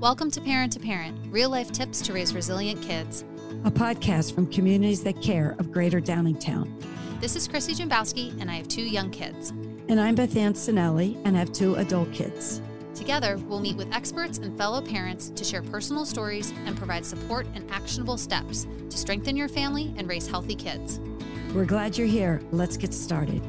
Welcome 0.00 0.30
to 0.30 0.40
Parent 0.40 0.72
to 0.74 0.78
Parent, 0.78 1.18
real 1.28 1.50
life 1.50 1.72
tips 1.72 2.00
to 2.02 2.12
raise 2.12 2.32
resilient 2.32 2.80
kids. 2.82 3.24
A 3.64 3.70
podcast 3.70 4.32
from 4.32 4.46
communities 4.46 5.02
that 5.02 5.20
care 5.20 5.56
of 5.58 5.72
Greater 5.72 6.00
Downingtown. 6.00 6.70
This 7.20 7.34
is 7.34 7.48
Chrissie 7.48 7.74
Jimbowski, 7.74 8.40
and 8.40 8.48
I 8.48 8.54
have 8.54 8.68
two 8.68 8.82
young 8.82 9.10
kids. 9.10 9.50
And 9.88 9.98
I'm 9.98 10.14
Beth 10.14 10.36
Ann 10.36 10.52
Sinelli, 10.52 11.20
and 11.24 11.34
I 11.34 11.40
have 11.40 11.52
two 11.52 11.74
adult 11.74 12.12
kids. 12.12 12.62
Together, 12.94 13.38
we'll 13.48 13.58
meet 13.58 13.76
with 13.76 13.92
experts 13.92 14.38
and 14.38 14.56
fellow 14.56 14.80
parents 14.80 15.30
to 15.30 15.42
share 15.42 15.62
personal 15.62 16.06
stories 16.06 16.52
and 16.64 16.76
provide 16.76 17.04
support 17.04 17.48
and 17.56 17.68
actionable 17.68 18.16
steps 18.16 18.68
to 18.90 18.96
strengthen 18.96 19.36
your 19.36 19.48
family 19.48 19.92
and 19.96 20.08
raise 20.08 20.28
healthy 20.28 20.54
kids. 20.54 21.00
We're 21.52 21.64
glad 21.64 21.98
you're 21.98 22.06
here. 22.06 22.40
Let's 22.52 22.76
get 22.76 22.94
started. 22.94 23.42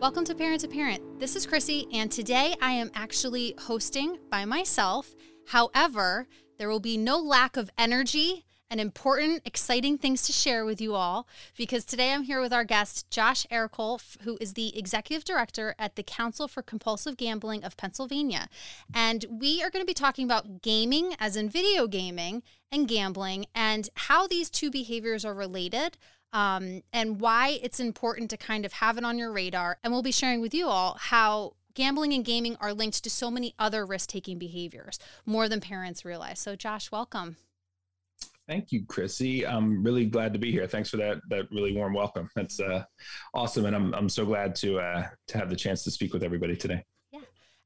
Welcome 0.00 0.24
to 0.26 0.34
Parent 0.36 0.60
to 0.60 0.68
Parent. 0.68 1.18
This 1.18 1.34
is 1.34 1.44
Chrissie, 1.44 1.88
and 1.92 2.08
today 2.08 2.54
I 2.62 2.70
am 2.70 2.92
actually 2.94 3.56
hosting 3.58 4.18
by 4.30 4.44
myself. 4.44 5.16
However, 5.48 6.28
there 6.56 6.68
will 6.68 6.78
be 6.78 6.96
no 6.96 7.18
lack 7.18 7.56
of 7.56 7.68
energy 7.76 8.44
and 8.70 8.80
important, 8.80 9.42
exciting 9.44 9.98
things 9.98 10.22
to 10.22 10.32
share 10.32 10.64
with 10.64 10.80
you 10.80 10.94
all 10.94 11.26
because 11.56 11.84
today 11.84 12.12
I'm 12.12 12.22
here 12.22 12.40
with 12.40 12.52
our 12.52 12.62
guest, 12.62 13.10
Josh 13.10 13.44
Ercole, 13.50 14.00
who 14.22 14.38
is 14.40 14.54
the 14.54 14.78
executive 14.78 15.24
director 15.24 15.74
at 15.80 15.96
the 15.96 16.04
Council 16.04 16.46
for 16.46 16.62
Compulsive 16.62 17.16
Gambling 17.16 17.64
of 17.64 17.76
Pennsylvania. 17.76 18.48
And 18.94 19.26
we 19.28 19.64
are 19.64 19.70
going 19.70 19.82
to 19.82 19.86
be 19.86 19.94
talking 19.94 20.24
about 20.24 20.62
gaming, 20.62 21.14
as 21.18 21.34
in 21.34 21.50
video 21.50 21.88
gaming, 21.88 22.44
and 22.70 22.86
gambling, 22.86 23.46
and 23.52 23.88
how 23.94 24.28
these 24.28 24.48
two 24.48 24.70
behaviors 24.70 25.24
are 25.24 25.34
related. 25.34 25.98
Um, 26.32 26.82
and 26.92 27.20
why 27.20 27.58
it's 27.62 27.80
important 27.80 28.30
to 28.30 28.36
kind 28.36 28.66
of 28.66 28.74
have 28.74 28.98
it 28.98 29.04
on 29.04 29.18
your 29.18 29.32
radar. 29.32 29.78
And 29.82 29.92
we'll 29.92 30.02
be 30.02 30.12
sharing 30.12 30.40
with 30.40 30.52
you 30.52 30.66
all 30.66 30.96
how 31.00 31.54
gambling 31.74 32.12
and 32.12 32.24
gaming 32.24 32.56
are 32.60 32.74
linked 32.74 33.02
to 33.04 33.08
so 33.08 33.30
many 33.30 33.54
other 33.58 33.86
risk 33.86 34.10
taking 34.10 34.38
behaviors, 34.38 34.98
more 35.24 35.48
than 35.48 35.60
parents 35.60 36.04
realize. 36.04 36.40
So, 36.40 36.56
Josh, 36.56 36.90
welcome. 36.90 37.36
Thank 38.48 38.72
you, 38.72 38.84
Chrissie. 38.86 39.46
I'm 39.46 39.84
really 39.84 40.06
glad 40.06 40.32
to 40.32 40.38
be 40.38 40.50
here. 40.50 40.66
Thanks 40.66 40.88
for 40.88 40.96
that 40.96 41.20
that 41.28 41.50
really 41.52 41.76
warm 41.76 41.92
welcome. 41.92 42.30
That's 42.34 42.58
uh, 42.58 42.84
awesome, 43.34 43.66
and 43.66 43.76
I'm 43.76 43.94
I'm 43.94 44.08
so 44.08 44.24
glad 44.24 44.54
to 44.56 44.80
uh, 44.80 45.06
to 45.28 45.38
have 45.38 45.50
the 45.50 45.56
chance 45.56 45.84
to 45.84 45.90
speak 45.90 46.14
with 46.14 46.22
everybody 46.22 46.56
today. 46.56 46.82
Yeah, 47.12 47.20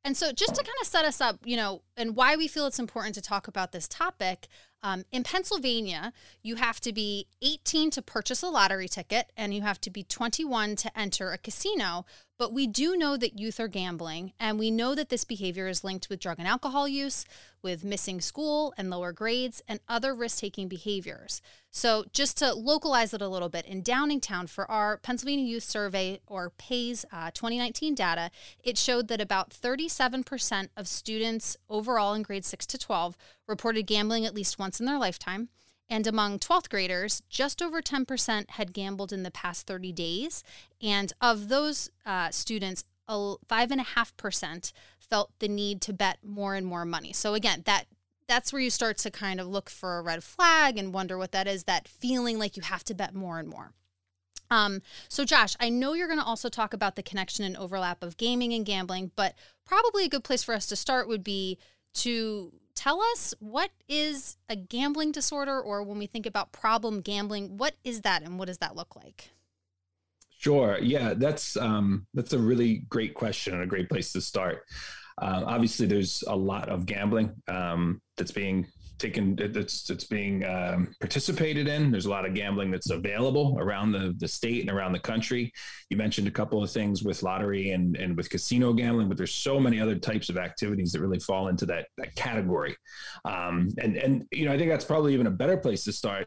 and 0.05 0.17
so 0.17 0.33
just 0.33 0.57
to 0.57 0.63
kind 0.63 0.77
of 0.81 0.89
set 0.89 1.05
us 1.05 1.21
up, 1.21 1.39
you 1.45 1.57
know, 1.57 1.83
and 1.97 2.17
why 2.17 2.35
we 2.35 2.49
feel 2.49 2.67
it's 2.67 2.81
important 2.81 3.15
to 3.15 3.23
talk 3.23 3.47
about 3.47 3.71
this 3.71 3.87
topic. 3.87 4.49
Um, 4.83 5.05
in 5.13 5.23
Pennsylvania, 5.23 6.13
you 6.43 6.57
have 6.57 6.81
to 6.81 6.93
be 6.93 7.27
18 7.41 7.91
to 7.93 8.03
purchase 8.03 8.43
a 8.43 8.49
lottery 8.49 8.89
ticket 8.89 9.31
and 9.37 9.55
you 9.55 9.63
have 9.63 9.81
to 9.83 9.91
be 9.91 10.03
21 10.03 10.75
to 10.77 10.99
enter 10.99 11.31
a 11.31 11.39
casino. 11.39 12.05
But 12.37 12.53
we 12.53 12.67
do 12.67 12.97
know 12.97 13.17
that 13.17 13.39
youth 13.39 13.61
are 13.61 13.69
gambling, 13.69 14.33
and 14.41 14.59
we 14.59 14.73
know 14.73 14.97
that 14.97 15.11
this 15.11 15.23
behavior 15.23 15.69
is 15.69 15.85
linked 15.85 16.09
with 16.09 16.19
drug 16.19 16.41
and 16.41 16.49
alcohol 16.49 16.89
use, 16.89 17.25
with 17.63 17.85
missing 17.85 18.21
school 18.21 18.75
and 18.77 18.91
lower 18.91 19.13
grades, 19.13 19.63
and 19.69 19.79
other 19.89 20.13
risk 20.13 20.39
taking 20.39 20.67
behaviors. 20.67 21.41
So, 21.75 22.05
just 22.13 22.37
to 22.37 22.53
localize 22.53 23.15
it 23.15 23.23
a 23.23 23.29
little 23.29 23.49
bit, 23.49 23.65
in 23.65 23.83
Downingtown, 23.83 24.47
for 24.47 24.71
our 24.71 24.99
Pennsylvania 24.99 25.47
Youth 25.47 25.63
Survey 25.63 26.21
or 26.27 26.51
PAYS 26.51 27.07
uh, 27.11 27.31
2019 27.31 27.95
data, 27.95 28.31
it 28.63 28.77
showed 28.77 29.09
that 29.09 29.23
about 29.23 29.49
37% 29.49 30.69
of 30.77 30.87
students 30.87 31.57
overall 31.71 32.13
in 32.13 32.23
grades 32.23 32.47
6 32.49 32.67
to 32.67 32.79
12 32.79 33.17
reported 33.49 33.87
gambling 33.87 34.27
at 34.27 34.35
least 34.35 34.59
once 34.59 34.81
in 34.81 34.87
their 34.87 34.99
lifetime. 34.99 35.49
And 35.89 36.07
among 36.07 36.41
12th 36.41 36.69
graders, 36.69 37.23
just 37.31 37.63
over 37.63 37.81
10% 37.81 38.51
had 38.51 38.75
gambled 38.75 39.11
in 39.11 39.23
the 39.23 39.31
past 39.31 39.67
30 39.67 39.93
days. 39.93 40.45
And 40.83 41.11
of 41.23 41.49
those 41.49 41.91
uh, 42.05 42.31
students, 42.31 42.85
5.5% 43.09 44.73
felt 44.99 45.31
the 45.39 45.49
need 45.49 45.81
to 45.83 45.93
bet 45.95 46.19
more 46.23 46.55
and 46.55 46.67
more 46.67 46.85
money. 46.85 47.15
So, 47.15 47.33
again, 47.33 47.63
that 47.65 47.87
that's 48.29 48.53
where 48.53 48.63
you 48.63 48.71
start 48.71 48.99
to 48.99 49.11
kind 49.11 49.41
of 49.41 49.47
look 49.47 49.69
for 49.69 49.99
a 49.99 50.03
red 50.03 50.25
flag 50.25 50.79
and 50.79 50.95
wonder 50.95 51.19
what 51.19 51.33
that 51.33 51.47
is 51.47 51.65
that 51.65 51.89
feeling 51.89 52.39
like 52.39 52.57
you 52.57 52.63
have 52.63 52.85
to 52.85 52.95
bet 52.95 53.15
more 53.15 53.39
and 53.39 53.49
more. 53.49 53.73
Um, 54.51 54.83
so, 55.09 55.25
Josh, 55.25 55.57
I 55.61 55.71
know 55.71 55.95
you're 55.95 56.09
going 56.09 56.19
to 56.19 56.25
also 56.25 56.51
talk 56.51 56.75
about 56.75 56.95
the 56.95 57.03
connection 57.03 57.45
and 57.45 57.57
overlap 57.57 58.03
of 58.03 58.19
gaming 58.19 58.53
and 58.53 58.67
gambling, 58.67 59.11
but 59.17 59.35
probably 59.65 60.05
a 60.05 60.11
good 60.11 60.25
place 60.25 60.43
for 60.43 60.55
us 60.55 60.67
to 60.67 60.77
start 60.77 61.09
would 61.09 61.25
be 61.25 61.59
to 61.95 62.53
tell 62.75 63.01
us 63.01 63.35
what 63.39 63.71
is 63.89 64.37
a 64.49 64.57
gambling 64.57 65.13
disorder 65.13 65.61
or 65.61 65.83
when 65.83 65.99
we 65.99 66.07
think 66.07 66.27
about 66.27 66.53
problem 66.53 67.01
gambling 67.01 67.57
what 67.59 67.75
is 67.85 68.01
that 68.03 68.23
and 68.23 68.39
what 68.39 68.47
does 68.47 68.59
that 68.59 68.77
look 68.77 68.97
like? 68.97 69.31
Sure. 70.39 70.79
Yeah 70.81 71.15
that's 71.15 71.57
um, 71.57 72.07
that's 72.15 72.33
a 72.33 72.39
really 72.39 72.79
great 72.89 73.15
question 73.15 73.55
and 73.55 73.63
a 73.63 73.67
great 73.67 73.89
place 73.89 74.13
to 74.13 74.21
start 74.21 74.65
uh, 75.21 75.43
obviously 75.47 75.87
there's 75.87 76.23
a 76.27 76.37
lot 76.37 76.69
of 76.69 76.87
gambling 76.87 77.33
um, 77.49 78.01
that's 78.17 78.33
being 78.33 78.67
taken 79.03 79.37
that's 79.53 79.91
it's 79.91 80.05
being 80.05 80.45
um, 80.45 80.95
participated 81.01 81.67
in. 81.69 81.91
There's 81.91 82.07
a 82.07 82.11
lot 82.11 82.25
of 82.25 82.35
gambling 82.35 82.71
that's 82.71 82.91
available 82.91 83.57
around 83.59 83.93
the, 83.93 84.15
the 84.19 84.29
state 84.29 84.61
and 84.61 84.71
around 84.71 84.93
the 84.93 85.01
country. 85.01 85.53
You 85.91 85.97
mentioned 85.97 86.29
a 86.29 86.31
couple 86.31 86.63
of 86.63 86.71
things 86.71 87.03
with 87.03 87.23
lottery 87.23 87.73
and, 87.73 87.97
and 87.97 88.17
with 88.17 88.31
casino 88.31 88.73
gambling, 88.73 89.09
but 89.09 89.17
there's 89.17 89.35
so 89.35 89.59
many 89.59 89.81
other 89.81 89.99
types 89.99 90.29
of 90.29 90.39
activities 90.39 90.93
that 90.93 91.01
really 91.01 91.19
fall 91.19 91.49
into 91.49 91.67
that, 91.67 91.89
that 91.99 92.15
category. 92.15 92.77
Um, 93.25 93.69
and 93.79 93.97
and 93.97 94.25
you 94.31 94.47
know 94.47 94.53
I 94.53 94.59
think 94.59 94.71
that's 94.71 94.85
probably 94.85 95.13
even 95.15 95.27
a 95.27 95.33
better 95.33 95.57
place 95.57 95.85
to 95.85 95.93
start 95.93 96.27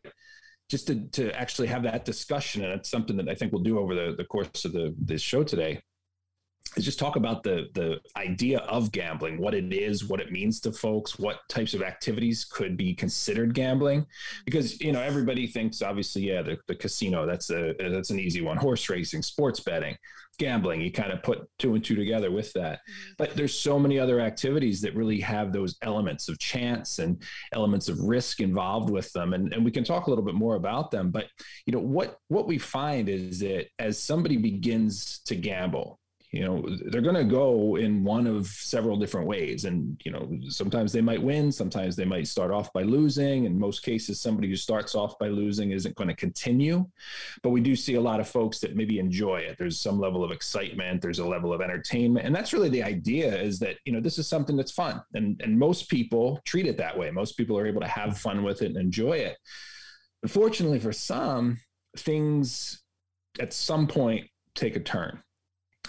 just 0.70 0.88
to, 0.88 1.08
to 1.12 1.32
actually 1.40 1.68
have 1.68 1.84
that 1.84 2.06
discussion. 2.06 2.64
And 2.64 2.74
it's 2.74 2.90
something 2.90 3.16
that 3.18 3.30
I 3.30 3.36
think 3.36 3.54
we'll 3.54 3.62
do 3.64 3.80
over 3.80 3.96
the, 3.96 4.16
the 4.18 4.26
course 4.26 4.66
of 4.66 4.74
the 4.74 4.94
this 5.00 5.22
show 5.22 5.44
today 5.44 5.82
is 6.78 6.84
just 6.86 7.00
talk 7.00 7.16
about 7.16 7.44
the 7.44 7.70
the 7.74 8.00
idea 8.18 8.60
of 8.60 8.92
gambling, 8.92 9.38
what 9.38 9.54
it 9.54 9.72
is, 9.72 10.06
what 10.06 10.20
it 10.20 10.32
means 10.32 10.60
to 10.62 10.72
folks, 10.72 11.18
what 11.18 11.40
types 11.50 11.74
of 11.74 11.82
activities 11.82 12.46
could 12.46 12.76
be 12.76 12.94
considered 12.94 13.54
gambling, 13.54 14.06
because 14.46 14.80
you 14.82 14.92
know 14.92 15.02
everybody 15.02 15.48
thinks 15.48 15.82
obviously 15.82 16.24
yeah 16.24 16.42
the, 16.42 16.58
the 16.68 16.76
casino 16.76 17.26
that's 17.26 17.50
a 17.50 17.76
that's 17.80 18.10
an 18.10 18.20
easy 18.20 18.42
one, 18.42 18.58
horse 18.58 18.90
racing, 18.90 19.22
sports 19.22 19.62
betting, 19.62 19.96
gambling. 20.38 20.82
You 20.82 20.92
kind 20.92 21.14
of 21.14 21.24
put 21.24 21.48
two 21.60 21.76
and 21.76 21.84
two 21.84 21.96
together 21.96 22.32
with 22.32 22.52
that, 22.54 22.80
mm-hmm. 22.80 23.12
but 23.18 23.36
there's 23.36 23.58
so 23.58 23.80
many 23.80 23.98
other 23.98 24.20
activities 24.20 24.82
that 24.82 24.96
really 24.96 25.20
have 25.22 25.54
those 25.54 25.78
elements 25.82 26.28
of 26.28 26.40
chance 26.40 27.00
and 27.00 27.22
elements 27.54 27.88
of 27.88 28.00
risk 28.00 28.42
involved 28.42 28.90
with 28.90 29.12
them, 29.14 29.34
and 29.34 29.54
and 29.54 29.64
we 29.64 29.72
can 29.72 29.84
talk 29.84 30.08
a 30.08 30.10
little 30.10 30.26
bit 30.26 30.36
more 30.36 30.56
about 30.56 30.92
them. 30.92 31.10
But 31.10 31.28
you 31.66 31.74
know 31.74 31.80
what 31.80 32.18
what 32.28 32.48
we 32.48 32.58
find 32.58 33.08
is 33.08 33.40
that 33.40 33.68
as 33.80 34.02
somebody 34.02 34.38
begins 34.38 35.22
to 35.26 35.36
gamble 35.36 36.00
you 36.36 36.44
know 36.44 36.66
they're 36.88 37.02
going 37.02 37.16
to 37.16 37.24
go 37.24 37.78
in 37.78 38.04
one 38.04 38.28
of 38.28 38.48
several 38.48 38.98
different 38.98 39.26
ways. 39.26 39.64
And 39.64 40.00
you 40.04 40.12
know 40.12 40.30
sometimes 40.50 40.92
they 40.92 41.00
might 41.00 41.22
win 41.22 41.50
sometimes 41.50 41.96
they 41.96 42.04
might 42.04 42.28
start 42.28 42.52
off 42.52 42.74
by 42.74 42.84
losing. 42.84 43.46
In 43.46 43.58
most 43.58 43.84
cases 43.84 44.20
somebody 44.20 44.50
who 44.50 44.58
starts 44.58 44.96
off 44.96 45.18
by 45.18 45.30
losing 45.30 45.72
isn't 45.72 45.96
going 45.96 46.10
to 46.10 46.16
continue. 46.16 46.86
But 47.42 47.52
we 47.52 47.62
do 47.62 47.74
see 47.74 47.96
a 47.96 48.02
lot 48.02 48.20
of 48.20 48.28
folks 48.28 48.60
that 48.60 48.76
maybe 48.76 49.00
enjoy 49.00 49.38
it. 49.38 49.58
There's 49.58 49.80
some 49.80 49.98
level 49.98 50.26
of 50.26 50.32
excitement 50.32 51.02
there's 51.02 51.20
a 51.20 51.26
level 51.26 51.54
of 51.54 51.62
entertainment. 51.62 52.26
And 52.26 52.36
that's 52.36 52.52
really 52.52 52.70
the 52.70 52.84
idea 52.84 53.34
is 53.34 53.58
that 53.60 53.78
you 53.86 53.94
know 53.94 54.02
this 54.02 54.20
is 54.20 54.28
something 54.28 54.58
that's 54.58 54.74
fun. 54.74 55.02
And 55.14 55.40
and 55.42 55.58
most 55.58 55.88
people 55.90 56.42
treat 56.44 56.68
it 56.68 56.76
that 56.78 56.98
way. 56.98 57.12
Most 57.12 57.38
people 57.38 57.58
are 57.58 57.66
able 57.66 57.82
to 57.82 57.88
have 57.88 58.18
fun 58.18 58.44
with 58.44 58.62
it 58.62 58.68
and 58.68 58.78
enjoy 58.78 59.14
it. 59.14 59.38
Unfortunately 60.22 60.80
for 60.80 60.92
some 60.92 61.60
things 61.98 62.82
at 63.40 63.54
some 63.54 63.88
point 63.88 64.28
take 64.54 64.76
a 64.76 64.82
turn 64.82 65.22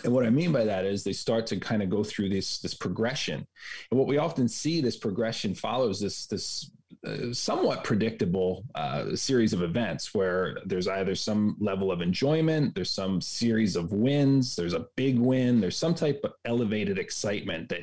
and 0.04 0.12
what 0.12 0.26
I 0.26 0.30
mean 0.30 0.52
by 0.52 0.64
that 0.64 0.84
is 0.84 1.02
they 1.02 1.12
start 1.12 1.46
to 1.48 1.58
kind 1.58 1.82
of 1.82 1.90
go 1.90 2.04
through 2.04 2.28
this 2.28 2.58
this 2.58 2.74
progression, 2.74 3.46
and 3.90 3.98
what 3.98 4.08
we 4.08 4.18
often 4.18 4.48
see 4.48 4.80
this 4.80 4.96
progression 4.96 5.54
follows 5.54 6.00
this 6.00 6.26
this 6.26 6.70
uh, 7.06 7.32
somewhat 7.32 7.84
predictable 7.84 8.64
uh, 8.74 9.14
series 9.14 9.52
of 9.52 9.62
events 9.62 10.14
where 10.14 10.56
there's 10.64 10.88
either 10.88 11.14
some 11.14 11.56
level 11.58 11.90
of 11.90 12.00
enjoyment, 12.00 12.74
there's 12.74 12.90
some 12.90 13.20
series 13.20 13.76
of 13.76 13.92
wins, 13.92 14.56
there's 14.56 14.72
a 14.72 14.86
big 14.96 15.18
win, 15.18 15.60
there's 15.60 15.76
some 15.76 15.94
type 15.94 16.20
of 16.24 16.32
elevated 16.44 16.98
excitement 16.98 17.68
that 17.68 17.80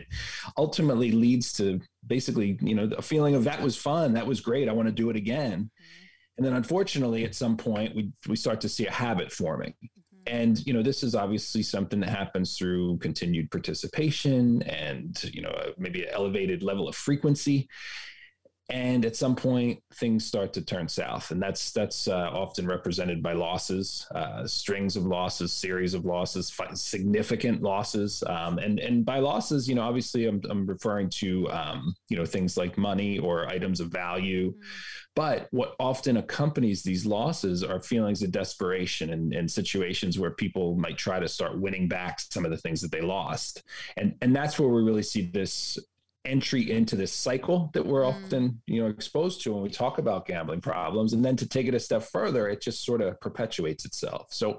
ultimately 0.58 1.12
leads 1.12 1.54
to 1.54 1.80
basically 2.08 2.58
you 2.62 2.76
know 2.76 2.90
a 2.98 3.02
feeling 3.02 3.36
of 3.36 3.44
that 3.44 3.62
was 3.62 3.78
fun, 3.78 4.14
that 4.14 4.28
was 4.28 4.42
great, 4.42 4.70
I 4.70 4.74
want 4.74 4.88
to 4.88 4.94
do 4.94 5.10
it 5.10 5.16
again. 5.16 5.60
Mm-hmm. 5.60 6.00
And 6.38 6.46
then 6.48 6.54
unfortunately, 6.54 7.26
at 7.26 7.36
some 7.36 7.58
point, 7.58 7.96
we, 7.96 8.12
we 8.28 8.36
start 8.36 8.60
to 8.62 8.70
see 8.70 8.88
a 8.88 8.92
habit 8.92 9.32
forming 9.32 9.76
and 10.28 10.66
you 10.66 10.74
know 10.74 10.84
this 10.84 11.04
is 11.04 11.16
obviously 11.16 11.64
something 11.64 12.00
that 12.00 12.10
happens 12.10 12.58
through 12.58 12.98
continued 12.98 13.52
participation 13.52 14.62
and 14.64 15.24
you 15.34 15.42
know 15.42 15.54
maybe 15.78 16.04
an 16.04 16.10
elevated 16.12 16.64
level 16.64 16.88
of 16.88 16.96
frequency 16.96 17.68
and 18.70 19.06
at 19.06 19.16
some 19.16 19.36
point 19.36 19.80
things 19.96 20.26
start 20.26 20.54
to 20.54 20.62
turn 20.62 20.88
south. 20.88 21.32
And 21.32 21.42
that's 21.42 21.72
that's 21.72 22.08
uh, 22.08 22.30
often 22.32 22.66
represented 22.66 23.22
by 23.22 23.34
losses 23.34 24.08
uh, 24.16 24.48
strings 24.48 24.96
of 24.96 25.06
losses 25.06 25.52
series 25.52 25.94
of 25.94 26.06
losses 26.06 26.54
significant 26.74 27.62
losses. 27.62 28.24
Um, 28.26 28.60
and 28.60 28.80
and 28.80 29.06
by 29.06 29.20
losses 29.20 29.68
you 29.68 29.76
know 29.76 29.82
obviously 29.82 30.26
i'm, 30.26 30.42
I'm 30.50 30.66
referring 30.66 31.10
to 31.10 31.50
um, 31.52 31.94
you 32.10 32.18
know 32.18 32.26
things 32.26 32.58
like 32.58 32.78
money 32.78 33.20
or 33.20 33.48
items 33.48 33.80
of 33.80 33.90
value. 33.90 34.52
Mm-hmm. 34.52 34.60
but 35.16 35.48
what 35.52 35.76
often 35.80 36.18
accompanies 36.18 36.84
these 36.84 37.06
losses 37.06 37.64
are 37.64 37.80
feelings 37.80 38.24
of 38.24 38.32
desperation 38.32 39.12
and, 39.12 39.34
and 39.34 39.50
situations 39.50 40.18
where 40.18 40.32
people 40.32 40.76
might 40.76 40.98
try 40.98 41.20
to 41.20 41.28
start 41.28 41.60
winning 41.60 41.88
back 41.88 42.20
some 42.20 42.46
of 42.46 42.52
the 42.52 42.58
things 42.58 42.82
that 42.82 42.92
they 42.92 43.02
lost. 43.02 43.64
And 43.98 44.16
and 44.22 44.36
that's 44.36 44.60
where 44.60 44.70
we 44.70 44.82
really 44.82 45.04
see 45.04 45.30
this 45.30 45.78
entry 46.26 46.72
into 46.72 46.96
this 46.96 47.12
cycle 47.12 47.70
that 47.74 47.86
we're 47.86 48.04
mm. 48.04 48.10
often 48.10 48.62
you 48.66 48.82
know 48.82 48.88
exposed 48.88 49.42
to 49.42 49.52
when 49.54 49.62
we 49.62 49.70
talk 49.70 49.98
about 49.98 50.26
gambling 50.26 50.62
problems 50.62 51.14
and 51.14 51.24
then 51.24 51.36
to 51.36 51.48
take 51.48 51.68
it 51.68 51.74
a 51.74 51.80
step 51.80 52.02
further 52.02 52.48
it 52.48 52.62
just 52.62 52.86
sort 52.86 53.02
of 53.02 53.20
perpetuates 53.20 53.84
itself 53.84 54.28
so 54.30 54.58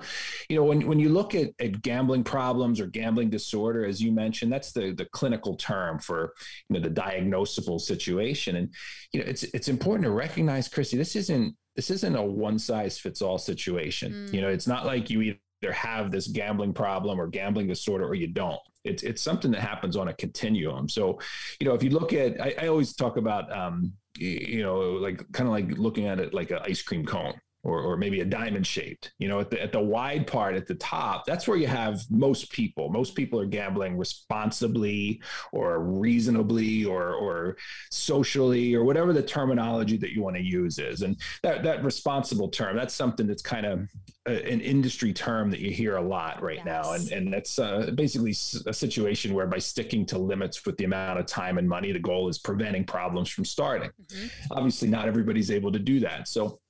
you 0.51 0.57
know 0.57 0.65
when, 0.65 0.87
when 0.87 0.99
you 0.99 1.09
look 1.09 1.35
at, 1.35 1.51
at 1.61 1.81
gambling 1.81 2.23
problems 2.23 2.81
or 2.81 2.87
gambling 2.87 3.31
disorder 3.31 3.85
as 3.85 4.03
you 4.03 4.13
mentioned 4.13 4.53
that's 4.53 4.73
the 4.73 4.93
the 4.93 5.07
clinical 5.07 5.57
term 5.57 5.99
for 5.99 6.35
you 6.69 6.75
know 6.75 6.87
the 6.87 6.95
diagnosable 6.95 7.81
situation 7.81 8.57
and 8.57 8.75
you 9.13 9.21
know 9.21 9.27
it's 9.27 9.43
it's 9.43 9.69
important 9.69 10.05
to 10.05 10.11
recognize 10.11 10.69
chrissie 10.69 10.99
this 10.99 11.17
isn't 11.17 11.57
this 11.77 11.91
isn't 11.91 12.15
a 12.15 12.23
one 12.23 12.59
size 12.59 12.99
fits 12.99 13.23
all 13.23 13.39
situation 13.39 14.13
mm. 14.13 14.35
you 14.35 14.41
know 14.41 14.49
it's 14.49 14.67
not 14.67 14.85
like 14.85 15.09
you 15.09 15.35
either 15.65 15.73
have 15.73 16.11
this 16.11 16.29
gambling 16.29 16.73
problem 16.73 17.21
or 17.21 17.27
gambling 17.27 17.67
disorder 17.67 18.07
or 18.07 18.15
you 18.15 18.27
don't 18.27 18.61
it's 18.85 19.03
it's 19.03 19.23
something 19.23 19.51
that 19.51 19.61
happens 19.61 19.97
on 19.97 20.09
a 20.09 20.13
continuum. 20.13 20.91
So, 20.91 21.19
you 21.59 21.67
know, 21.67 21.75
if 21.75 21.83
you 21.83 21.89
look 21.89 22.13
at, 22.13 22.39
I, 22.39 22.55
I 22.61 22.67
always 22.67 22.95
talk 22.95 23.17
about, 23.17 23.51
um, 23.51 23.95
you 24.19 24.63
know, 24.63 24.79
like 24.79 25.25
kind 25.33 25.49
of 25.49 25.53
like 25.53 25.79
looking 25.79 26.07
at 26.07 26.21
it 26.21 26.35
like 26.35 26.51
an 26.51 26.59
ice 26.67 26.83
cream 26.83 27.05
cone 27.07 27.33
or, 27.65 27.81
or 27.81 27.97
maybe 27.97 28.21
a 28.21 28.25
diamond 28.25 28.67
shaped 28.67 29.13
you 29.19 29.29
know 29.29 29.41
at 29.41 29.51
the, 29.51 29.61
at 29.63 29.73
the 29.73 29.81
wide 29.81 30.27
part 30.27 30.55
at 30.55 30.67
the 30.67 30.75
top 30.75 31.25
that's 31.27 31.49
where 31.49 31.57
you 31.57 31.67
have 31.67 32.05
most 32.11 32.51
people. 32.51 32.89
Most 32.91 33.15
people 33.15 33.41
are 33.41 33.47
gambling 33.47 33.97
responsibly 33.97 35.23
or 35.53 35.81
reasonably 35.81 36.85
or 36.85 37.15
or 37.15 37.57
socially 37.91 38.75
or 38.75 38.85
whatever 38.85 39.13
the 39.13 39.23
terminology 39.23 39.97
that 39.99 40.13
you 40.13 40.23
want 40.23 40.37
to 40.37 40.43
use 40.43 40.79
is. 40.79 41.03
And 41.03 41.17
that 41.43 41.63
that 41.65 41.85
responsible 41.85 42.49
term 42.49 42.77
that's 42.77 42.95
something 42.95 43.27
that's 43.27 43.43
kind 43.43 43.67
of 43.67 43.89
a, 44.27 44.53
an 44.53 44.61
industry 44.61 45.13
term 45.13 45.51
that 45.51 45.61
you 45.61 45.71
hear 45.71 45.97
a 45.97 46.03
lot 46.03 46.43
right 46.43 46.63
yes. 46.65 46.67
now 46.67 46.93
and 46.93 47.11
and 47.13 47.33
that's 47.33 47.59
uh, 47.59 47.91
basically 47.95 48.31
a 48.67 48.73
situation 48.73 49.35
where 49.35 49.47
by 49.47 49.59
sticking 49.59 50.07
to 50.07 50.19
limits 50.19 50.65
with 50.65 50.77
the 50.77 50.85
amount 50.85 51.19
of 51.19 51.27
time 51.27 51.59
and 51.59 51.69
money 51.69 51.93
the 51.93 51.99
goal 51.99 52.29
is 52.29 52.39
preventing 52.39 52.85
problems 52.85 53.29
from 53.29 53.45
starting. 53.45 53.91
Mm-hmm. 53.91 54.53
obviously 54.53 54.89
not 54.89 55.09
everybody's 55.09 55.51
able 55.51 55.73
to 55.73 55.79
do 55.79 56.01
that. 56.01 56.29
So 56.29 56.61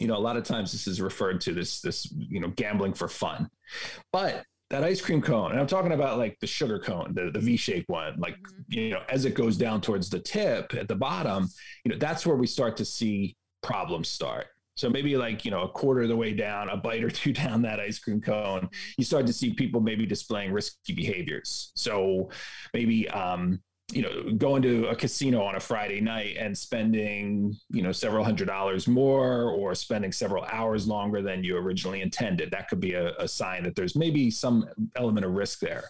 you 0.00 0.08
know 0.08 0.16
a 0.16 0.18
lot 0.18 0.36
of 0.36 0.42
times 0.42 0.72
this 0.72 0.86
is 0.86 1.00
referred 1.00 1.40
to 1.40 1.52
this 1.52 1.80
this 1.80 2.12
you 2.16 2.40
know 2.40 2.48
gambling 2.56 2.92
for 2.92 3.06
fun 3.06 3.48
but 4.12 4.44
that 4.70 4.82
ice 4.82 5.00
cream 5.00 5.20
cone 5.20 5.52
and 5.52 5.60
i'm 5.60 5.66
talking 5.66 5.92
about 5.92 6.18
like 6.18 6.36
the 6.40 6.46
sugar 6.46 6.78
cone 6.78 7.12
the, 7.14 7.30
the 7.30 7.38
v-shaped 7.38 7.88
one 7.88 8.18
like 8.18 8.34
mm-hmm. 8.34 8.78
you 8.78 8.90
know 8.90 9.02
as 9.08 9.24
it 9.24 9.34
goes 9.34 9.56
down 9.56 9.80
towards 9.80 10.08
the 10.08 10.18
tip 10.18 10.74
at 10.74 10.88
the 10.88 10.96
bottom 10.96 11.48
you 11.84 11.92
know 11.92 11.98
that's 11.98 12.26
where 12.26 12.36
we 12.36 12.46
start 12.46 12.76
to 12.76 12.84
see 12.84 13.36
problems 13.62 14.08
start 14.08 14.46
so 14.76 14.88
maybe 14.88 15.16
like 15.16 15.44
you 15.44 15.50
know 15.50 15.62
a 15.62 15.68
quarter 15.68 16.02
of 16.02 16.08
the 16.08 16.16
way 16.16 16.32
down 16.32 16.70
a 16.70 16.76
bite 16.76 17.04
or 17.04 17.10
two 17.10 17.32
down 17.34 17.62
that 17.62 17.78
ice 17.78 17.98
cream 17.98 18.20
cone 18.20 18.62
mm-hmm. 18.62 18.94
you 18.96 19.04
start 19.04 19.26
to 19.26 19.32
see 19.32 19.52
people 19.52 19.80
maybe 19.80 20.06
displaying 20.06 20.52
risky 20.52 20.94
behaviors 20.94 21.72
so 21.74 22.30
maybe 22.72 23.08
um 23.10 23.60
you 23.92 24.02
know, 24.02 24.32
going 24.32 24.62
to 24.62 24.88
a 24.88 24.96
casino 24.96 25.42
on 25.42 25.56
a 25.56 25.60
Friday 25.60 26.00
night 26.00 26.36
and 26.38 26.56
spending, 26.56 27.56
you 27.70 27.82
know, 27.82 27.92
several 27.92 28.24
hundred 28.24 28.46
dollars 28.46 28.88
more 28.88 29.50
or 29.50 29.74
spending 29.74 30.12
several 30.12 30.44
hours 30.44 30.86
longer 30.86 31.22
than 31.22 31.44
you 31.44 31.56
originally 31.56 32.00
intended. 32.00 32.50
That 32.50 32.68
could 32.68 32.80
be 32.80 32.94
a, 32.94 33.14
a 33.16 33.28
sign 33.28 33.64
that 33.64 33.74
there's 33.76 33.96
maybe 33.96 34.30
some 34.30 34.66
element 34.96 35.26
of 35.26 35.32
risk 35.32 35.60
there 35.60 35.84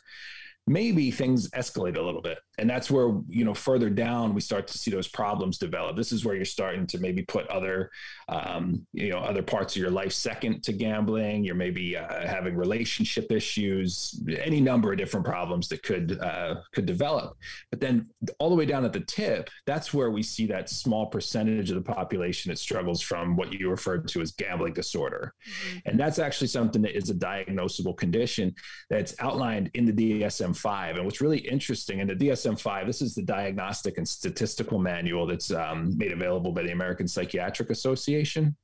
maybe 0.71 1.11
things 1.11 1.51
escalate 1.51 1.97
a 1.97 2.01
little 2.01 2.23
bit. 2.23 2.39
And 2.59 2.71
that's 2.71 2.93
where 2.93 3.13
you 3.29 3.45
know 3.45 3.55
further 3.55 3.91
down 3.91 4.35
we 4.35 4.41
start 4.41 4.69
to 4.69 4.79
see 4.79 4.91
those 4.91 5.09
problems 5.09 5.59
develop. 5.59 5.97
This 5.97 6.13
is 6.13 6.25
where 6.25 6.37
you're 6.37 6.45
starting 6.45 6.87
to 6.89 6.99
maybe 6.99 7.23
put 7.23 7.49
other 7.49 7.91
um, 8.29 8.87
you 8.93 9.11
know 9.11 9.19
other 9.19 9.43
parts 9.43 9.75
of 9.75 9.83
your 9.83 9.91
life 9.91 10.13
second 10.13 10.63
to 10.65 10.73
gambling. 10.73 11.43
You're 11.43 11.57
maybe 11.57 11.97
uh, 11.97 12.25
having 12.25 12.55
relationship 12.57 13.33
issues 13.33 14.23
any 14.39 14.61
number 14.61 14.93
of 14.93 14.99
different 14.99 15.27
problems 15.27 15.67
that 15.69 15.83
could 15.83 16.21
uh, 16.21 16.61
could 16.73 16.87
develop. 16.87 17.37
But 17.71 17.81
then 17.81 18.09
all 18.39 18.49
the 18.49 18.57
way 18.57 18.67
down 18.67 18.85
at 18.85 18.93
the 18.93 19.01
tip 19.01 19.51
that's 19.67 19.93
where 19.93 20.11
we 20.11 20.23
see 20.23 20.47
that 20.47 20.71
small 20.71 21.07
percentage 21.07 21.71
of 21.71 21.77
the 21.77 21.93
population 21.95 22.51
that 22.51 22.59
struggles 22.59 23.01
from 23.01 23.37
what 23.37 23.53
you 23.53 23.71
referred 23.71 24.07
to 24.09 24.21
as 24.21 24.31
gambling 24.33 24.75
disorder. 24.75 25.35
Mm-hmm. 25.41 25.89
and 25.89 25.99
that's 25.99 26.19
actually 26.19 26.47
something 26.47 26.83
that 26.83 26.97
is 26.97 27.11
a 27.11 27.15
diagnosable 27.15 27.97
condition 27.97 28.55
that's 28.89 29.15
outlined 29.19 29.71
in 29.75 29.85
the 29.87 29.93
DSM 29.93 30.55
5. 30.61 30.97
And 30.97 31.05
what's 31.05 31.21
really 31.21 31.39
interesting 31.39 32.01
in 32.01 32.09
the 32.09 32.15
DSM 32.15 32.61
5, 32.61 32.87
this 32.87 33.03
is 33.03 33.15
the 33.15 33.23
diagnostic 33.23 33.99
and 33.99 34.07
statistical 34.07 34.79
manual 34.79 35.27
that's 35.27 35.51
um, 35.51 35.97
made 35.97 36.13
available 36.13 36.53
by 36.53 36.63
the 36.63 36.73
American 36.73 37.09
Psychiatric 37.09 37.71
Association. 37.71 38.57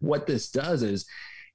What 0.00 0.26
this 0.26 0.50
does 0.50 0.82
is 0.82 1.06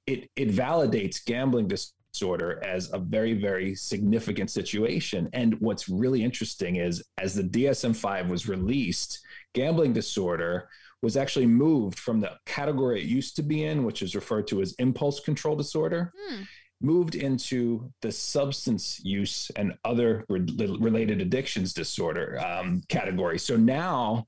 it, 0.06 0.30
it 0.36 0.48
validates 0.48 1.24
gambling 1.24 1.68
disorder 1.68 2.62
as 2.64 2.90
a 2.92 2.98
very, 2.98 3.34
very 3.34 3.74
significant 3.74 4.50
situation. 4.50 5.28
And 5.32 5.60
what's 5.60 5.88
really 5.88 6.24
interesting 6.24 6.76
is 6.76 7.02
as 7.18 7.34
the 7.34 7.42
DSM 7.42 7.94
5 7.94 8.30
was 8.30 8.48
released, 8.48 9.20
gambling 9.54 9.92
disorder 9.92 10.68
was 11.02 11.16
actually 11.16 11.46
moved 11.46 11.98
from 11.98 12.20
the 12.20 12.32
category 12.44 13.00
it 13.00 13.06
used 13.06 13.36
to 13.36 13.42
be 13.42 13.64
in, 13.64 13.84
which 13.84 14.02
is 14.02 14.14
referred 14.14 14.46
to 14.48 14.60
as 14.60 14.74
impulse 14.78 15.20
control 15.20 15.56
disorder. 15.56 16.12
Hmm 16.28 16.42
moved 16.80 17.14
into 17.14 17.90
the 18.00 18.10
substance 18.10 19.00
use 19.04 19.50
and 19.56 19.74
other 19.84 20.24
re- 20.28 20.76
related 20.80 21.20
addictions 21.20 21.74
disorder 21.74 22.40
um, 22.40 22.82
category. 22.88 23.38
So 23.38 23.56
now, 23.56 24.26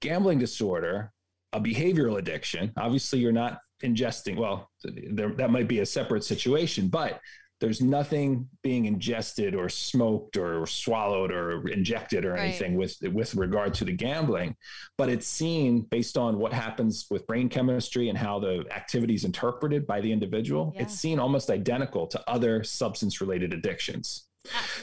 gambling 0.00 0.38
disorder, 0.38 1.12
a 1.52 1.60
behavioral 1.60 2.18
addiction, 2.18 2.72
obviously, 2.76 3.18
you're 3.18 3.32
not 3.32 3.58
ingesting, 3.82 4.36
well, 4.36 4.70
there, 4.84 5.34
that 5.34 5.50
might 5.50 5.68
be 5.68 5.80
a 5.80 5.86
separate 5.86 6.24
situation, 6.24 6.88
but 6.88 7.20
there's 7.62 7.80
nothing 7.80 8.48
being 8.62 8.86
ingested 8.86 9.54
or 9.54 9.68
smoked 9.68 10.36
or 10.36 10.66
swallowed 10.66 11.30
or 11.30 11.68
injected 11.68 12.24
or 12.24 12.36
anything 12.36 12.76
right. 12.76 12.90
with 13.00 13.12
with 13.14 13.34
regard 13.36 13.72
to 13.72 13.84
the 13.84 13.92
gambling 13.92 14.56
but 14.98 15.08
it's 15.08 15.28
seen 15.28 15.82
based 15.82 16.18
on 16.18 16.38
what 16.38 16.52
happens 16.52 17.06
with 17.08 17.24
brain 17.28 17.48
chemistry 17.48 18.08
and 18.08 18.18
how 18.18 18.40
the 18.40 18.64
activity 18.72 19.14
is 19.14 19.24
interpreted 19.24 19.86
by 19.86 20.00
the 20.00 20.10
individual 20.10 20.72
yeah. 20.74 20.82
it's 20.82 20.94
seen 20.94 21.20
almost 21.20 21.50
identical 21.50 22.04
to 22.04 22.20
other 22.28 22.64
substance 22.64 23.20
related 23.20 23.54
addictions 23.54 24.26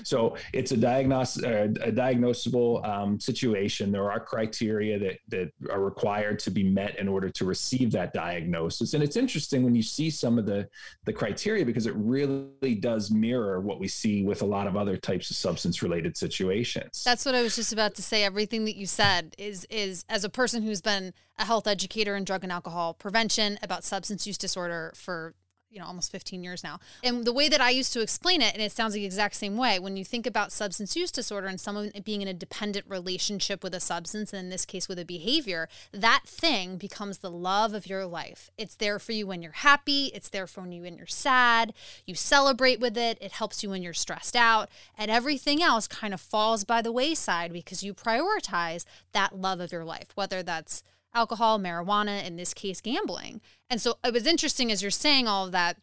so 0.03 0.35
it's 0.53 0.71
a, 0.71 0.77
diagnos- 0.77 1.44
uh, 1.44 1.65
a 1.83 1.91
diagnosable 1.91 2.88
um, 2.88 3.19
situation. 3.19 3.91
There 3.91 4.11
are 4.11 4.19
criteria 4.19 5.00
that 5.00 5.17
that 5.29 5.51
are 5.71 5.83
required 5.83 6.39
to 6.39 6.51
be 6.51 6.63
met 6.63 6.97
in 6.97 7.07
order 7.07 7.29
to 7.29 7.45
receive 7.45 7.91
that 7.91 8.13
diagnosis. 8.13 8.94
And 8.94 9.03
it's 9.03 9.15
interesting 9.15 9.63
when 9.63 9.75
you 9.75 9.83
see 9.83 10.09
some 10.09 10.38
of 10.38 10.45
the 10.45 10.67
the 11.06 11.13
criteria 11.13 11.65
because 11.65 11.88
it 11.88 11.95
really 11.95 12.75
does 12.75 13.11
mirror 13.11 13.59
what 13.59 13.79
we 13.79 13.88
see 13.88 14.23
with 14.23 14.41
a 14.41 14.45
lot 14.45 14.67
of 14.67 14.75
other 14.75 14.97
types 14.97 15.29
of 15.29 15.35
substance 15.35 15.81
related 15.81 16.17
situations. 16.17 17.03
That's 17.03 17.25
what 17.25 17.36
I 17.36 17.41
was 17.41 17.55
just 17.55 17.74
about 17.74 17.95
to 17.95 18.03
say. 18.03 18.24
Everything 18.24 18.65
that 18.65 18.75
you 18.75 18.86
said 18.86 19.36
is 19.38 19.65
is 19.69 20.05
as 20.10 20.24
a 20.24 20.29
person 20.29 20.63
who's 20.63 20.81
been 20.81 21.13
a 21.38 21.45
health 21.45 21.67
educator 21.67 22.15
in 22.15 22.24
drug 22.24 22.43
and 22.43 22.51
alcohol 22.51 22.93
prevention 22.93 23.57
about 23.62 23.84
substance 23.84 24.27
use 24.27 24.38
disorder 24.38 24.91
for 24.95 25.34
you 25.69 25.79
know 25.79 25.85
almost 25.85 26.11
15 26.11 26.43
years 26.43 26.63
now. 26.63 26.79
And 27.03 27.25
the 27.25 27.33
way 27.33 27.49
that 27.49 27.61
i 27.61 27.69
used 27.69 27.93
to 27.93 28.01
explain 28.01 28.41
it 28.41 28.53
and 28.53 28.61
it 28.61 28.71
sounds 28.71 28.93
the 28.93 29.05
exact 29.05 29.35
same 29.35 29.57
way 29.57 29.79
when 29.79 29.97
you 29.97 30.05
think 30.05 30.25
about 30.25 30.51
substance 30.51 30.95
use 30.95 31.11
disorder 31.11 31.47
and 31.47 31.59
someone 31.59 31.91
being 32.03 32.21
in 32.21 32.27
a 32.27 32.33
dependent 32.33 32.85
relationship 32.88 33.63
with 33.63 33.73
a 33.73 33.79
substance 33.79 34.33
and 34.33 34.45
in 34.45 34.49
this 34.49 34.65
case 34.65 34.88
with 34.88 34.99
a 34.99 35.05
behavior 35.05 35.67
that 35.91 36.21
thing 36.25 36.77
becomes 36.77 37.19
the 37.19 37.31
love 37.31 37.73
of 37.73 37.88
your 37.88 38.05
life. 38.05 38.49
It's 38.57 38.75
there 38.75 38.99
for 38.99 39.11
you 39.11 39.27
when 39.27 39.41
you're 39.41 39.51
happy. 39.51 40.11
It's 40.13 40.29
there 40.29 40.47
for 40.47 40.67
you 40.67 40.81
when 40.83 40.97
you're 40.97 41.07
sad. 41.07 41.73
You 42.05 42.15
celebrate 42.15 42.79
with 42.79 42.97
it. 42.97 43.17
It 43.21 43.31
helps 43.31 43.63
you 43.63 43.69
when 43.69 43.81
you're 43.81 43.93
stressed 43.93 44.35
out. 44.35 44.69
And 44.97 45.09
everything 45.09 45.61
else 45.61 45.88
kind 45.88 46.13
of 46.13 46.21
falls 46.21 46.63
by 46.63 46.81
the 46.81 46.91
wayside 46.91 47.53
because 47.53 47.83
you 47.83 47.93
prioritize 47.93 48.85
that 49.13 49.39
love 49.39 49.59
of 49.59 49.71
your 49.71 49.85
life 49.85 50.09
whether 50.15 50.43
that's 50.43 50.83
alcohol, 51.13 51.60
marijuana, 51.60 52.25
in 52.25 52.36
this 52.36 52.54
case, 52.54 52.82
gambling. 52.82 53.42
And 53.70 53.82
so 53.82 53.98
it 54.04 54.13
was 54.13 54.28
interesting 54.28 54.72
as 54.72 54.82
you're 54.82 54.92
saying 54.92 55.28
all 55.28 55.46
of 55.46 55.51
that. 55.51 55.78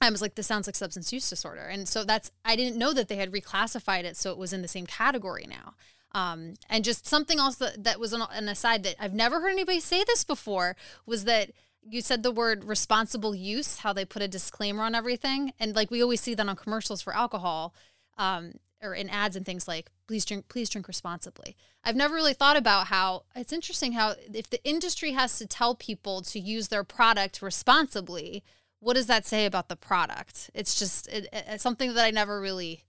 I 0.00 0.10
was 0.10 0.20
like, 0.20 0.34
this 0.34 0.48
sounds 0.48 0.66
like 0.66 0.74
substance 0.74 1.12
use 1.12 1.30
disorder. 1.30 1.62
And 1.62 1.88
so 1.88 2.02
that's, 2.02 2.32
I 2.44 2.56
didn't 2.56 2.76
know 2.76 2.92
that 2.92 3.08
they 3.08 3.16
had 3.16 3.32
reclassified 3.32 4.02
it 4.02 4.16
so 4.16 4.32
it 4.32 4.38
was 4.38 4.52
in 4.52 4.62
the 4.62 4.68
same 4.68 4.86
category 4.86 5.46
now. 5.48 5.74
Um, 6.12 6.54
and 6.68 6.84
just 6.84 7.06
something 7.06 7.38
else 7.38 7.56
that, 7.56 7.84
that 7.84 8.00
was 8.00 8.12
an, 8.12 8.22
an 8.32 8.48
aside 8.48 8.82
that 8.82 8.96
I've 8.98 9.14
never 9.14 9.40
heard 9.40 9.52
anybody 9.52 9.80
say 9.80 10.02
this 10.04 10.24
before 10.24 10.76
was 11.06 11.24
that 11.24 11.52
you 11.88 12.00
said 12.00 12.22
the 12.22 12.32
word 12.32 12.64
responsible 12.64 13.34
use, 13.34 13.78
how 13.78 13.92
they 13.92 14.04
put 14.04 14.22
a 14.22 14.28
disclaimer 14.28 14.82
on 14.82 14.94
everything. 14.94 15.52
And 15.60 15.74
like 15.74 15.90
we 15.90 16.02
always 16.02 16.20
see 16.20 16.34
that 16.34 16.48
on 16.48 16.56
commercials 16.56 17.00
for 17.00 17.14
alcohol. 17.14 17.74
Um, 18.18 18.54
or 18.82 18.94
in 18.94 19.08
ads 19.08 19.36
and 19.36 19.46
things 19.46 19.68
like 19.68 19.90
please 20.12 20.26
drink 20.26 20.46
please 20.48 20.68
drink 20.68 20.88
responsibly. 20.88 21.56
I've 21.82 21.96
never 21.96 22.14
really 22.14 22.34
thought 22.34 22.58
about 22.58 22.88
how 22.88 23.22
it's 23.34 23.50
interesting 23.50 23.92
how 23.92 24.14
if 24.34 24.50
the 24.50 24.62
industry 24.62 25.12
has 25.12 25.38
to 25.38 25.46
tell 25.46 25.74
people 25.74 26.20
to 26.20 26.38
use 26.38 26.68
their 26.68 26.84
product 26.84 27.40
responsibly, 27.40 28.44
what 28.78 28.92
does 28.92 29.06
that 29.06 29.24
say 29.24 29.46
about 29.46 29.70
the 29.70 29.76
product? 29.76 30.50
It's 30.52 30.78
just 30.78 31.08
it, 31.08 31.28
something 31.62 31.94
that 31.94 32.04
I 32.04 32.10
never 32.10 32.42
really 32.42 32.84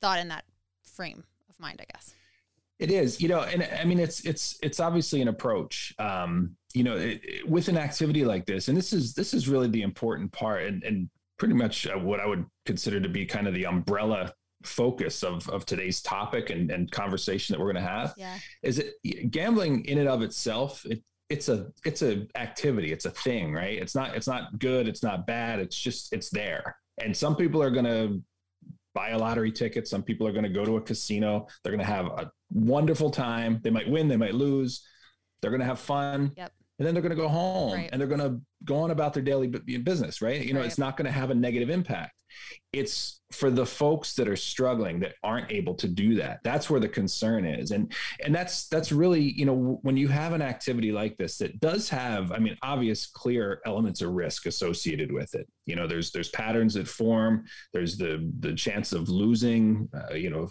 thought 0.00 0.18
in 0.18 0.26
that 0.26 0.46
frame 0.82 1.22
of 1.48 1.60
mind, 1.60 1.80
I 1.80 1.84
guess. 1.94 2.12
It 2.80 2.90
is, 2.90 3.20
you 3.20 3.28
know, 3.28 3.42
and 3.42 3.62
I 3.62 3.84
mean, 3.84 4.00
it's 4.00 4.24
it's 4.24 4.58
it's 4.64 4.80
obviously 4.80 5.22
an 5.22 5.28
approach, 5.28 5.94
um, 6.00 6.56
you 6.74 6.82
know, 6.82 6.96
it, 6.96 7.20
it, 7.22 7.48
with 7.48 7.68
an 7.68 7.78
activity 7.78 8.24
like 8.24 8.46
this, 8.46 8.66
and 8.66 8.76
this 8.76 8.92
is 8.92 9.14
this 9.14 9.32
is 9.32 9.48
really 9.48 9.68
the 9.68 9.82
important 9.82 10.32
part, 10.32 10.64
and, 10.64 10.82
and 10.82 11.08
pretty 11.38 11.54
much 11.54 11.86
uh, 11.86 11.96
what 11.96 12.18
I 12.18 12.26
would 12.26 12.46
consider 12.64 13.00
to 13.00 13.08
be 13.08 13.26
kind 13.26 13.46
of 13.46 13.54
the 13.54 13.66
umbrella 13.66 14.32
focus 14.66 15.22
of 15.22 15.48
of 15.48 15.64
today's 15.66 16.00
topic 16.02 16.50
and, 16.50 16.70
and 16.70 16.90
conversation 16.90 17.52
that 17.54 17.60
we're 17.60 17.72
going 17.72 17.84
to 17.84 17.90
have. 17.90 18.14
Yeah. 18.16 18.38
Is 18.62 18.78
it 18.78 18.94
gambling 19.30 19.84
in 19.86 19.98
and 19.98 20.08
of 20.08 20.22
itself? 20.22 20.84
It 20.86 21.02
it's 21.28 21.48
a 21.48 21.66
it's 21.84 22.02
a 22.02 22.26
activity, 22.36 22.92
it's 22.92 23.04
a 23.04 23.10
thing, 23.10 23.52
right? 23.52 23.78
It's 23.78 23.94
not 23.94 24.14
it's 24.16 24.28
not 24.28 24.58
good, 24.58 24.86
it's 24.88 25.02
not 25.02 25.26
bad, 25.26 25.58
it's 25.58 25.76
just 25.76 26.12
it's 26.12 26.30
there, 26.30 26.76
and 27.02 27.16
some 27.16 27.34
people 27.34 27.62
are 27.62 27.70
going 27.70 27.84
to 27.86 28.22
buy 28.94 29.10
a 29.10 29.18
lottery 29.18 29.52
ticket. 29.52 29.86
Some 29.86 30.02
people 30.02 30.26
are 30.26 30.32
going 30.32 30.44
to 30.44 30.48
go 30.50 30.64
to 30.64 30.76
a 30.76 30.80
casino. 30.80 31.48
They're 31.62 31.72
going 31.72 31.84
to 31.84 31.92
have 31.92 32.06
a 32.06 32.30
wonderful 32.50 33.10
time. 33.10 33.60
They 33.62 33.68
might 33.70 33.90
win, 33.90 34.08
they 34.08 34.16
might 34.16 34.34
lose. 34.34 34.82
They're 35.42 35.50
going 35.50 35.60
to 35.60 35.66
have 35.66 35.80
fun. 35.80 36.32
Yep. 36.36 36.52
And 36.78 36.86
then 36.86 36.94
they're 36.94 37.02
going 37.02 37.10
to 37.14 37.22
go 37.22 37.28
home 37.28 37.74
Right. 37.74 37.88
and 37.92 38.00
they're 38.00 38.08
going 38.08 38.20
to 38.20 38.40
go 38.64 38.76
on 38.76 38.90
about 38.90 39.14
their 39.14 39.22
daily 39.22 39.48
business, 39.48 40.20
right? 40.22 40.44
You 40.44 40.52
know, 40.54 40.60
Right. 40.60 40.66
it's 40.66 40.78
not 40.78 40.96
going 40.96 41.06
to 41.06 41.12
have 41.12 41.30
a 41.30 41.34
negative 41.34 41.70
impact. 41.70 42.12
It's 42.72 43.20
for 43.32 43.50
the 43.50 43.64
folks 43.64 44.14
that 44.14 44.28
are 44.28 44.36
struggling 44.36 45.00
that 45.00 45.14
aren't 45.22 45.50
able 45.50 45.74
to 45.76 45.88
do 45.88 46.16
that. 46.16 46.40
That's 46.44 46.68
where 46.68 46.80
the 46.80 46.88
concern 46.88 47.44
is. 47.46 47.70
And 47.70 47.92
and 48.24 48.34
that's 48.34 48.68
that's 48.68 48.92
really, 48.92 49.20
you 49.22 49.44
know, 49.46 49.78
when 49.82 49.96
you 49.96 50.08
have 50.08 50.32
an 50.32 50.42
activity 50.42 50.92
like 50.92 51.16
this 51.16 51.38
that 51.38 51.58
does 51.60 51.88
have, 51.88 52.32
I 52.32 52.38
mean, 52.38 52.56
obvious 52.62 53.06
clear 53.06 53.60
elements 53.64 54.02
of 54.02 54.10
risk 54.10 54.46
associated 54.46 55.10
with 55.12 55.34
it. 55.34 55.48
You 55.66 55.76
know, 55.76 55.86
there's 55.86 56.10
there's 56.10 56.28
patterns 56.30 56.74
that 56.74 56.88
form, 56.88 57.44
there's 57.72 57.96
the 57.96 58.30
the 58.40 58.54
chance 58.54 58.92
of 58.92 59.08
losing, 59.08 59.88
uh, 59.94 60.14
you 60.14 60.30
know, 60.30 60.48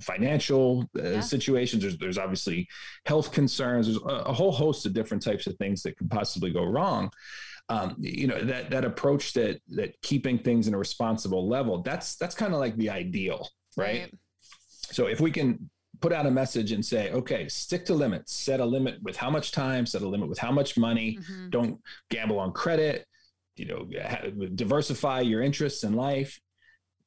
financial 0.00 0.88
uh, 0.98 1.02
Yeah. 1.02 1.20
situations. 1.20 1.82
There's 1.82 1.98
there's 1.98 2.18
obviously 2.18 2.66
health 3.06 3.32
concerns. 3.32 3.86
There's 3.86 3.98
a, 4.02 4.24
a 4.26 4.32
whole 4.32 4.52
host 4.52 4.86
of 4.86 4.92
different 4.92 5.22
types 5.22 5.46
of 5.46 5.56
things 5.56 5.82
that 5.82 5.96
could 5.96 6.10
possibly 6.10 6.50
go 6.50 6.64
wrong. 6.64 7.10
Um, 7.70 7.96
you 7.98 8.26
know 8.26 8.40
that 8.40 8.70
that 8.70 8.84
approach 8.84 9.34
that 9.34 9.60
that 9.68 10.00
keeping 10.00 10.38
things 10.38 10.68
in 10.68 10.74
a 10.74 10.78
responsible 10.78 11.46
level. 11.48 11.82
That's 11.82 12.16
that's 12.16 12.34
kind 12.34 12.54
of 12.54 12.60
like 12.60 12.76
the 12.76 12.88
ideal, 12.88 13.48
right? 13.76 14.12
So 14.70 15.06
if 15.06 15.20
we 15.20 15.30
can 15.30 15.68
put 16.00 16.12
out 16.12 16.24
a 16.26 16.30
message 16.30 16.72
and 16.72 16.84
say, 16.84 17.10
okay, 17.12 17.46
stick 17.48 17.84
to 17.86 17.94
limits, 17.94 18.32
set 18.32 18.60
a 18.60 18.64
limit 18.64 19.02
with 19.02 19.16
how 19.16 19.28
much 19.30 19.52
time, 19.52 19.84
set 19.84 20.00
a 20.00 20.08
limit 20.08 20.28
with 20.28 20.38
how 20.38 20.52
much 20.52 20.78
money, 20.78 21.18
Mhm. 21.20 21.50
don't 21.50 21.80
gamble 22.08 22.38
on 22.38 22.52
credit, 22.52 23.04
you 23.56 23.66
know, 23.66 23.84
diversify 24.54 25.20
your 25.20 25.42
interests 25.42 25.84
in 25.84 25.94
life. 25.94 26.40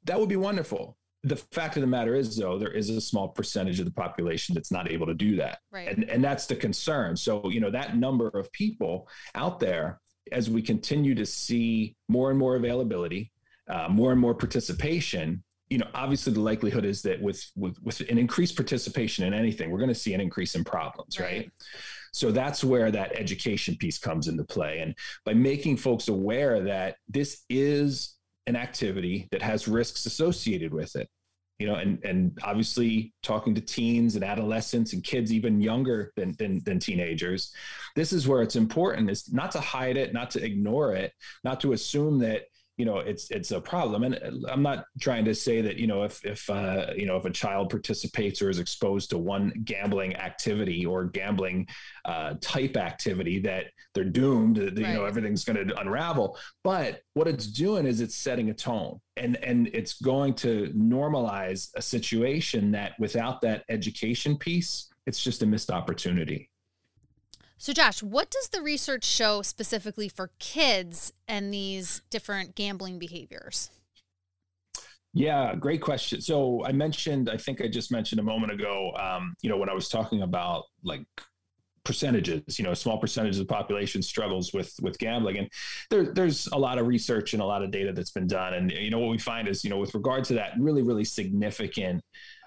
That 0.04 0.20
would 0.20 0.30
be 0.30 0.36
wonderful. 0.36 0.98
The 1.24 1.38
fact 1.38 1.78
of 1.78 1.82
the 1.82 1.88
matter 1.88 2.16
is, 2.16 2.36
though, 2.36 2.58
there 2.60 2.72
is 2.72 2.90
a 2.90 3.00
small 3.00 3.30
percentage 3.30 3.80
of 3.80 3.86
the 3.86 3.92
population 3.94 4.54
that's 4.56 4.72
not 4.72 4.92
able 4.92 5.06
to 5.08 5.14
do 5.14 5.36
that. 5.38 5.60
Right. 5.72 5.88
And, 5.96 6.10
and 6.10 6.24
that's 6.24 6.46
the 6.48 6.56
concern. 6.56 7.16
So, 7.16 7.50
you 7.50 7.60
know, 7.60 7.72
that 7.72 7.96
number 7.96 8.28
of 8.28 8.52
people 8.52 9.08
out 9.36 9.60
there, 9.60 10.02
as 10.32 10.50
we 10.50 10.62
continue 10.62 11.16
to 11.16 11.26
see 11.26 11.96
more 12.08 12.30
and 12.30 12.40
more 12.40 12.56
availability, 12.56 13.32
uh, 13.70 13.88
more 13.90 14.12
and 14.12 14.20
more 14.20 14.34
participation, 14.34 15.44
you 15.70 15.78
know, 15.78 15.88
obviously 15.94 16.34
the 16.34 16.40
likelihood 16.42 16.84
is 16.84 17.02
that 17.04 17.22
with 17.22 17.44
with 17.56 17.82
with 17.82 18.02
an 18.02 18.18
increased 18.18 18.56
participation 18.56 19.26
in 19.26 19.34
anything, 19.34 19.72
we're 19.72 19.78
going 19.78 19.88
to 19.88 19.96
see 19.96 20.14
an 20.14 20.22
increase 20.22 20.56
in 20.56 20.64
problems, 20.64 21.20
right? 21.20 21.32
Right. 21.32 21.52
So 22.14 22.32
that's 22.32 22.62
where 22.64 22.92
that 22.92 23.14
education 23.16 23.78
piece 23.78 23.98
comes 23.98 24.28
into 24.28 24.44
play. 24.44 24.80
And 24.80 24.96
by 25.24 25.34
making 25.34 25.78
folks 25.78 26.10
aware 26.10 26.62
that 26.64 26.98
this 27.08 27.44
is 27.50 28.18
an 28.48 28.58
activity 28.58 29.30
that 29.32 29.42
has 29.42 29.68
risks 29.68 30.06
associated 30.06 30.74
with 30.74 30.96
it, 30.98 31.10
you 31.62 31.68
know, 31.68 31.76
and 31.76 32.04
and 32.04 32.36
obviously 32.44 33.14
talking 33.22 33.54
to 33.54 33.62
teens 33.62 34.16
and 34.16 34.24
adolescents 34.24 34.94
and 34.94 35.04
kids 35.04 35.32
even 35.32 35.62
younger 35.62 36.12
than 36.16 36.36
than, 36.40 36.64
than 36.64 36.80
teenagers, 36.80 37.54
this 37.96 38.12
is 38.12 38.28
where 38.28 38.42
it's 38.42 38.56
important 38.56 39.12
is 39.12 39.32
not 39.32 39.52
to 39.52 39.60
hide 39.60 39.96
it, 39.96 40.12
not 40.12 40.32
to 40.32 40.44
ignore 40.44 40.96
it, 40.96 41.14
not 41.44 41.60
to 41.62 41.74
assume 41.74 42.18
that 42.18 42.46
you 42.82 42.86
know 42.86 42.98
it's 42.98 43.30
it's 43.30 43.52
a 43.52 43.62
problem. 43.62 44.04
And 44.04 44.20
i'm 44.50 44.64
not 44.64 44.86
trying 45.00 45.24
to 45.26 45.36
say 45.36 45.62
that 45.62 45.78
you 45.78 45.86
know 45.86 46.02
if 46.02 46.26
if 46.26 46.50
uh, 46.50 46.88
you 46.96 47.06
know 47.06 47.16
if 47.16 47.26
a 47.26 47.30
child 47.30 47.70
participates 47.70 48.42
or 48.42 48.50
is 48.50 48.58
exposed 48.58 49.12
to 49.12 49.20
one 49.20 49.54
gambling 49.64 50.16
activity 50.16 50.84
or 50.84 51.06
gambling 51.06 51.68
uh, 52.06 52.34
type 52.42 52.78
activity 52.78 53.38
that 53.42 53.66
they're 53.94 54.04
doomed 54.04 54.56
that, 54.56 54.76
you 54.76 54.94
know 54.96 55.06
everything's 55.06 55.46
going 55.46 55.68
to 55.68 55.80
unravel. 55.80 56.40
But 56.64 57.02
what 57.14 57.28
it's 57.28 57.46
doing 57.46 57.86
is 57.86 58.02
it's 58.02 58.16
setting 58.16 58.50
a 58.50 58.54
tone. 58.56 59.00
And 59.16 59.36
and 59.44 59.70
it's 59.74 60.02
going 60.02 60.34
to 60.46 60.74
normalize 60.76 61.70
a 61.76 61.84
situation 61.84 62.72
that 62.72 62.94
without 62.98 63.42
that 63.42 63.64
education 63.70 64.38
piece 64.38 64.88
it's 65.08 65.22
just 65.22 65.42
a 65.42 65.46
missed 65.46 65.72
opportunity 65.72 66.51
So, 67.62 67.74
Josh, 67.74 68.02
what 68.02 68.32
does 68.32 68.50
the 68.50 68.64
research 68.64 69.04
show 69.04 69.44
specifically 69.44 70.10
for 70.10 70.32
kids 70.40 71.14
and 71.28 71.54
these 71.54 72.02
different 72.10 72.56
gambling 72.56 72.98
behaviors? 72.98 73.70
Yeah, 75.14 75.54
great 75.54 75.80
question. 75.80 76.22
So 76.22 76.66
I 76.66 76.72
mentioned, 76.72 77.30
I 77.30 77.38
think 77.38 77.62
I 77.62 77.68
just 77.68 77.92
mentioned 77.92 78.20
a 78.20 78.24
moment 78.24 78.52
ago, 78.52 78.94
um, 79.00 79.36
you 79.44 79.50
know, 79.52 79.58
when 79.58 79.70
I 79.70 79.76
was 79.76 79.90
talking 79.90 80.24
about 80.24 80.64
like 80.84 81.06
percentages, 81.84 82.58
you 82.58 82.66
know, 82.66 82.72
a 82.72 82.76
small 82.76 82.98
percentage 82.98 83.36
of 83.36 83.46
the 83.48 83.54
population 83.54 84.02
struggles 84.02 84.54
with 84.54 84.74
with 84.82 84.98
gambling, 84.98 85.38
and 85.38 85.48
there, 85.92 86.12
there's 86.12 86.48
a 86.48 86.58
lot 86.58 86.80
of 86.80 86.88
research 86.88 87.34
and 87.34 87.44
a 87.44 87.46
lot 87.46 87.62
of 87.62 87.70
data 87.70 87.94
that's 87.94 88.10
been 88.10 88.26
done, 88.26 88.56
and 88.56 88.72
you 88.72 88.90
know 88.90 88.98
what 88.98 89.12
we 89.12 89.20
find 89.20 89.48
is, 89.48 89.64
you 89.64 89.70
know, 89.70 89.78
with 89.78 89.94
regard 89.94 90.24
to 90.24 90.34
that 90.34 90.54
really 90.58 90.82
really 90.82 91.06
significant, 91.06 92.02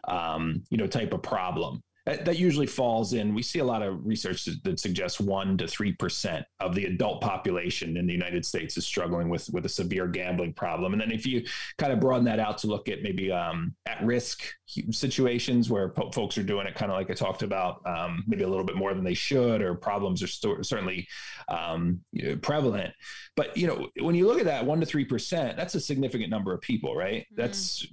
um, 0.09 0.65
you 0.71 0.77
know, 0.77 0.89
type 0.89 1.13
of 1.13 1.23
problem. 1.23 1.85
That, 2.07 2.27
that 2.27 2.39
usually 2.39 2.67
falls 2.67 3.15
in. 3.15 3.35
We 3.35 3.43
see 3.43 3.61
a 3.61 3.65
lot 3.65 3.81
of 3.83 4.05
research 4.05 4.45
that, 4.45 4.63
that 4.65 4.79
suggests 4.79 5.19
one 5.21 5.57
to 5.57 5.67
three 5.67 5.93
percent 5.95 6.45
of 6.61 6.75
the 6.75 6.85
adult 6.85 7.23
population 7.23 7.97
in 7.97 8.07
the 8.07 8.13
United 8.13 8.45
States 8.45 8.77
is 8.77 8.85
struggling 8.85 9.31
with 9.31 9.49
with 9.53 9.65
a 9.65 9.71
severe 9.71 10.07
gambling 10.07 10.53
problem. 10.53 10.93
And 10.93 11.01
then 11.01 11.11
if 11.11 11.27
you 11.27 11.45
kind 11.79 11.93
of 11.95 12.01
broaden 12.01 12.25
that 12.27 12.39
out 12.39 12.59
to 12.59 12.67
look 12.67 12.91
at 12.91 13.03
maybe 13.03 13.33
um, 13.33 13.75
at 13.87 14.05
risk 14.05 14.43
situations 14.91 15.71
where 15.71 15.89
po- 15.91 16.11
folks 16.11 16.37
are 16.39 16.43
doing 16.43 16.67
it 16.67 16.75
kind 16.75 16.91
of 16.91 16.97
like 16.99 17.11
I 17.11 17.15
talked 17.15 17.43
about, 17.43 17.81
um, 17.87 18.25
maybe 18.27 18.43
a 18.45 18.49
little 18.49 18.65
bit 18.65 18.77
more 18.77 18.93
than 18.95 19.05
they 19.05 19.15
should, 19.15 19.63
or 19.63 19.75
problems 19.75 20.23
are 20.23 20.27
sto- 20.27 20.63
certainly 20.63 21.07
um, 21.49 22.01
prevalent. 22.43 22.93
But 23.37 23.57
you 23.57 23.67
know, 23.67 23.89
when 24.01 24.15
you 24.15 24.27
look 24.27 24.39
at 24.39 24.45
that 24.47 24.65
one 24.65 24.81
to 24.81 24.87
three 24.87 25.05
percent, 25.05 25.57
that's 25.57 25.75
a 25.75 25.81
significant 25.81 26.31
number 26.31 26.53
of 26.53 26.61
people, 26.61 26.95
right? 26.95 27.23
Mhm. 27.33 27.37
That's 27.37 27.87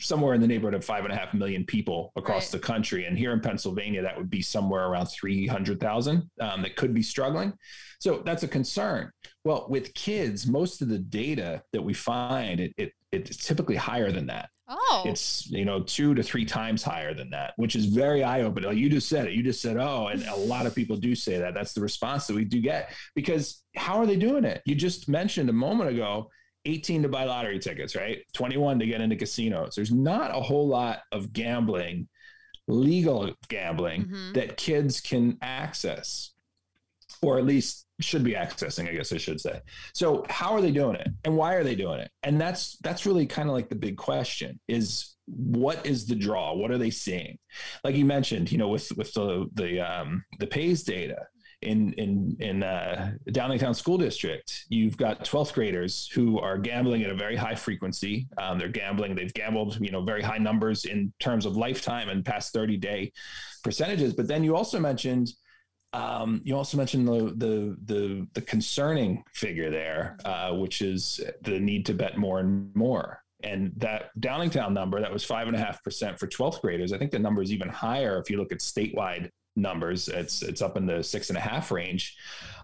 somewhere 0.00 0.34
in 0.34 0.40
the 0.40 0.46
neighborhood 0.46 0.74
of 0.74 0.84
five 0.84 1.04
and 1.04 1.12
a 1.12 1.16
half 1.16 1.34
million 1.34 1.64
people 1.64 2.12
across 2.16 2.52
Right. 2.52 2.60
the 2.60 2.66
country. 2.66 3.04
And 3.06 3.16
here 3.18 3.32
in 3.38 3.48
Pennsylvania, 3.48 4.02
that 4.02 4.16
would 4.16 4.30
be 4.30 4.42
somewhere 4.42 4.86
around 4.86 5.06
three 5.06 5.46
hundred 5.46 5.80
thousand 5.80 6.30
um, 6.40 6.62
that 6.62 6.76
could 6.76 6.92
be 6.92 7.02
struggling. 7.02 7.52
So 8.00 8.22
that's 8.24 8.42
a 8.42 8.48
concern. 8.48 9.10
Well, 9.44 9.66
with 9.68 9.94
kids, 9.94 10.46
most 10.46 10.82
of 10.82 10.88
the 10.88 10.98
data 10.98 11.62
that 11.72 11.82
we 11.82 11.94
find, 11.94 12.60
it, 12.60 12.72
it 12.76 12.92
it's 13.12 13.36
typically 13.36 13.76
higher 13.76 14.12
than 14.12 14.26
that. 14.26 14.50
Oh, 14.68 15.02
It's 15.06 15.50
you 15.50 15.64
know 15.64 15.82
two 15.82 16.14
to 16.14 16.22
three 16.22 16.44
times 16.44 16.82
higher 16.82 17.14
than 17.14 17.30
that, 17.30 17.54
which 17.56 17.74
is 17.74 17.86
very 17.86 18.22
eye 18.22 18.42
opening. 18.42 18.76
You 18.76 18.90
just 18.90 19.08
said 19.08 19.26
it. 19.26 19.32
You 19.32 19.42
just 19.42 19.62
said, 19.62 19.78
oh, 19.78 20.08
and 20.08 20.22
a 20.24 20.36
lot 20.36 20.66
of 20.66 20.74
people 20.74 20.96
do 20.96 21.14
say 21.14 21.38
that. 21.38 21.54
That's 21.54 21.72
the 21.72 21.80
response 21.80 22.26
that 22.26 22.36
we 22.36 22.44
do 22.44 22.60
get 22.60 22.92
because 23.14 23.62
how 23.76 23.96
are 23.98 24.06
they 24.06 24.16
doing 24.16 24.44
it? 24.44 24.60
You 24.66 24.74
just 24.74 25.08
mentioned 25.08 25.48
a 25.48 25.54
moment 25.54 25.90
ago. 25.90 26.30
18 26.64 27.02
to 27.02 27.08
buy 27.08 27.24
lottery 27.24 27.58
tickets, 27.58 27.96
right? 27.96 28.18
21 28.34 28.80
to 28.80 28.86
get 28.86 29.00
into 29.00 29.16
casinos. 29.16 29.74
There's 29.74 29.92
not 29.92 30.36
a 30.36 30.40
whole 30.40 30.68
lot 30.68 30.98
of 31.12 31.32
gambling, 31.32 32.08
legal 32.68 33.34
gambling 33.48 34.04
Mhm. 34.06 34.34
that 34.34 34.56
kids 34.56 35.00
can 35.00 35.38
access, 35.42 36.32
or 37.22 37.38
at 37.38 37.44
least 37.44 37.86
should 38.00 38.22
be 38.22 38.34
accessing, 38.34 38.88
I 38.88 38.92
guess 38.92 39.12
I 39.12 39.16
should 39.16 39.40
say. 39.40 39.60
So 39.92 40.24
how 40.28 40.52
are 40.52 40.60
they 40.60 40.70
doing 40.70 40.94
it? 40.96 41.08
And 41.24 41.36
why 41.36 41.54
are 41.54 41.64
they 41.64 41.74
doing 41.74 41.98
it? 41.98 42.10
And 42.22 42.40
that's 42.40 42.76
that's 42.78 43.06
really 43.06 43.26
kind 43.26 43.48
of 43.48 43.54
like 43.54 43.68
the 43.68 43.74
big 43.74 43.96
question 43.96 44.60
is 44.68 45.16
what 45.26 45.84
is 45.84 46.06
the 46.06 46.14
draw? 46.14 46.54
What 46.54 46.70
are 46.70 46.78
they 46.78 46.90
seeing? 46.90 47.38
Like 47.82 47.96
you 47.96 48.04
mentioned, 48.04 48.52
you 48.52 48.58
know, 48.58 48.68
with 48.68 48.90
with 48.96 49.12
the 49.14 49.48
the 49.54 49.80
um 49.80 50.24
the 50.38 50.46
PAYS 50.46 50.84
data 50.84 51.26
in 51.62 51.92
in 51.94 52.36
in 52.40 52.62
uh, 52.62 53.12
Downingtown 53.30 53.74
School 53.74 53.98
District, 53.98 54.66
you've 54.68 54.96
got 54.96 55.24
12th 55.24 55.52
graders 55.52 56.08
who 56.12 56.38
are 56.38 56.56
gambling 56.58 57.02
at 57.02 57.10
a 57.10 57.14
very 57.14 57.36
high 57.36 57.54
frequency. 57.54 58.28
Um, 58.38 58.58
they're 58.58 58.68
gambling; 58.68 59.14
they've 59.14 59.34
gambled, 59.34 59.78
you 59.80 59.90
know, 59.90 60.02
very 60.02 60.22
high 60.22 60.38
numbers 60.38 60.84
in 60.84 61.12
terms 61.18 61.46
of 61.46 61.56
lifetime 61.56 62.08
and 62.08 62.24
past 62.24 62.52
30 62.52 62.76
day 62.76 63.12
percentages. 63.64 64.14
But 64.14 64.28
then 64.28 64.44
you 64.44 64.56
also 64.56 64.78
mentioned 64.78 65.32
um, 65.92 66.42
you 66.44 66.54
also 66.56 66.76
mentioned 66.76 67.08
the 67.08 67.34
the 67.36 67.76
the, 67.84 68.26
the 68.34 68.42
concerning 68.42 69.24
figure 69.32 69.70
there, 69.70 70.18
uh, 70.24 70.54
which 70.54 70.82
is 70.82 71.20
the 71.42 71.58
need 71.58 71.86
to 71.86 71.94
bet 71.94 72.18
more 72.18 72.40
and 72.40 72.74
more. 72.74 73.22
And 73.44 73.72
that 73.76 74.10
Downingtown 74.18 74.72
number, 74.72 75.00
that 75.00 75.12
was 75.12 75.24
five 75.24 75.46
and 75.46 75.56
a 75.56 75.60
half 75.60 75.82
percent 75.84 76.18
for 76.18 76.26
12th 76.26 76.60
graders. 76.60 76.92
I 76.92 76.98
think 76.98 77.12
the 77.12 77.20
number 77.20 77.40
is 77.40 77.52
even 77.52 77.68
higher 77.68 78.18
if 78.18 78.30
you 78.30 78.36
look 78.36 78.50
at 78.50 78.58
statewide 78.58 79.30
numbers. 79.60 80.08
It's 80.08 80.42
it's 80.42 80.62
up 80.62 80.76
in 80.76 80.86
the 80.86 81.02
six 81.02 81.28
and 81.28 81.38
a 81.38 81.40
half 81.40 81.70
range 81.70 82.16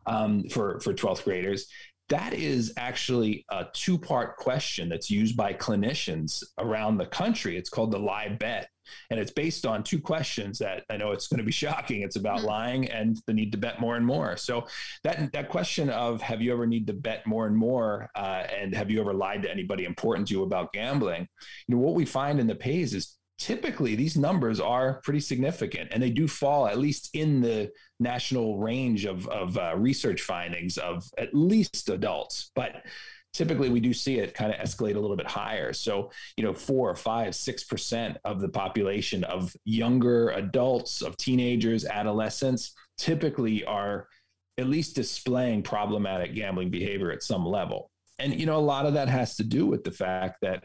um, 0.07 0.45
for 0.49 0.81
for 0.81 0.93
12th 0.93 1.25
graders. 1.25 1.69
That 2.11 2.35
is 2.35 2.73
actually 2.77 3.47
a 3.49 3.67
two 3.73 3.99
part 3.99 4.37
question 4.37 4.91
that's 4.91 5.11
used 5.11 5.37
by 5.37 5.55
clinicians 5.55 6.43
around 6.59 6.99
the 6.99 7.07
country. 7.07 7.57
It's 7.57 7.71
called 7.71 7.93
the 7.93 7.99
lie 7.99 8.29
bet. 8.29 8.69
And 9.09 9.19
it's 9.19 9.31
based 9.31 9.65
on 9.65 9.83
two 9.83 9.99
questions 9.99 10.59
that 10.59 10.85
I 10.91 10.99
know 10.99 11.13
it's 11.13 11.29
going 11.29 11.39
to 11.39 11.45
be 11.45 11.53
shocking. 11.65 12.03
It's 12.03 12.17
about 12.17 12.39
mm-hmm. 12.39 12.47
lying 12.47 12.91
and 12.91 13.17
the 13.27 13.33
need 13.33 13.53
to 13.53 13.59
bet 13.59 13.81
more 13.81 13.97
and 13.97 14.05
more. 14.05 14.37
So 14.37 14.67
that 15.03 15.33
that 15.33 15.49
question 15.49 15.89
of 15.89 16.21
have 16.21 16.43
you 16.43 16.53
ever 16.53 16.67
need 16.67 16.87
to 16.89 16.93
bet 16.93 17.27
more 17.27 17.47
and 17.47 17.57
more, 17.57 18.11
uh, 18.15 18.45
and 18.55 18.75
have 18.75 18.91
you 18.91 19.01
ever 19.01 19.15
lied 19.15 19.43
to 19.43 19.51
anybody 19.51 19.85
important 19.85 20.29
to 20.29 20.35
you 20.35 20.43
about 20.43 20.75
gambling? 20.75 21.27
You 21.67 21.77
know 21.77 21.81
what 21.81 21.95
we 21.95 22.05
find 22.05 22.39
in 22.39 22.47
the 22.47 22.55
PAYS 22.55 22.93
is 22.93 23.17
typically 23.39 23.95
these 23.95 24.17
numbers 24.17 24.61
are 24.61 25.01
pretty 25.03 25.21
significant 25.21 25.91
and 25.93 26.03
they 26.03 26.11
do 26.11 26.29
fall 26.29 26.67
at 26.67 26.79
least 26.79 27.11
in 27.15 27.41
the 27.41 27.71
national 27.99 28.59
range 28.59 29.05
of, 29.05 29.27
of 29.29 29.59
uh, 29.59 29.75
research 29.77 30.23
findings 30.23 30.79
of 30.79 31.05
at 31.19 31.35
least 31.35 31.89
adults 31.89 32.53
but 32.55 32.83
typically 33.35 33.69
we 33.69 33.81
do 33.81 33.93
see 33.93 34.19
it 34.19 34.33
kind 34.33 34.55
of 34.55 34.61
escalate 34.61 34.95
a 34.95 35.01
little 35.01 35.17
bit 35.17 35.27
higher. 35.27 35.73
So, 35.73 36.11
you 36.37 36.45
know, 36.45 36.55
four 36.55 36.89
or 36.89 36.95
five, 36.95 37.35
six 37.35 37.65
percent 37.65 38.17
of 38.25 38.41
the 38.41 38.49
population 38.49 39.25
of 39.25 39.55
younger 39.65 40.31
adults, 40.31 41.03
of 41.03 41.17
teenagers, 41.17 41.85
adolescents 41.85 42.73
typically 42.97 43.65
are 43.65 44.09
at 44.57 44.69
least 44.69 44.95
displaying 44.95 45.63
problematic 45.63 46.35
gambling 46.35 46.71
behavior 46.71 47.11
at 47.11 47.25
some 47.25 47.45
level. 47.45 47.91
And, 48.21 48.39
you 48.39 48.47
know, 48.47 48.57
a 48.57 48.59
lot 48.59 48.87
of 48.87 48.95
that 48.95 49.09
has 49.09 49.37
to 49.37 49.45
do 49.45 49.67
with 49.67 49.83
the 49.83 49.91
fact 49.91 50.39
that 50.43 50.65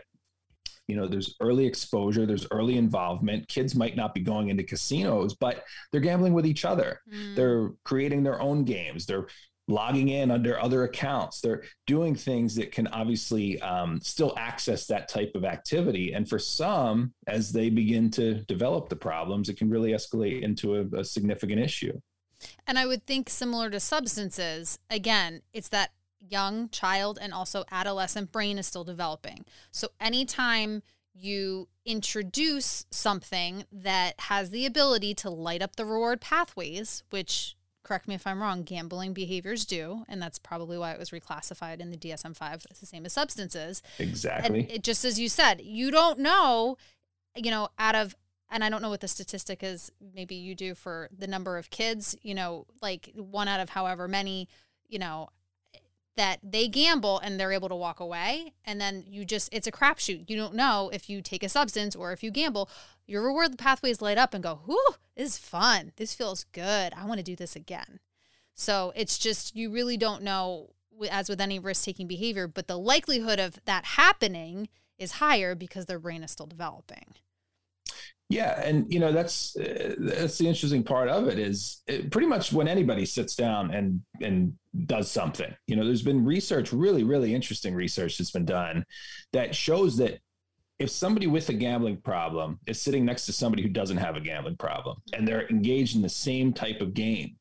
you 0.89 0.96
know 0.96 1.08
there's 1.08 1.36
early 1.39 1.65
exposure 1.65 2.25
there's 2.25 2.48
early 2.51 2.77
involvement 2.77 3.48
kids 3.48 3.75
might 3.75 3.96
not 3.96 4.13
be 4.13 4.22
going 4.22 4.50
into 4.50 4.63
casinos 4.63 5.36
but 5.36 5.63
they're 5.91 6.01
gambling 6.01 6.34
with 6.34 6.46
each 6.46 6.65
other 6.65 7.00
mm. 7.13 7.36
they're 7.36 7.69
creating 7.84 8.24
their 8.24 8.41
own 8.41 8.63
games 8.63 9.05
they're 9.05 9.27
logging 9.69 10.10
in 10.10 10.31
under 10.31 10.60
other 10.60 10.84
accounts. 10.84 11.39
They're 11.39 11.63
doing 11.86 12.15
things 12.15 12.55
that 12.55 12.72
can 12.72 12.88
obviously 12.88 13.62
um, 13.62 14.01
still 14.01 14.34
access 14.36 14.88
that 14.88 15.08
type 15.08 15.34
of 15.36 15.46
activity. 15.46 16.13
And 16.13 16.27
for 16.27 16.39
some, 16.39 17.13
as 17.27 17.51
they 17.51 17.69
begin 17.69 18.10
to 18.12 18.41
develop 18.46 18.89
the 18.89 18.96
problems, 18.96 19.48
it 19.48 19.58
can 19.58 19.69
really 19.69 19.91
escalate 19.91 20.41
into 20.41 20.75
a, 20.75 21.00
a 21.00 21.05
significant 21.05 21.62
issue. 21.62 21.98
And 22.65 22.79
I 22.79 22.86
would 22.86 23.05
think 23.05 23.29
similar 23.29 23.69
to 23.69 23.79
substances, 23.79 24.79
again, 24.89 25.41
it's 25.53 25.69
that 25.69 25.91
young 26.19 26.69
child 26.69 27.17
and 27.21 27.33
also 27.33 27.63
adolescent 27.71 28.31
brain 28.31 28.57
is 28.57 28.67
still 28.67 28.83
developing. 28.83 29.45
So 29.71 29.89
anytime 29.99 30.83
you 31.13 31.67
introduce 31.85 32.85
something 32.91 33.65
that 33.71 34.19
has 34.19 34.51
the 34.51 34.65
ability 34.65 35.13
to 35.15 35.29
light 35.29 35.61
up 35.61 35.75
the 35.75 35.85
reward 35.85 36.21
pathways, 36.21 37.03
which 37.09 37.55
correct 37.83 38.07
me 38.07 38.15
if 38.15 38.27
I'm 38.27 38.41
wrong, 38.41 38.63
gambling 38.63 39.13
behaviors 39.13 39.65
do, 39.65 40.05
and 40.07 40.21
that's 40.21 40.39
probably 40.39 40.77
why 40.77 40.91
it 40.91 40.99
was 40.99 41.09
reclassified 41.09 41.79
in 41.79 41.89
the 41.89 41.97
DSM 41.97 42.35
5 42.35 42.67
as 42.69 42.79
the 42.79 42.85
same 42.85 43.05
as 43.05 43.13
substances. 43.13 43.81
Exactly. 43.97 44.59
And 44.61 44.71
it, 44.71 44.83
just 44.83 45.03
as 45.03 45.19
you 45.19 45.27
said, 45.27 45.61
you 45.61 45.89
don't 45.89 46.19
know, 46.19 46.77
you 47.35 47.49
know, 47.49 47.69
out 47.79 47.95
of, 47.95 48.15
and 48.51 48.63
I 48.63 48.69
don't 48.69 48.81
know 48.81 48.89
what 48.89 49.01
the 49.01 49.07
statistic 49.07 49.63
is, 49.63 49.91
maybe 50.13 50.35
you 50.35 50.55
do 50.55 50.75
for 50.75 51.09
the 51.17 51.27
number 51.27 51.57
of 51.57 51.69
kids, 51.69 52.15
you 52.21 52.35
know, 52.35 52.65
like 52.81 53.11
one 53.15 53.47
out 53.47 53.59
of 53.59 53.69
however 53.69 54.07
many, 54.07 54.47
you 54.88 54.99
know, 54.99 55.29
that 56.19 56.39
they 56.43 56.67
gamble 56.67 57.17
and 57.19 57.39
they're 57.39 57.53
able 57.53 57.69
to 57.69 57.75
walk 57.75 58.01
away. 58.01 58.51
And 58.65 58.79
then 58.81 59.05
you 59.07 59.23
just, 59.23 59.47
it's 59.53 59.67
a 59.67 59.71
crapshoot. 59.71 60.29
You 60.29 60.35
don't 60.35 60.53
know 60.53 60.89
if 60.91 61.09
you 61.09 61.21
take 61.21 61.43
a 61.43 61.49
substance 61.49 61.95
or 61.95 62.11
if 62.11 62.21
you 62.21 62.29
gamble, 62.29 62.69
your 63.07 63.23
reward 63.23 63.57
pathways 63.57 64.01
light 64.01 64.17
up 64.17 64.33
and 64.33 64.43
go, 64.43 64.59
whoo, 64.67 64.77
this 65.15 65.29
is 65.29 65.38
fun. 65.38 65.93
This 65.95 66.13
feels 66.13 66.43
good. 66.51 66.91
I 66.93 67.05
want 67.05 67.19
to 67.19 67.23
do 67.23 67.38
this 67.38 67.55
again. 67.55 68.01
So 68.53 68.91
it's 68.97 69.17
just, 69.17 69.55
you 69.55 69.71
really 69.71 69.95
don't 69.95 70.21
know, 70.21 70.71
as 71.09 71.29
with 71.29 71.39
any 71.39 71.57
risk 71.57 71.85
taking 71.85 72.05
behavior, 72.05 72.49
but 72.49 72.67
the 72.67 72.77
likelihood 72.77 73.39
of 73.39 73.57
that 73.63 73.85
happening 73.85 74.67
is 74.97 75.13
higher 75.13 75.55
because 75.55 75.85
their 75.85 75.99
brain 75.99 76.21
is 76.21 76.31
still 76.31 76.47
developing. 76.47 77.13
Yeah, 78.29 78.62
and 78.63 78.91
you 78.93 79.00
know 79.00 79.12
that's 79.12 79.55
uh, 79.57 79.95
that's 79.98 80.38
the 80.38 80.48
interesting 80.48 80.83
part 80.83 81.09
of 81.09 81.27
it 81.27 81.39
is 81.39 81.81
it, 81.88 82.12
pretty 82.12 82.27
much 82.27 82.53
when 82.53 82.67
anybody 82.67 83.03
sits 83.05 83.36
down 83.36 83.71
and 83.74 84.01
and 84.21 84.53
does 84.86 85.09
something. 85.09 85.51
You 85.65 85.75
know, 85.75 85.83
there's 85.83 86.03
been 86.03 86.24
research, 86.24 86.71
really 86.71 87.03
really 87.03 87.33
interesting 87.33 87.74
research 87.74 88.19
that's 88.19 88.29
been 88.29 88.45
done 88.45 88.86
that 89.33 89.55
shows 89.55 89.98
that 89.98 90.19
if 90.77 90.91
somebody 90.91 91.25
with 91.25 91.50
a 91.50 91.53
gambling 91.53 91.98
problem 91.98 92.59
is 92.67 92.79
sitting 92.79 93.03
next 93.03 93.25
to 93.25 93.33
somebody 93.33 93.63
who 93.63 93.69
doesn't 93.69 93.98
have 93.98 94.15
a 94.15 94.21
gambling 94.21 94.55
problem 94.55 94.97
and 95.13 95.27
they're 95.27 95.49
engaged 95.49 95.95
in 95.95 96.01
the 96.01 96.08
same 96.08 96.53
type 96.53 96.82
of 96.82 96.93
game, 96.93 97.36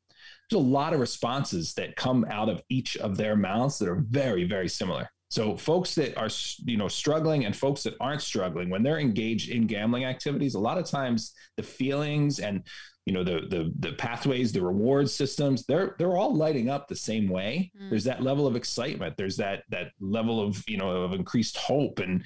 there's 0.49 0.61
a 0.61 0.67
lot 0.67 0.93
of 0.93 0.99
responses 0.99 1.73
that 1.75 1.95
come 1.95 2.25
out 2.29 2.49
of 2.49 2.61
each 2.69 2.97
of 2.97 3.15
their 3.15 3.35
mouths 3.35 3.77
that 3.79 3.87
are 3.87 4.03
very, 4.09 4.43
very 4.43 4.67
similar. 4.67 5.09
So 5.29 5.55
folks 5.55 5.93
that 5.95 6.17
are 6.17 6.29
you 6.65 6.77
know 6.77 6.87
struggling 6.87 7.45
and 7.45 7.55
folks 7.55 7.83
that 7.83 7.95
aren't 7.99 8.21
struggling 8.21 8.69
when 8.69 8.81
they're 8.81 8.99
engaged 8.99 9.49
in 9.49 9.67
gambling 9.67 10.05
activities, 10.05 10.55
a 10.55 10.59
lot 10.59 10.77
of 10.77 10.85
times 10.85 11.33
the 11.55 11.63
feelings 11.63 12.39
and 12.39 12.63
you 13.05 13.13
know 13.13 13.23
the 13.23 13.41
the 13.49 13.73
the 13.79 13.93
pathways, 13.93 14.51
the 14.51 14.61
reward 14.61 15.09
systems, 15.09 15.65
they're 15.65 15.95
they're 15.97 16.17
all 16.17 16.35
lighting 16.35 16.69
up 16.69 16.87
the 16.87 16.95
same 16.95 17.29
way. 17.29 17.71
Mm. 17.79 17.89
There's 17.89 18.03
that 18.05 18.23
level 18.23 18.47
of 18.47 18.55
excitement. 18.55 19.15
There's 19.17 19.37
that 19.37 19.63
that 19.69 19.91
level 19.99 20.41
of 20.41 20.63
you 20.67 20.77
know 20.77 20.89
of 20.89 21.13
increased 21.13 21.57
hope 21.57 21.99
and 21.99 22.23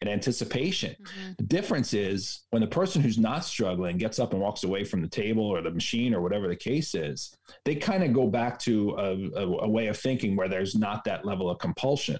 and 0.00 0.08
anticipation. 0.08 0.96
Mm-hmm. 0.98 1.32
The 1.38 1.44
difference 1.44 1.92
is 1.92 2.46
when 2.50 2.62
the 2.62 2.68
person 2.68 3.02
who's 3.02 3.18
not 3.18 3.44
struggling 3.44 3.98
gets 3.98 4.18
up 4.18 4.32
and 4.32 4.40
walks 4.40 4.64
away 4.64 4.84
from 4.84 5.02
the 5.02 5.08
table 5.08 5.44
or 5.44 5.60
the 5.60 5.70
machine 5.70 6.14
or 6.14 6.22
whatever 6.22 6.48
the 6.48 6.56
case 6.56 6.94
is, 6.94 7.34
they 7.64 7.74
kind 7.74 8.02
of 8.02 8.12
go 8.12 8.26
back 8.26 8.58
to 8.60 8.90
a, 8.98 9.40
a, 9.40 9.46
a, 9.64 9.68
way 9.68 9.88
of 9.88 9.98
thinking 9.98 10.36
where 10.36 10.48
there's 10.48 10.74
not 10.74 11.04
that 11.04 11.26
level 11.26 11.50
of 11.50 11.58
compulsion. 11.58 12.18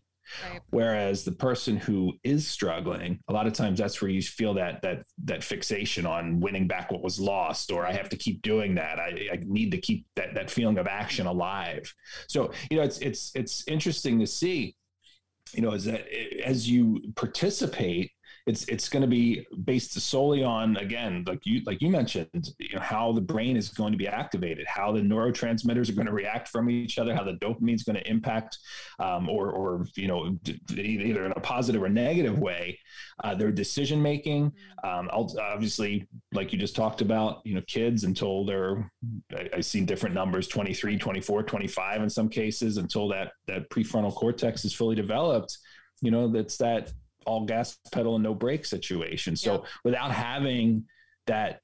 Right. 0.51 0.61
Whereas 0.71 1.25
the 1.25 1.33
person 1.33 1.77
who 1.77 2.15
is 2.25 2.47
struggling, 2.47 3.21
a 3.29 3.33
lot 3.33 3.47
of 3.47 3.53
times 3.53 3.79
that's 3.79 4.01
where 4.01 4.11
you 4.11 4.23
feel 4.23 4.55
that 4.55 4.83
that 4.83 5.05
that 5.25 5.43
fixation 5.45 6.07
on 6.07 6.41
winning 6.41 6.67
back 6.67 6.91
what 6.91 7.03
was 7.03 7.19
lost, 7.19 7.71
or 7.71 7.87
I 7.87 7.93
have 7.93 8.09
to 8.11 8.17
keep 8.17 8.43
doing 8.43 8.75
that. 8.77 8.99
I, 8.99 9.29
I 9.33 9.39
need 9.45 9.71
to 9.73 9.79
keep 9.79 10.07
that 10.17 10.35
that 10.35 10.51
feeling 10.51 10.79
of 10.79 10.87
action 10.87 11.27
alive. 11.27 11.93
So 12.29 12.53
you 12.71 12.77
know, 12.77 12.83
it's 12.83 12.99
it's 12.99 13.33
it's 13.35 13.67
interesting 13.67 14.21
to 14.21 14.27
see 14.27 14.77
you 15.53 15.63
know, 15.63 15.73
is 15.73 15.85
that 15.85 16.07
as 16.45 16.69
you 16.69 17.01
participate, 17.17 18.13
it's 18.51 18.65
it's 18.65 18.89
going 18.89 19.03
to 19.03 19.09
be 19.09 19.47
based 19.65 19.93
solely 20.01 20.43
on 20.43 20.77
again, 20.79 21.25
like 21.27 21.47
you 21.47 21.63
like 21.65 21.81
you 21.81 21.89
mentioned, 21.89 22.51
you 22.59 22.75
know, 22.75 22.81
how 22.81 23.13
the 23.13 23.21
brain 23.21 23.57
is 23.57 23.69
going 23.69 23.93
to 23.93 23.99
be 23.99 24.09
activated, 24.09 24.67
how 24.67 24.91
the 24.91 25.01
neurotransmitters 25.01 25.89
are 25.89 25.93
going 25.93 26.09
to 26.09 26.13
react 26.13 26.49
from 26.49 26.69
each 26.69 26.99
other, 26.99 27.15
how 27.15 27.23
the 27.23 27.35
dopamine 27.35 27.77
is 27.77 27.85
going 27.85 27.97
to 27.97 28.11
impact, 28.11 28.59
um, 28.99 29.29
or 29.29 29.53
or 29.53 29.87
you 29.95 30.09
know, 30.09 30.37
either 30.77 31.25
in 31.27 31.33
a 31.33 31.41
positive 31.41 31.81
or 31.81 31.89
negative 31.89 32.39
way, 32.41 32.77
uh, 33.23 33.37
their 33.37 33.53
decision 33.53 34.03
making. 34.03 34.51
Mm-hmm. 34.51 35.09
Um, 35.09 35.09
obviously, 35.41 36.09
like 36.33 36.53
you 36.53 36.59
just 36.59 36.75
talked 36.75 37.03
about, 37.03 37.43
you 37.45 37.55
know, 37.55 37.63
kids 37.69 38.03
until 38.03 38.45
they're 38.45 38.91
I, 39.33 39.49
I've 39.55 39.65
seen 39.65 39.87
different 39.87 40.15
numbers 40.15 40.49
23, 40.49 40.99
24, 40.99 41.45
25 41.45 42.03
in 42.03 42.11
some 42.11 42.29
cases 42.29 42.79
until 42.79 43.07
that 43.09 43.33
that 43.47 43.71
prefrontal 43.71 44.13
cortex 44.13 44.65
is 44.65 44.75
fully 44.75 44.97
developed. 44.97 45.57
You 46.03 46.11
know, 46.11 46.27
that's 46.29 46.57
that 46.57 46.93
all 47.31 47.45
gas 47.45 47.79
pedal 47.93 48.17
and 48.17 48.25
no 48.25 48.35
brake 48.35 48.65
situation. 48.65 49.37
So 49.37 49.53
yep. 49.53 49.65
without 49.85 50.11
having 50.11 50.85
that 51.27 51.61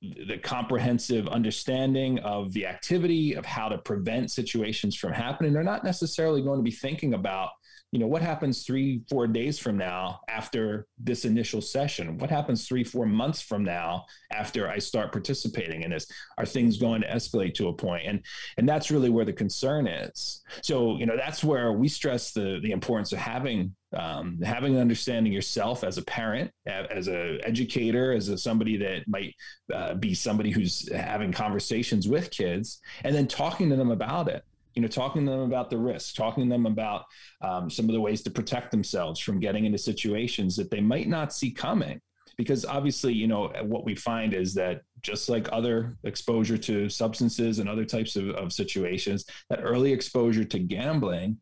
the 0.00 0.38
comprehensive 0.38 1.26
understanding 1.28 2.18
of 2.20 2.52
the 2.52 2.66
activity 2.66 3.34
of 3.34 3.44
how 3.44 3.68
to 3.68 3.78
prevent 3.78 4.30
situations 4.30 4.96
from 4.96 5.12
happening, 5.12 5.52
they're 5.52 5.62
not 5.64 5.84
necessarily 5.84 6.42
going 6.42 6.58
to 6.58 6.62
be 6.62 6.70
thinking 6.70 7.14
about 7.14 7.50
you 7.90 7.98
know 7.98 8.06
what 8.06 8.20
happens 8.20 8.64
three 8.64 9.02
four 9.08 9.26
days 9.26 9.58
from 9.58 9.78
now 9.78 10.20
after 10.28 10.86
this 10.98 11.24
initial 11.24 11.62
session? 11.62 12.18
What 12.18 12.28
happens 12.28 12.68
three 12.68 12.84
four 12.84 13.06
months 13.06 13.40
from 13.40 13.64
now 13.64 14.04
after 14.30 14.68
i 14.68 14.78
start 14.78 15.10
participating 15.10 15.82
in 15.82 15.90
this? 15.90 16.06
Are 16.36 16.44
things 16.44 16.76
going 16.76 17.00
to 17.00 17.08
escalate 17.08 17.54
to 17.54 17.68
a 17.68 17.72
point? 17.72 18.02
And 18.06 18.22
and 18.58 18.68
that's 18.68 18.90
really 18.90 19.08
where 19.08 19.24
the 19.24 19.32
concern 19.32 19.86
is. 19.86 20.42
So 20.62 20.98
you 20.98 21.06
know 21.06 21.16
that's 21.16 21.42
where 21.42 21.72
we 21.72 21.88
stress 21.88 22.32
the 22.32 22.60
the 22.62 22.72
importance 22.72 23.12
of 23.12 23.18
having 23.18 23.74
um, 23.96 24.38
having 24.42 24.74
an 24.74 24.82
understanding 24.82 25.32
yourself 25.32 25.82
as 25.82 25.96
a 25.96 26.02
parent, 26.02 26.50
as 26.66 27.08
a 27.08 27.38
educator, 27.42 28.12
as 28.12 28.28
a, 28.28 28.36
somebody 28.36 28.76
that 28.76 29.08
might 29.08 29.34
uh, 29.72 29.94
be 29.94 30.12
somebody 30.12 30.50
who's 30.50 30.92
having 30.92 31.32
conversations 31.32 32.06
with 32.06 32.30
kids, 32.30 32.80
and 33.04 33.14
then 33.14 33.26
talking 33.26 33.70
to 33.70 33.76
them 33.76 33.90
about 33.90 34.28
it 34.28 34.44
you 34.78 34.82
know, 34.82 34.86
talking 34.86 35.24
to 35.24 35.30
them 35.32 35.40
about 35.40 35.70
the 35.70 35.76
risks, 35.76 36.12
talking 36.12 36.44
to 36.44 36.48
them 36.48 36.64
about 36.64 37.06
um, 37.42 37.68
some 37.68 37.86
of 37.86 37.94
the 37.94 38.00
ways 38.00 38.22
to 38.22 38.30
protect 38.30 38.70
themselves 38.70 39.18
from 39.18 39.40
getting 39.40 39.64
into 39.64 39.76
situations 39.76 40.54
that 40.54 40.70
they 40.70 40.80
might 40.80 41.08
not 41.08 41.32
see 41.32 41.50
coming. 41.50 42.00
because 42.36 42.64
obviously, 42.64 43.12
you 43.12 43.26
know, 43.26 43.52
what 43.64 43.84
we 43.84 43.96
find 43.96 44.32
is 44.32 44.54
that 44.54 44.82
just 45.02 45.28
like 45.28 45.48
other 45.50 45.98
exposure 46.04 46.56
to 46.56 46.88
substances 46.88 47.58
and 47.58 47.68
other 47.68 47.84
types 47.84 48.14
of, 48.14 48.30
of 48.30 48.52
situations, 48.52 49.26
that 49.50 49.60
early 49.62 49.92
exposure 49.92 50.44
to 50.44 50.60
gambling, 50.60 51.36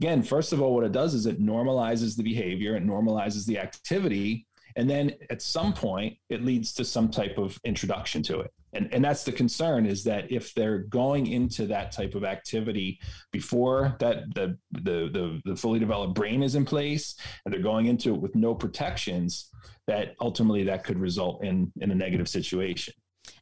again, 0.00 0.22
first 0.22 0.52
of 0.52 0.62
all, 0.62 0.72
what 0.72 0.84
it 0.84 0.92
does 0.92 1.12
is 1.12 1.26
it 1.26 1.42
normalizes 1.42 2.16
the 2.16 2.22
behavior, 2.22 2.76
it 2.76 2.86
normalizes 2.86 3.44
the 3.46 3.58
activity. 3.58 4.46
And 4.76 4.88
then 4.88 5.14
at 5.30 5.42
some 5.42 5.72
point, 5.72 6.16
it 6.28 6.44
leads 6.44 6.72
to 6.74 6.84
some 6.84 7.10
type 7.10 7.36
of 7.38 7.58
introduction 7.64 8.22
to 8.24 8.40
it. 8.40 8.52
And, 8.76 8.92
and 8.92 9.04
that's 9.04 9.24
the 9.24 9.32
concern 9.32 9.86
is 9.86 10.04
that 10.04 10.30
if 10.30 10.52
they're 10.54 10.80
going 10.80 11.26
into 11.28 11.66
that 11.66 11.92
type 11.92 12.14
of 12.14 12.24
activity 12.24 13.00
before 13.32 13.96
that 14.00 14.34
the, 14.34 14.58
the, 14.72 15.08
the, 15.12 15.40
the 15.44 15.56
fully 15.56 15.78
developed 15.78 16.14
brain 16.14 16.42
is 16.42 16.54
in 16.54 16.64
place 16.64 17.16
and 17.44 17.54
they're 17.54 17.62
going 17.62 17.86
into 17.86 18.14
it 18.14 18.20
with 18.20 18.34
no 18.34 18.54
protections, 18.54 19.48
that 19.86 20.14
ultimately 20.20 20.64
that 20.64 20.84
could 20.84 20.98
result 20.98 21.42
in, 21.42 21.72
in 21.80 21.90
a 21.90 21.94
negative 21.94 22.28
situation. 22.28 22.92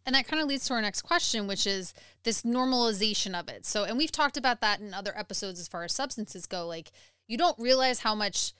And 0.07 0.14
that 0.14 0.27
kind 0.27 0.40
of 0.40 0.49
leads 0.49 0.66
to 0.66 0.75
our 0.75 0.83
next 0.83 1.03
question, 1.03 1.47
which 1.47 1.66
is 1.66 1.94
this 2.23 2.42
normalization 2.42 3.38
of 3.38 3.49
it. 3.49 3.66
So, 3.66 3.85
and 3.85 3.99
we've 3.99 4.12
talked 4.12 4.37
about 4.37 4.61
that 4.61 4.81
in 4.81 4.94
other 4.94 5.16
episodes 5.18 5.59
as 5.59 5.68
far 5.68 5.85
as 5.85 5.92
substances 5.92 6.47
go. 6.47 6.66
Like, 6.66 6.92
you 7.27 7.37
don't 7.37 7.59
realize 7.59 8.01
how 8.01 8.14
much, 8.14 8.53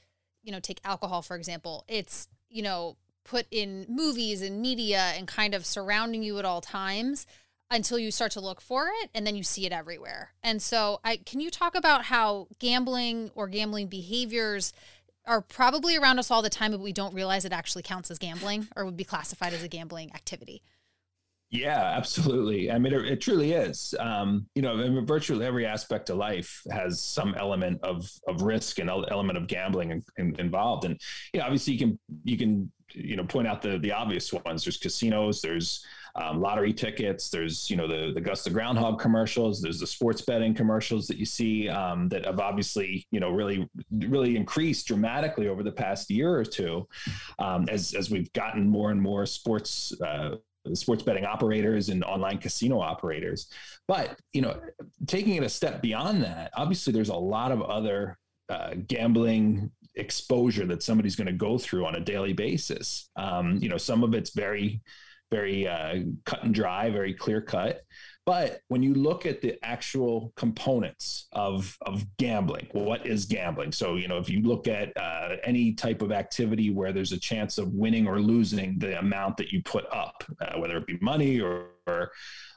you 0.42 0.52
know, 0.52 0.60
take 0.60 0.80
alcohol, 0.84 1.22
for 1.22 1.37
example, 1.37 1.84
it's, 1.87 2.28
you 2.48 2.62
know, 2.62 2.96
put 3.24 3.46
in 3.50 3.87
movies 3.88 4.42
and 4.42 4.60
media 4.60 5.12
and 5.16 5.26
kind 5.26 5.54
of 5.54 5.66
surrounding 5.66 6.22
you 6.22 6.38
at 6.38 6.44
all 6.44 6.60
times 6.60 7.26
until 7.70 7.98
you 7.98 8.10
start 8.10 8.30
to 8.32 8.40
look 8.40 8.60
for 8.60 8.88
it 9.02 9.10
and 9.14 9.26
then 9.26 9.34
you 9.34 9.42
see 9.42 9.66
it 9.66 9.72
everywhere. 9.72 10.32
And 10.42 10.60
so, 10.62 11.00
I 11.04 11.16
can 11.16 11.40
you 11.40 11.50
talk 11.50 11.74
about 11.74 12.04
how 12.04 12.48
gambling 12.58 13.30
or 13.34 13.48
gambling 13.48 13.88
behaviors 13.88 14.72
are 15.26 15.40
probably 15.40 15.96
around 15.96 16.18
us 16.18 16.30
all 16.30 16.42
the 16.42 16.50
time, 16.50 16.72
but 16.72 16.80
we 16.80 16.92
don't 16.92 17.14
realize 17.14 17.44
it 17.44 17.52
actually 17.52 17.82
counts 17.82 18.10
as 18.10 18.18
gambling 18.18 18.68
or 18.76 18.84
would 18.84 18.96
be 18.96 19.04
classified 19.04 19.54
as 19.54 19.62
a 19.62 19.68
gambling 19.68 20.12
activity? 20.14 20.62
Yeah, 21.50 21.94
absolutely. 21.96 22.70
I 22.70 22.78
mean, 22.78 22.92
it, 22.92 23.04
it 23.04 23.20
truly 23.20 23.52
is. 23.52 23.94
Um, 24.00 24.46
you 24.56 24.62
know, 24.62 24.72
I 24.72 24.88
mean, 24.88 25.06
virtually 25.06 25.46
every 25.46 25.64
aspect 25.66 26.10
of 26.10 26.16
life 26.16 26.60
has 26.70 27.00
some 27.00 27.34
element 27.37 27.80
of 27.84 28.10
of 28.26 28.42
risk 28.42 28.80
and 28.80 28.90
element 28.90 29.38
of 29.38 29.46
gambling 29.46 29.92
in, 29.92 30.02
in, 30.16 30.40
involved. 30.40 30.84
And 30.84 31.00
you 31.32 31.38
know, 31.38 31.46
obviously, 31.46 31.74
you 31.74 31.78
can 31.78 31.98
you 32.24 32.37
can 32.37 32.72
you 32.94 33.16
know 33.16 33.24
point 33.24 33.48
out 33.48 33.62
the 33.62 33.78
the 33.78 33.92
obvious 33.92 34.33
ones. 34.33 34.64
There's 34.64 34.76
casinos. 34.76 35.40
There's 35.40 35.85
um, 36.16 36.40
lottery 36.40 36.72
tickets. 36.72 37.28
There's 37.28 37.68
you 37.68 37.76
know 37.76 37.88
the 37.88 38.12
the 38.12 38.20
Gus 38.20 38.44
the 38.44 38.50
Groundhog 38.50 39.00
commercials. 39.00 39.61
There's 39.61 39.80
the 39.80 39.87
sports 39.87 40.22
betting 40.22 40.54
commercials 40.54 41.07
that 41.09 41.16
you 41.16 41.26
see 41.26 41.68
um, 41.68 42.09
that 42.09 42.24
have 42.24 42.40
obviously 42.40 43.07
you 43.11 43.20
know 43.20 43.30
really 43.30 43.68
really 43.90 44.37
increased 44.37 44.87
dramatically 44.87 45.48
over 45.48 45.62
the 45.62 45.72
past 45.72 46.11
year 46.11 46.35
or 46.35 46.44
two 46.44 46.87
um, 47.38 47.66
as 47.68 47.94
as 47.94 48.11
we've 48.11 48.33
gotten 48.33 48.68
more 48.68 48.90
and 48.90 49.00
more 49.00 49.26
sports. 49.26 49.92
Uh, 50.00 50.37
sports 50.72 51.02
betting 51.02 51.26
operators 51.26 51.90
and 51.90 52.02
online 52.04 52.38
casino 52.38 52.80
operators. 52.80 53.48
But 53.87 54.18
you 54.33 54.40
know, 54.40 54.59
taking 55.07 55.35
it 55.35 55.42
a 55.42 55.48
step 55.50 55.83
beyond 55.83 56.22
that, 56.22 56.52
obviously 56.57 56.90
there's 56.90 57.11
a 57.11 57.14
lot 57.14 57.52
of 57.52 57.61
other 57.61 58.18
uh, 58.48 58.70
gambling 58.87 59.70
exposure 59.96 60.66
that 60.66 60.83
somebody's 60.83 61.16
going 61.16 61.26
to 61.26 61.33
go 61.33 61.59
through 61.59 61.87
on 61.87 61.94
a 61.94 62.00
daily 62.00 62.33
basis. 62.33 63.11
Um, 63.16 63.59
you 63.61 63.68
know, 63.68 63.78
some 63.78 64.02
of 64.02 64.14
it's 64.14 64.30
very, 64.30 64.83
very 65.30 65.66
uh, 65.66 66.00
cut 66.24 66.42
and 66.44 66.54
dry, 66.54 66.90
very 66.90 67.14
clear 67.14 67.40
cut. 67.40 67.83
But 68.26 68.60
when 68.68 68.82
you 68.82 68.94
look 68.94 69.26
at 69.26 69.42
the 69.42 69.58
actual 69.62 70.32
components 70.37 71.28
of, 71.32 71.76
of 71.82 72.04
gambling, 72.16 72.68
what 72.72 73.06
is 73.06 73.26
gambling? 73.26 73.72
So, 73.72 73.96
you 73.96 74.08
know, 74.08 74.16
if 74.16 74.30
you 74.30 74.40
look 74.40 74.66
at 74.66 74.96
uh, 74.96 75.37
any 75.44 75.74
type 75.74 76.00
of 76.00 76.10
activity 76.10 76.70
where 76.70 76.92
there's 76.92 77.12
a 77.12 77.18
chance 77.18 77.58
of 77.58 77.74
winning 77.74 78.06
or 78.06 78.20
losing 78.20 78.78
the 78.78 78.98
amount 78.98 79.37
that 79.37 79.52
you 79.52 79.62
put 79.62 79.84
up, 79.92 80.24
uh, 80.40 80.58
whether 80.58 80.78
it 80.78 80.87
be 80.87 80.96
money 81.02 81.38
or, 81.38 81.66
or 81.87 82.12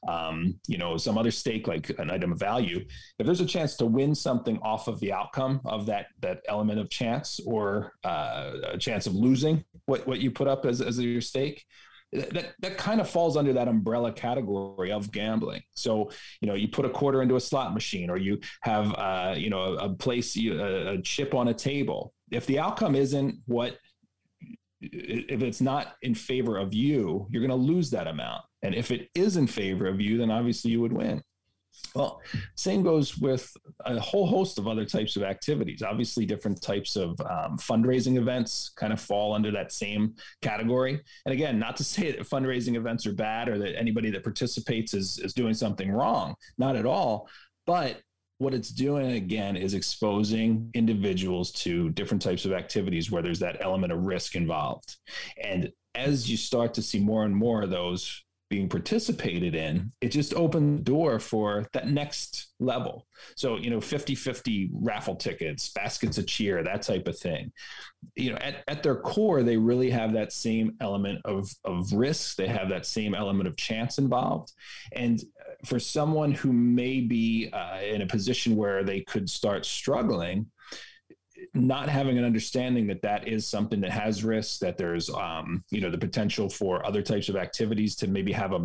um, 0.08 0.58
you 0.68 0.78
know, 0.78 0.96
some 0.96 1.18
other 1.18 1.32
stake 1.32 1.68
like 1.68 1.92
an 2.00 2.10
item 2.12 2.32
of 2.32 2.40
value, 2.40 2.86
if 3.20 3.26
there's 3.26 3.42
a 3.42 3.46
chance 3.46 3.76
to 3.76 3.86
win 3.86 4.16
something 4.16 4.58
off 4.60 4.88
of 4.88 5.02
the 5.02 5.12
outcome 5.12 5.60
of 5.66 5.86
that 5.88 6.08
that 6.22 6.40
element 6.48 6.80
of 6.80 6.90
chance 6.90 7.42
or 7.46 7.92
uh, 8.06 8.54
a 8.64 8.78
chance 8.78 9.06
of 9.06 9.16
losing 9.16 9.66
what, 9.86 10.08
what 10.08 10.20
you 10.20 10.32
put 10.32 10.48
up 10.48 10.66
as, 10.66 10.82
as 10.82 11.00
your 11.00 11.22
stake, 11.22 11.66
that, 12.14 12.54
that 12.60 12.78
kind 12.78 13.02
of 13.02 13.10
falls 13.10 13.36
under 13.36 13.54
that 13.54 13.68
umbrella 13.68 14.12
category 14.12 14.92
of 14.92 15.12
gambling. 15.12 15.62
So, 15.74 16.10
you 16.42 16.48
know, 16.48 16.56
you 16.56 16.68
put 16.68 16.86
a 16.86 16.90
quarter 16.90 17.22
into 17.22 17.36
a 17.36 17.40
slot 17.42 17.74
machine 17.74 18.10
or 18.10 18.18
you 18.18 18.40
have, 18.62 18.94
uh, 18.94 19.36
you 19.38 19.50
know, 19.50 19.60
a, 19.60 19.86
a 19.86 19.90
place, 19.90 20.38
a, 20.38 20.94
a 20.94 21.02
chip 21.02 21.34
on 21.34 21.50
a 21.50 21.54
table. 21.54 22.14
If 22.32 22.46
the 22.46 22.60
outcome 22.60 22.96
isn't 22.96 23.40
what, 23.46 23.78
if 24.80 25.42
it's 25.42 25.60
not 25.60 25.96
in 26.02 26.16
favor 26.16 26.58
of 26.58 26.74
you, 26.74 27.28
you're 27.30 27.46
going 27.46 27.50
to 27.50 27.56
lose 27.56 27.90
that 27.92 28.08
amount. 28.08 28.44
And 28.62 28.76
if 28.76 28.92
it 28.92 29.10
is 29.16 29.38
in 29.38 29.48
favor 29.48 29.88
of 29.88 30.00
you, 30.00 30.18
then 30.18 30.32
obviously 30.32 30.72
you 30.72 30.82
would 30.82 30.94
win. 30.94 31.22
Well, 31.96 32.22
same 32.56 32.84
goes 32.84 33.18
with 33.18 33.52
a 33.86 34.00
whole 34.00 34.28
host 34.28 34.60
of 34.60 34.68
other 34.68 34.86
types 34.86 35.16
of 35.16 35.24
activities. 35.24 35.82
Obviously, 35.82 36.26
different 36.26 36.62
types 36.62 36.96
of 36.96 37.20
um, 37.22 37.58
fundraising 37.58 38.18
events 38.18 38.72
kind 38.76 38.94
of 38.94 39.02
fall 39.02 39.34
under 39.34 39.52
that 39.52 39.72
same 39.72 40.16
category. 40.42 41.02
And 41.26 41.34
again, 41.34 41.60
not 41.60 41.78
to 41.78 41.84
say 41.96 42.12
that 42.12 42.22
fundraising 42.22 42.76
events 42.76 43.06
are 43.06 43.14
bad 43.14 43.50
or 43.50 43.58
that 43.58 43.78
anybody 43.78 44.10
that 44.12 44.24
participates 44.24 44.94
is, 44.94 45.20
is 45.20 45.34
doing 45.34 45.54
something 45.54 45.92
wrong, 45.92 46.36
not 46.58 46.76
at 46.76 46.86
all. 46.86 47.30
But 47.66 48.02
what 48.40 48.54
it's 48.54 48.70
doing 48.70 49.14
again 49.14 49.58
is 49.58 49.74
exposing 49.74 50.70
individuals 50.76 51.52
to 51.52 51.90
different 51.90 52.22
types 52.22 52.46
of 52.46 52.54
activities 52.54 53.10
where 53.10 53.24
there's 53.24 53.40
that 53.40 53.58
element 53.62 53.92
of 53.92 54.04
risk 54.04 54.36
involved. 54.36 54.98
And 55.44 55.72
as 55.96 56.30
you 56.30 56.38
start 56.38 56.76
to 56.76 56.84
see 56.84 57.00
more 57.00 57.26
and 57.26 57.36
more 57.36 57.64
of 57.64 57.72
those 57.72 58.24
being 58.50 58.70
participated 58.70 59.56
in, 59.56 59.92
it 60.02 60.10
just 60.10 60.34
opened 60.34 60.80
the 60.80 60.84
door 60.84 61.20
for 61.20 61.68
that 61.74 61.90
next 61.90 62.54
level. 62.60 63.06
So, 63.36 63.58
you 63.58 63.70
know, 63.70 63.82
50 63.82 64.16
50 64.16 64.70
raffle 64.74 65.16
tickets, 65.16 65.70
baskets 65.70 66.18
of 66.18 66.28
cheer, 66.28 66.64
that 66.64 66.82
type 66.82 67.08
of 67.08 67.18
thing. 67.18 67.52
You 68.16 68.32
know, 68.32 68.38
at, 68.38 68.64
at 68.68 68.84
their 68.84 68.96
core, 68.96 69.44
they 69.44 69.58
really 69.58 69.90
have 69.90 70.14
that 70.14 70.32
same 70.32 70.76
element 70.80 71.22
of, 71.26 71.50
of 71.66 71.92
risk. 71.92 72.38
They 72.38 72.48
have 72.48 72.70
that 72.70 72.86
same 72.86 73.14
element 73.14 73.48
of 73.48 73.58
chance 73.58 73.98
involved. 73.98 74.54
And 74.94 75.22
for 75.66 75.80
someone 75.80 76.32
who 76.32 76.54
may 76.54 77.02
be 77.02 77.50
uh, 77.52 77.80
in 77.82 78.02
a 78.02 78.08
position 78.08 78.56
where 78.56 78.84
they 78.84 79.02
could 79.02 79.30
start 79.30 79.66
struggling, 79.66 80.48
not 81.54 81.90
having 81.90 82.18
an 82.18 82.24
understanding 82.24 82.88
that 82.88 83.02
that 83.02 83.28
is 83.28 83.48
something 83.48 83.82
that 83.82 83.92
has 83.92 84.24
risks, 84.24 84.60
that 84.60 84.78
there's, 84.78 85.10
um, 85.10 85.64
you 85.70 85.82
know, 85.82 85.90
the 85.90 85.98
potential 85.98 86.50
for 86.50 86.86
other 86.86 87.02
types 87.02 87.30
of 87.30 87.36
activities 87.36 87.96
to 87.96 88.08
maybe 88.08 88.32
have 88.32 88.54
a, 88.54 88.62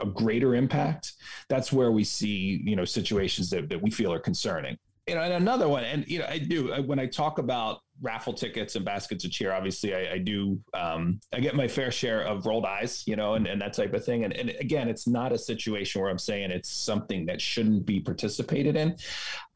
a 0.00 0.06
greater 0.06 0.54
impact. 0.54 1.14
That's 1.48 1.72
where 1.72 1.92
we 1.92 2.04
see, 2.04 2.62
you 2.64 2.76
know, 2.76 2.84
situations 2.84 3.50
that, 3.50 3.68
that 3.68 3.80
we 3.80 3.90
feel 3.90 4.12
are 4.12 4.20
concerning. 4.20 4.76
You 5.06 5.14
know, 5.14 5.22
and 5.22 5.32
another 5.32 5.68
one, 5.68 5.84
and 5.84 6.06
you 6.06 6.18
know, 6.18 6.26
I 6.28 6.36
do 6.36 6.82
when 6.82 6.98
I 6.98 7.06
talk 7.06 7.38
about 7.38 7.80
raffle 8.02 8.34
tickets 8.34 8.76
and 8.76 8.84
baskets 8.84 9.24
of 9.24 9.30
cheer. 9.30 9.52
Obviously, 9.52 9.94
I, 9.94 10.12
I 10.12 10.18
do. 10.18 10.60
Um, 10.74 11.18
I 11.32 11.40
get 11.40 11.56
my 11.56 11.66
fair 11.66 11.90
share 11.90 12.22
of 12.22 12.44
rolled 12.44 12.66
eyes, 12.66 13.04
you 13.06 13.16
know, 13.16 13.32
and, 13.32 13.46
and 13.46 13.60
that 13.62 13.72
type 13.72 13.94
of 13.94 14.04
thing. 14.04 14.24
And, 14.24 14.34
and 14.34 14.50
again, 14.60 14.86
it's 14.86 15.08
not 15.08 15.32
a 15.32 15.38
situation 15.38 16.02
where 16.02 16.10
I'm 16.10 16.18
saying 16.18 16.50
it's 16.50 16.68
something 16.68 17.24
that 17.24 17.40
shouldn't 17.40 17.86
be 17.86 18.00
participated 18.00 18.76
in. 18.76 18.96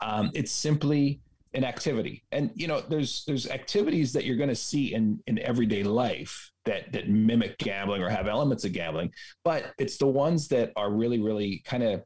Um, 0.00 0.30
it's 0.32 0.50
simply 0.50 1.20
an 1.54 1.64
activity 1.64 2.24
and 2.32 2.50
you 2.54 2.66
know 2.66 2.80
there's 2.80 3.24
there's 3.26 3.46
activities 3.48 4.12
that 4.12 4.24
you're 4.24 4.36
going 4.36 4.48
to 4.48 4.54
see 4.54 4.94
in 4.94 5.20
in 5.26 5.38
everyday 5.38 5.82
life 5.82 6.50
that 6.64 6.92
that 6.92 7.08
mimic 7.08 7.58
gambling 7.58 8.02
or 8.02 8.08
have 8.08 8.26
elements 8.26 8.64
of 8.64 8.72
gambling 8.72 9.10
but 9.44 9.72
it's 9.78 9.98
the 9.98 10.06
ones 10.06 10.48
that 10.48 10.72
are 10.76 10.90
really 10.90 11.20
really 11.20 11.62
kind 11.66 11.82
of 11.82 12.02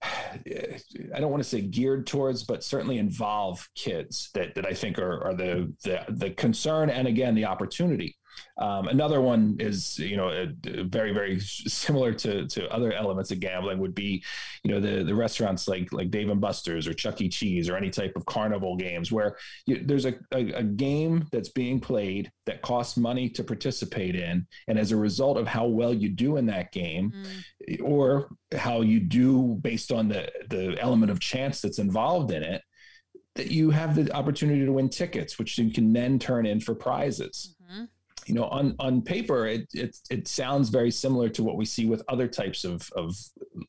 I 0.02 1.20
don't 1.20 1.30
want 1.30 1.42
to 1.42 1.48
say 1.48 1.60
geared 1.60 2.06
towards, 2.06 2.44
but 2.44 2.64
certainly 2.64 2.98
involve 2.98 3.68
kids 3.74 4.30
that, 4.34 4.54
that 4.54 4.66
I 4.66 4.72
think 4.72 4.98
are, 4.98 5.24
are 5.24 5.34
the, 5.34 5.72
the 5.84 6.04
the 6.08 6.30
concern 6.30 6.90
and 6.90 7.06
again 7.06 7.34
the 7.34 7.44
opportunity. 7.44 8.16
Um, 8.58 8.88
another 8.88 9.20
one 9.20 9.56
is, 9.58 9.98
you 9.98 10.16
know, 10.16 10.28
a, 10.28 10.48
a 10.66 10.84
very, 10.84 11.12
very 11.12 11.40
similar 11.40 12.12
to, 12.14 12.46
to 12.48 12.68
other 12.72 12.92
elements 12.92 13.30
of 13.30 13.40
gambling 13.40 13.78
would 13.78 13.94
be, 13.94 14.22
you 14.64 14.70
know, 14.70 14.80
the, 14.80 15.02
the 15.04 15.14
restaurants 15.14 15.66
like, 15.68 15.92
like 15.92 16.10
Dave 16.10 16.28
and 16.28 16.40
Buster's 16.40 16.86
or 16.86 16.92
Chuck 16.92 17.20
E. 17.20 17.28
Cheese 17.28 17.68
or 17.68 17.76
any 17.76 17.90
type 17.90 18.12
of 18.16 18.26
carnival 18.26 18.76
games 18.76 19.10
where 19.10 19.36
you, 19.66 19.82
there's 19.84 20.06
a, 20.06 20.14
a, 20.32 20.52
a 20.52 20.62
game 20.62 21.26
that's 21.32 21.48
being 21.50 21.80
played 21.80 22.30
that 22.46 22.62
costs 22.62 22.96
money 22.96 23.28
to 23.30 23.44
participate 23.44 24.16
in. 24.16 24.46
And 24.68 24.78
as 24.78 24.92
a 24.92 24.96
result 24.96 25.38
of 25.38 25.46
how 25.46 25.66
well 25.66 25.94
you 25.94 26.10
do 26.10 26.36
in 26.36 26.46
that 26.46 26.72
game 26.72 27.12
mm. 27.14 27.82
or 27.82 28.30
how 28.52 28.82
you 28.82 29.00
do 29.00 29.58
based 29.60 29.92
on 29.92 30.08
the, 30.08 30.30
the 30.48 30.76
element 30.80 31.10
of 31.10 31.20
chance 31.20 31.60
that's 31.60 31.78
involved 31.78 32.30
in 32.30 32.42
it, 32.42 32.62
that 33.36 33.50
you 33.50 33.70
have 33.70 33.94
the 33.94 34.12
opportunity 34.12 34.64
to 34.64 34.72
win 34.72 34.88
tickets, 34.88 35.38
which 35.38 35.56
you 35.56 35.70
can 35.70 35.92
then 35.92 36.18
turn 36.18 36.46
in 36.46 36.60
for 36.60 36.74
prizes. 36.74 37.56
You 38.26 38.34
know, 38.34 38.44
on 38.44 38.76
on 38.78 39.02
paper, 39.02 39.46
it 39.46 39.66
it 39.72 39.96
it 40.10 40.28
sounds 40.28 40.68
very 40.68 40.90
similar 40.90 41.28
to 41.30 41.42
what 41.42 41.56
we 41.56 41.64
see 41.64 41.86
with 41.86 42.02
other 42.08 42.28
types 42.28 42.64
of 42.64 42.88
of 42.94 43.14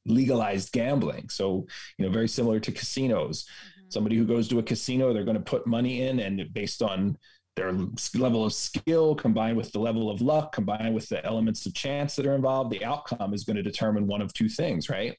legalized 0.05 0.71
gambling. 0.71 1.29
So, 1.29 1.65
you 1.97 2.05
know, 2.05 2.11
very 2.11 2.27
similar 2.27 2.59
to 2.59 2.71
casinos. 2.71 3.43
Mm-hmm. 3.43 3.89
Somebody 3.89 4.17
who 4.17 4.25
goes 4.25 4.47
to 4.49 4.59
a 4.59 4.63
casino, 4.63 5.13
they're 5.13 5.23
going 5.23 5.37
to 5.37 5.43
put 5.43 5.67
money 5.67 6.03
in, 6.03 6.19
and 6.19 6.41
based 6.53 6.81
on 6.81 7.17
their 7.55 7.73
level 8.15 8.45
of 8.45 8.53
skill 8.53 9.13
combined 9.13 9.57
with 9.57 9.71
the 9.71 9.79
level 9.79 10.09
of 10.09 10.21
luck 10.21 10.53
combined 10.53 10.93
with 10.93 11.07
the 11.09 11.23
elements 11.25 11.65
of 11.65 11.73
chance 11.73 12.15
that 12.15 12.25
are 12.25 12.35
involved 12.35 12.71
the 12.71 12.85
outcome 12.85 13.33
is 13.33 13.43
going 13.43 13.57
to 13.57 13.61
determine 13.61 14.07
one 14.07 14.21
of 14.21 14.33
two 14.33 14.47
things 14.47 14.89
right 14.89 15.17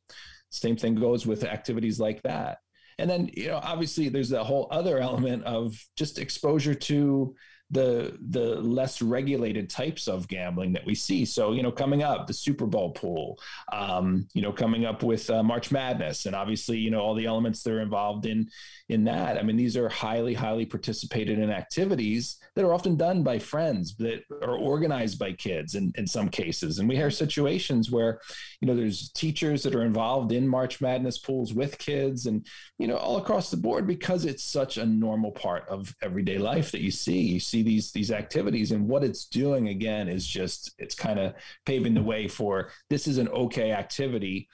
same 0.51 0.75
thing 0.75 0.95
goes 0.95 1.27
with 1.27 1.45
activities 1.45 2.01
like 2.01 2.23
that 2.23 2.59
and 2.99 3.09
then 3.09 3.29
you 3.35 3.49
know 3.49 3.61
obviously 3.63 4.09
there's 4.09 4.33
a 4.33 4.43
whole 4.43 4.67
other 4.71 4.99
element 4.99 5.45
of 5.45 5.77
just 5.97 6.19
exposure 6.19 6.75
to 6.75 7.35
the 7.73 8.19
the 8.29 8.57
less 8.57 9.01
regulated 9.01 9.71
types 9.71 10.07
of 10.07 10.29
gambling 10.29 10.75
that 10.75 10.85
we 10.85 10.95
see. 10.95 11.25
So 11.25 11.53
you 11.53 11.63
know, 11.63 11.73
coming 11.73 12.03
up 12.03 12.27
the 12.27 12.35
Super 12.35 12.67
Bowl 12.67 12.91
pool, 12.91 13.41
um, 13.73 14.29
you 14.35 14.43
know, 14.43 14.53
coming 14.53 14.85
up 14.85 15.03
with 15.03 15.29
uh, 15.31 15.43
March 15.43 15.73
Madness, 15.73 16.27
and 16.27 16.37
obviously 16.37 16.77
you 16.77 16.91
know 16.91 17.01
all 17.01 17.15
the 17.15 17.25
elements 17.25 17.63
that 17.63 17.73
are 17.73 17.81
involved 17.81 18.27
in 18.27 18.49
in 18.91 19.05
that. 19.05 19.39
I 19.39 19.43
mean, 19.43 19.57
these 19.57 19.77
are 19.77 19.89
highly 19.89 20.35
highly 20.35 20.67
participated 20.67 21.39
in 21.39 21.51
activities 21.51 22.37
that 22.55 22.65
are 22.65 22.75
often 22.75 22.97
done 22.97 23.23
by 23.23 23.39
friends 23.39 23.97
that 23.97 24.23
are 24.43 24.57
organized 24.57 25.19
by 25.19 25.33
kids 25.33 25.75
in 25.75 25.93
in 25.97 26.07
some 26.07 26.29
cases, 26.29 26.79
and 26.79 26.89
we 26.89 26.97
hear 26.97 27.11
situations 27.11 27.91
where 27.91 28.21
you 28.61 28.69
know 28.69 28.77
there's 28.77 29.11
teachers 29.13 29.63
that 29.63 29.75
are 29.75 29.85
involved 29.85 30.31
in 30.31 30.47
March 30.47 30.83
Madness 30.83 31.17
pools 31.17 31.55
with 31.55 31.79
kids, 31.79 32.27
and 32.27 32.47
you 32.79 32.87
know 32.87 32.97
all 32.97 33.17
across 33.17 33.51
the 33.51 33.57
board 33.57 33.87
because 33.87 34.27
it's 34.27 34.45
such 34.45 34.77
a 34.77 34.85
normal 34.85 35.33
part 35.33 35.67
of 35.71 35.97
everyday 36.03 36.37
life 36.37 36.71
that 36.73 36.83
you 36.83 36.91
see. 36.91 37.19
You 37.19 37.41
see 37.41 37.62
these 37.63 37.93
these 37.93 38.11
activities 38.11 38.73
and 38.73 38.89
what 38.89 39.05
it's 39.05 39.27
doing 39.27 39.69
again 39.69 40.09
is 40.09 40.27
just 40.27 40.73
it's 40.79 40.95
kind 40.95 41.19
of 41.19 41.35
paving 41.67 41.95
the 41.95 42.03
way 42.03 42.29
for 42.29 42.71
this 42.91 43.07
is 43.07 43.19
an 43.19 43.29
okay 43.29 43.73
activity 43.73 44.49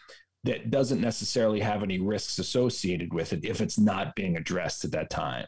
that 0.45 0.71
doesn't 0.71 1.01
necessarily 1.01 1.61
have 1.61 1.83
any 1.83 1.99
risks 1.99 2.39
associated 2.39 3.13
with 3.13 3.33
it 3.33 3.45
if 3.45 3.61
it's 3.61 3.79
not 3.79 4.15
being 4.15 4.37
addressed 4.37 4.85
at 4.85 4.93
that 4.93 5.11
time 5.11 5.47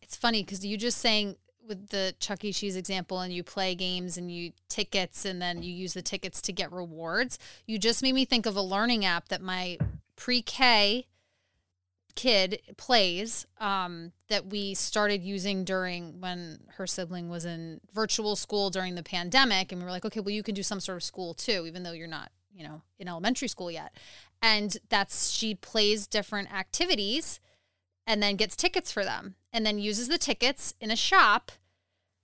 it's 0.00 0.16
funny 0.16 0.42
because 0.42 0.64
you 0.64 0.76
just 0.76 0.98
saying 0.98 1.36
with 1.66 1.88
the 1.88 2.14
Chuck 2.18 2.44
E. 2.44 2.52
Cheese 2.52 2.76
example, 2.76 3.20
and 3.20 3.32
you 3.32 3.42
play 3.42 3.74
games 3.74 4.16
and 4.16 4.30
you 4.30 4.52
tickets, 4.68 5.24
and 5.24 5.40
then 5.40 5.62
you 5.62 5.72
use 5.72 5.94
the 5.94 6.02
tickets 6.02 6.42
to 6.42 6.52
get 6.52 6.72
rewards. 6.72 7.38
You 7.66 7.78
just 7.78 8.02
made 8.02 8.14
me 8.14 8.24
think 8.24 8.46
of 8.46 8.56
a 8.56 8.62
learning 8.62 9.04
app 9.04 9.28
that 9.28 9.40
my 9.40 9.78
pre 10.16 10.42
K 10.42 11.06
kid 12.14 12.60
plays 12.76 13.46
um, 13.60 14.12
that 14.28 14.46
we 14.46 14.74
started 14.74 15.22
using 15.22 15.64
during 15.64 16.20
when 16.20 16.58
her 16.76 16.86
sibling 16.86 17.28
was 17.28 17.44
in 17.44 17.80
virtual 17.94 18.36
school 18.36 18.70
during 18.70 18.94
the 18.94 19.02
pandemic 19.02 19.72
and 19.72 19.80
we 19.80 19.84
were 19.84 19.90
like 19.90 20.04
okay 20.04 20.20
well 20.20 20.34
you 20.34 20.42
can 20.42 20.54
do 20.54 20.62
some 20.62 20.80
sort 20.80 20.96
of 20.96 21.02
school 21.02 21.34
too 21.34 21.64
even 21.66 21.82
though 21.82 21.92
you're 21.92 22.06
not 22.06 22.30
you 22.54 22.64
know 22.64 22.82
in 22.98 23.08
elementary 23.08 23.48
school 23.48 23.70
yet. 23.70 23.96
And 24.40 24.76
that's 24.88 25.30
she 25.30 25.54
plays 25.54 26.06
different 26.06 26.52
activities 26.52 27.40
and 28.06 28.22
then 28.22 28.36
gets 28.36 28.56
tickets 28.56 28.90
for 28.90 29.04
them 29.04 29.36
and 29.52 29.64
then 29.64 29.78
uses 29.78 30.08
the 30.08 30.18
tickets 30.18 30.74
in 30.80 30.90
a 30.90 30.96
shop 30.96 31.52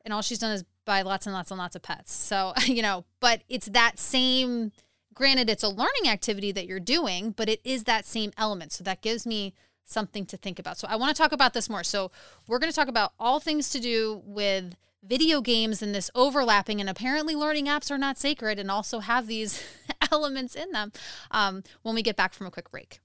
and 0.05 0.13
all 0.13 0.23
she's 0.23 0.39
done 0.39 0.53
is 0.53 0.65
buy 0.85 1.03
lots 1.03 1.27
and 1.27 1.35
lots 1.35 1.51
and 1.51 1.59
lots 1.59 1.77
of 1.77 1.83
pets. 1.83 2.13
So 2.13 2.53
you 2.65 2.83
know 2.83 3.05
but 3.21 3.43
it's 3.49 3.67
that 3.67 3.99
same 3.99 4.73
granted 5.15 5.51
it's 5.51 5.65
a 5.65 5.69
learning 5.69 6.09
activity 6.09 6.53
that 6.53 6.67
you're 6.67 6.81
doing 6.81 7.33
but 7.33 7.49
it 7.49 7.61
is 7.65 7.85
that 7.85 8.07
same 8.07 8.33
element. 8.37 8.73
So 8.73 8.85
that 8.85 9.03
gives 9.03 9.27
me 9.27 9.55
something 9.89 10.27
to 10.27 10.37
think 10.37 10.59
about. 10.59 10.79
So 10.79 10.87
I 10.89 10.97
want 10.97 11.15
to 11.15 11.21
talk 11.21 11.33
about 11.33 11.55
this 11.55 11.69
more. 11.69 11.83
So 11.83 12.11
we're 12.47 12.59
going 12.59 12.71
to 12.71 12.77
talk 12.77 12.89
about 12.89 13.13
all 13.19 13.41
things 13.41 13.71
to 13.71 13.81
do 13.81 14.23
with 14.25 14.77
video 15.03 15.41
games 15.41 15.81
and 15.81 15.95
this 15.95 16.11
overlapping 16.15 16.81
and 16.81 16.91
apparently 16.91 17.35
learning 17.35 17.67
apps 17.67 17.91
are 17.91 17.99
not 17.99 18.19
sacred 18.19 18.59
and 18.59 18.71
also 18.71 19.01
have 19.01 19.27
these 19.27 19.63
elements 20.13 20.55
in 20.55 20.71
them 20.73 20.93
um, 21.31 21.63
when 21.83 21.95
we 21.95 22.03
get 22.03 22.17
back 22.17 22.35
from 22.35 22.47
a 22.47 22.51
quick 22.51 22.71
break. 22.71 23.01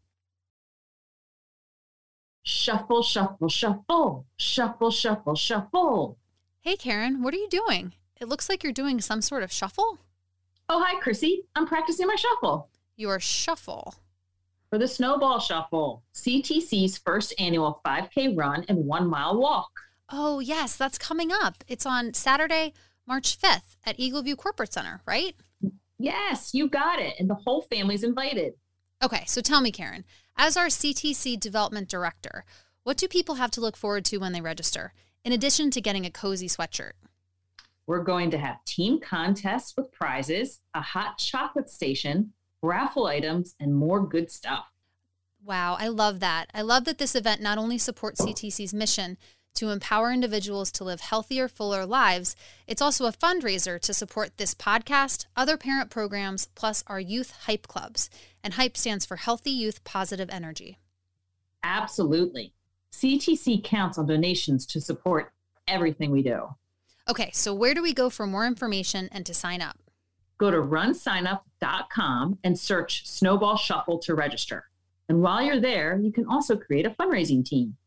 Shuffle 2.45 3.03
shuffle 3.03 3.47
shuffle. 3.47 4.25
Shuffle 4.35 4.91
shuffle 4.91 5.35
shuffle. 5.35 6.17
Hey 6.59 6.75
karen 6.75 7.21
what 7.23 7.33
are 7.33 7.37
you 7.37 7.47
doing? 7.49 7.93
It 8.19 8.27
looks 8.27 8.49
like 8.49 8.63
you're 8.63 8.73
doing 8.73 8.99
some 8.99 9.21
sort 9.21 9.43
of 9.43 9.51
shuffle. 9.51 9.99
Oh 10.67 10.83
hi 10.85 10.99
chrissie. 10.99 11.45
I'm 11.55 11.67
practicing 11.67 12.07
my 12.07 12.15
shuffle. 12.15 12.69
Your 12.97 13.19
shuffle 13.19 13.95
for 14.73 14.79
the 14.79 14.87
Snowball 14.87 15.39
Shuffle, 15.39 16.01
CTC's 16.15 16.97
first 16.97 17.35
annual 17.37 17.79
5K 17.85 18.35
run 18.35 18.65
and 18.67 18.87
one 18.87 19.07
mile 19.07 19.37
walk. 19.37 19.69
Oh, 20.09 20.39
yes, 20.39 20.75
that's 20.75 20.97
coming 20.97 21.29
up. 21.31 21.63
It's 21.67 21.85
on 21.85 22.15
Saturday, 22.15 22.73
March 23.05 23.39
5th 23.39 23.77
at 23.85 23.99
Eagle 23.99 24.23
View 24.23 24.35
Corporate 24.35 24.73
Center, 24.73 25.01
right? 25.05 25.35
Yes, 25.99 26.55
you 26.55 26.67
got 26.67 26.97
it. 26.97 27.13
And 27.19 27.29
the 27.29 27.35
whole 27.35 27.61
family's 27.61 28.03
invited. 28.03 28.53
Okay, 29.03 29.21
so 29.27 29.41
tell 29.41 29.61
me, 29.61 29.71
Karen, 29.71 30.05
as 30.37 30.57
our 30.57 30.69
CTC 30.69 31.39
development 31.39 31.87
director, 31.87 32.43
what 32.81 32.97
do 32.97 33.07
people 33.07 33.35
have 33.35 33.51
to 33.51 33.61
look 33.61 33.77
forward 33.77 34.05
to 34.05 34.17
when 34.17 34.33
they 34.33 34.41
register, 34.41 34.93
in 35.23 35.31
addition 35.31 35.69
to 35.69 35.81
getting 35.81 36.07
a 36.07 36.09
cozy 36.09 36.47
sweatshirt? 36.47 36.93
We're 37.85 38.03
going 38.03 38.31
to 38.31 38.39
have 38.39 38.65
team 38.65 38.99
contests 38.99 39.75
with 39.77 39.91
prizes, 39.91 40.61
a 40.73 40.81
hot 40.81 41.19
chocolate 41.19 41.69
station, 41.69 42.33
raffle 42.63 43.05
items, 43.05 43.55
and 43.59 43.75
more 43.75 44.05
good 44.05 44.31
stuff. 44.31 44.65
Wow, 45.43 45.75
I 45.77 45.89
love 45.89 46.21
that. 46.21 46.49
I 46.53 46.61
love 46.61 46.85
that 46.85 46.97
this 46.97 47.15
event 47.15 47.41
not 47.41 47.57
only 47.57 47.77
supports 47.77 48.21
CTC's 48.21 48.73
mission 48.73 49.17
to 49.55 49.69
empower 49.69 50.11
individuals 50.11 50.71
to 50.71 50.83
live 50.83 51.01
healthier, 51.01 51.47
fuller 51.47 51.85
lives, 51.85 52.35
it's 52.65 52.81
also 52.81 53.05
a 53.05 53.11
fundraiser 53.11 53.79
to 53.81 53.93
support 53.93 54.37
this 54.37 54.55
podcast, 54.55 55.25
other 55.35 55.57
parent 55.57 55.91
programs, 55.91 56.47
plus 56.55 56.83
our 56.87 56.99
youth 56.99 57.31
hype 57.43 57.67
clubs. 57.67 58.09
And 58.43 58.55
hype 58.55 58.77
stands 58.77 59.05
for 59.05 59.17
Healthy 59.17 59.51
Youth 59.51 59.83
Positive 59.83 60.29
Energy. 60.31 60.79
Absolutely. 61.63 62.53
CTC 62.91 63.63
counts 63.63 63.97
on 63.97 64.05
donations 64.05 64.65
to 64.67 64.81
support 64.81 65.31
everything 65.67 66.11
we 66.11 66.23
do. 66.23 66.55
Okay, 67.09 67.31
so 67.33 67.53
where 67.53 67.73
do 67.73 67.81
we 67.81 67.93
go 67.93 68.09
for 68.09 68.25
more 68.25 68.45
information 68.45 69.09
and 69.11 69.25
to 69.25 69.33
sign 69.33 69.61
up? 69.61 69.77
Go 70.43 70.51
to 70.51 70.57
runsignup.com 70.57 72.37
and 72.43 72.59
search 72.59 73.07
Snowball 73.07 73.55
Shuffle 73.55 73.97
to 73.99 74.13
register. 74.13 74.65
And 75.07 75.21
while 75.21 75.41
you're 75.41 75.59
there, 75.59 75.97
you 75.97 76.11
can 76.11 76.25
also 76.25 76.57
create 76.57 76.85
a 76.85 76.89
fundraising 76.89 77.45
team. 77.45 77.77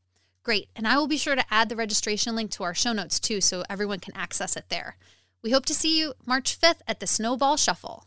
Great. 0.43 0.71
And 0.75 0.89
I 0.89 0.97
will 0.97 1.07
be 1.07 1.19
sure 1.19 1.35
to 1.35 1.45
add 1.53 1.69
the 1.69 1.77
registration 1.77 2.35
link 2.35 2.51
to 2.53 2.63
our 2.63 2.73
show 2.73 2.95
notes 2.95 3.21
too, 3.21 3.43
so 3.43 3.63
everyone 3.69 4.01
can 4.01 4.17
access 4.17 4.57
it 4.57 4.71
there. 4.71 4.97
We 5.43 5.51
hope 5.51 5.67
to 5.67 5.75
see 5.75 5.99
you 5.99 6.15
March 6.25 6.59
5th 6.59 6.81
at 6.89 7.01
the 7.01 7.07
Snowball 7.07 7.59
Shuffle. 7.59 8.07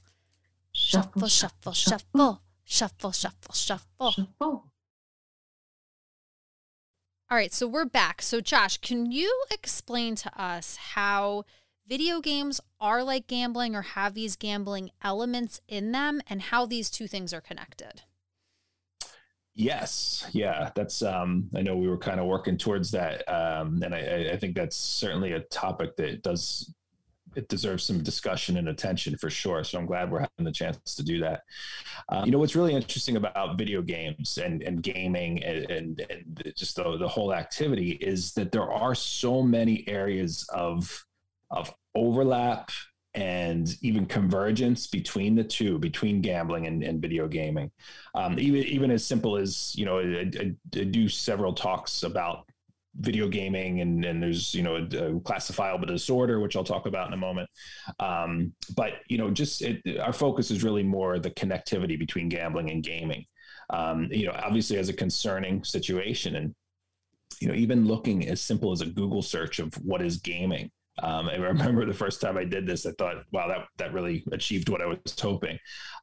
Shuffle, 0.71 1.27
shuffle, 1.27 1.73
shuffle, 1.73 2.41
shuffle, 2.63 3.12
shuffle, 3.12 3.53
shuffle. 3.53 4.12
shuffle. 4.12 4.65
All 7.29 7.38
right, 7.38 7.53
so 7.53 7.67
we're 7.67 7.85
back. 7.85 8.23
So, 8.23 8.41
Josh, 8.41 8.77
can 8.77 9.12
you 9.12 9.43
explain 9.51 10.15
to 10.15 10.41
us 10.41 10.77
how 10.93 11.43
video 11.89 12.21
games 12.21 12.62
are 12.80 13.04
like 13.04 13.28
gambling 13.28 13.75
or 13.75 13.82
have 13.82 14.13
these 14.13 14.36
gambling 14.36 14.91
elements 15.02 15.60
in 15.67 15.91
them 15.91 16.21
and 16.30 16.43
how 16.43 16.65
these 16.65 16.89
two 16.89 17.08
things 17.08 17.34
are 17.34 17.41
connected. 17.41 18.04
Yes, 19.56 20.25
yeah, 20.32 20.69
that's. 20.73 21.02
Um, 21.02 21.49
I 21.54 21.62
know 21.62 21.75
we 21.75 21.89
were 21.89 21.97
kind 21.97 22.19
of 22.21 22.28
working 22.28 22.58
towards 22.58 22.91
that, 22.91 23.28
um, 23.28 23.82
and 23.84 23.93
I, 23.93 24.30
I 24.32 24.38
think 24.38 24.56
that's 24.56 24.78
certainly 24.78 25.34
a 25.34 25.41
topic 25.41 25.97
that 25.97 26.23
does 26.23 26.73
it 27.36 27.47
deserves 27.47 27.84
some 27.84 28.02
discussion 28.02 28.58
and 28.58 28.69
attention 28.69 29.17
for 29.17 29.30
sure. 29.30 29.63
So 29.63 29.78
I'm 29.78 29.86
glad 29.86 30.12
we're 30.12 30.19
having 30.19 30.45
the 30.45 30.52
chance 30.52 30.95
to 30.95 31.04
do 31.04 31.19
that. 31.19 31.41
Um, 32.10 32.25
you 32.25 32.32
know, 32.32 32.39
what's 32.39 32.56
really 32.56 32.73
interesting 32.73 33.17
about 33.17 33.58
video 33.58 33.82
games 33.82 34.38
and, 34.38 34.63
and 34.63 34.82
gaming 34.82 35.43
and, 35.43 35.69
and, 35.69 36.06
and 36.10 36.54
just 36.56 36.75
the, 36.75 36.97
the 36.97 37.08
whole 37.08 37.34
activity 37.34 37.91
is 37.91 38.34
that 38.34 38.52
there 38.52 38.71
are 38.71 38.95
so 38.95 39.43
many 39.43 39.88
areas 39.88 40.47
of 40.54 41.06
of 41.51 41.73
overlap 41.95 42.71
and 43.15 43.75
even 43.81 44.05
convergence 44.05 44.88
between 44.88 45.35
the 45.35 45.43
two, 45.43 45.79
between 45.79 46.21
gambling 46.21 46.67
and, 46.67 46.83
and 46.83 47.01
video 47.01 47.27
gaming. 47.27 47.71
Um, 48.13 48.38
even 48.39 48.63
even 48.63 48.91
as 48.91 49.05
simple 49.05 49.35
as 49.35 49.73
you 49.75 49.85
know, 49.85 49.99
I, 49.99 50.31
I, 50.39 50.55
I, 50.79 50.83
do 50.83 51.09
several 51.09 51.53
talks 51.53 52.03
about 52.03 52.45
video 52.95 53.27
gaming, 53.27 53.81
and, 53.81 54.05
and 54.05 54.21
there's 54.21 54.53
you 54.53 54.62
know 54.62 54.75
a, 54.75 55.15
a 55.15 55.19
classifiable 55.21 55.88
disorder, 55.88 56.39
which 56.39 56.55
I'll 56.55 56.63
talk 56.63 56.85
about 56.85 57.07
in 57.07 57.13
a 57.13 57.17
moment. 57.17 57.49
Um, 57.99 58.53
but 58.75 58.93
you 59.07 59.17
know, 59.17 59.31
just 59.31 59.62
it, 59.63 59.81
our 59.99 60.13
focus 60.13 60.51
is 60.51 60.63
really 60.63 60.83
more 60.83 61.19
the 61.19 61.31
connectivity 61.31 61.97
between 61.97 62.29
gambling 62.29 62.69
and 62.69 62.83
gaming. 62.83 63.25
Um, 63.71 64.07
you 64.12 64.25
know, 64.25 64.33
obviously 64.33 64.77
as 64.77 64.89
a 64.89 64.93
concerning 64.93 65.63
situation, 65.63 66.35
and 66.35 66.55
you 67.39 67.47
know, 67.47 67.55
even 67.55 67.88
looking 67.88 68.27
as 68.27 68.39
simple 68.39 68.71
as 68.71 68.81
a 68.81 68.85
Google 68.85 69.21
search 69.23 69.59
of 69.59 69.73
what 69.83 70.01
is 70.01 70.17
gaming 70.17 70.69
um, 71.01 71.29
I 71.29 71.35
remember 71.38 71.85
the 71.85 71.93
first 71.93 72.21
time 72.21 72.38
I 72.38 72.43
did 72.43 72.65
this, 72.65 72.85
I 72.85 72.91
thought, 72.93 73.23
wow, 73.31 73.47
that, 73.47 73.67
that 73.77 73.93
really 73.93 74.23
achieved 74.31 74.69
what 74.69 74.81
I 74.81 74.85
was 74.85 74.99
hoping. 75.19 75.57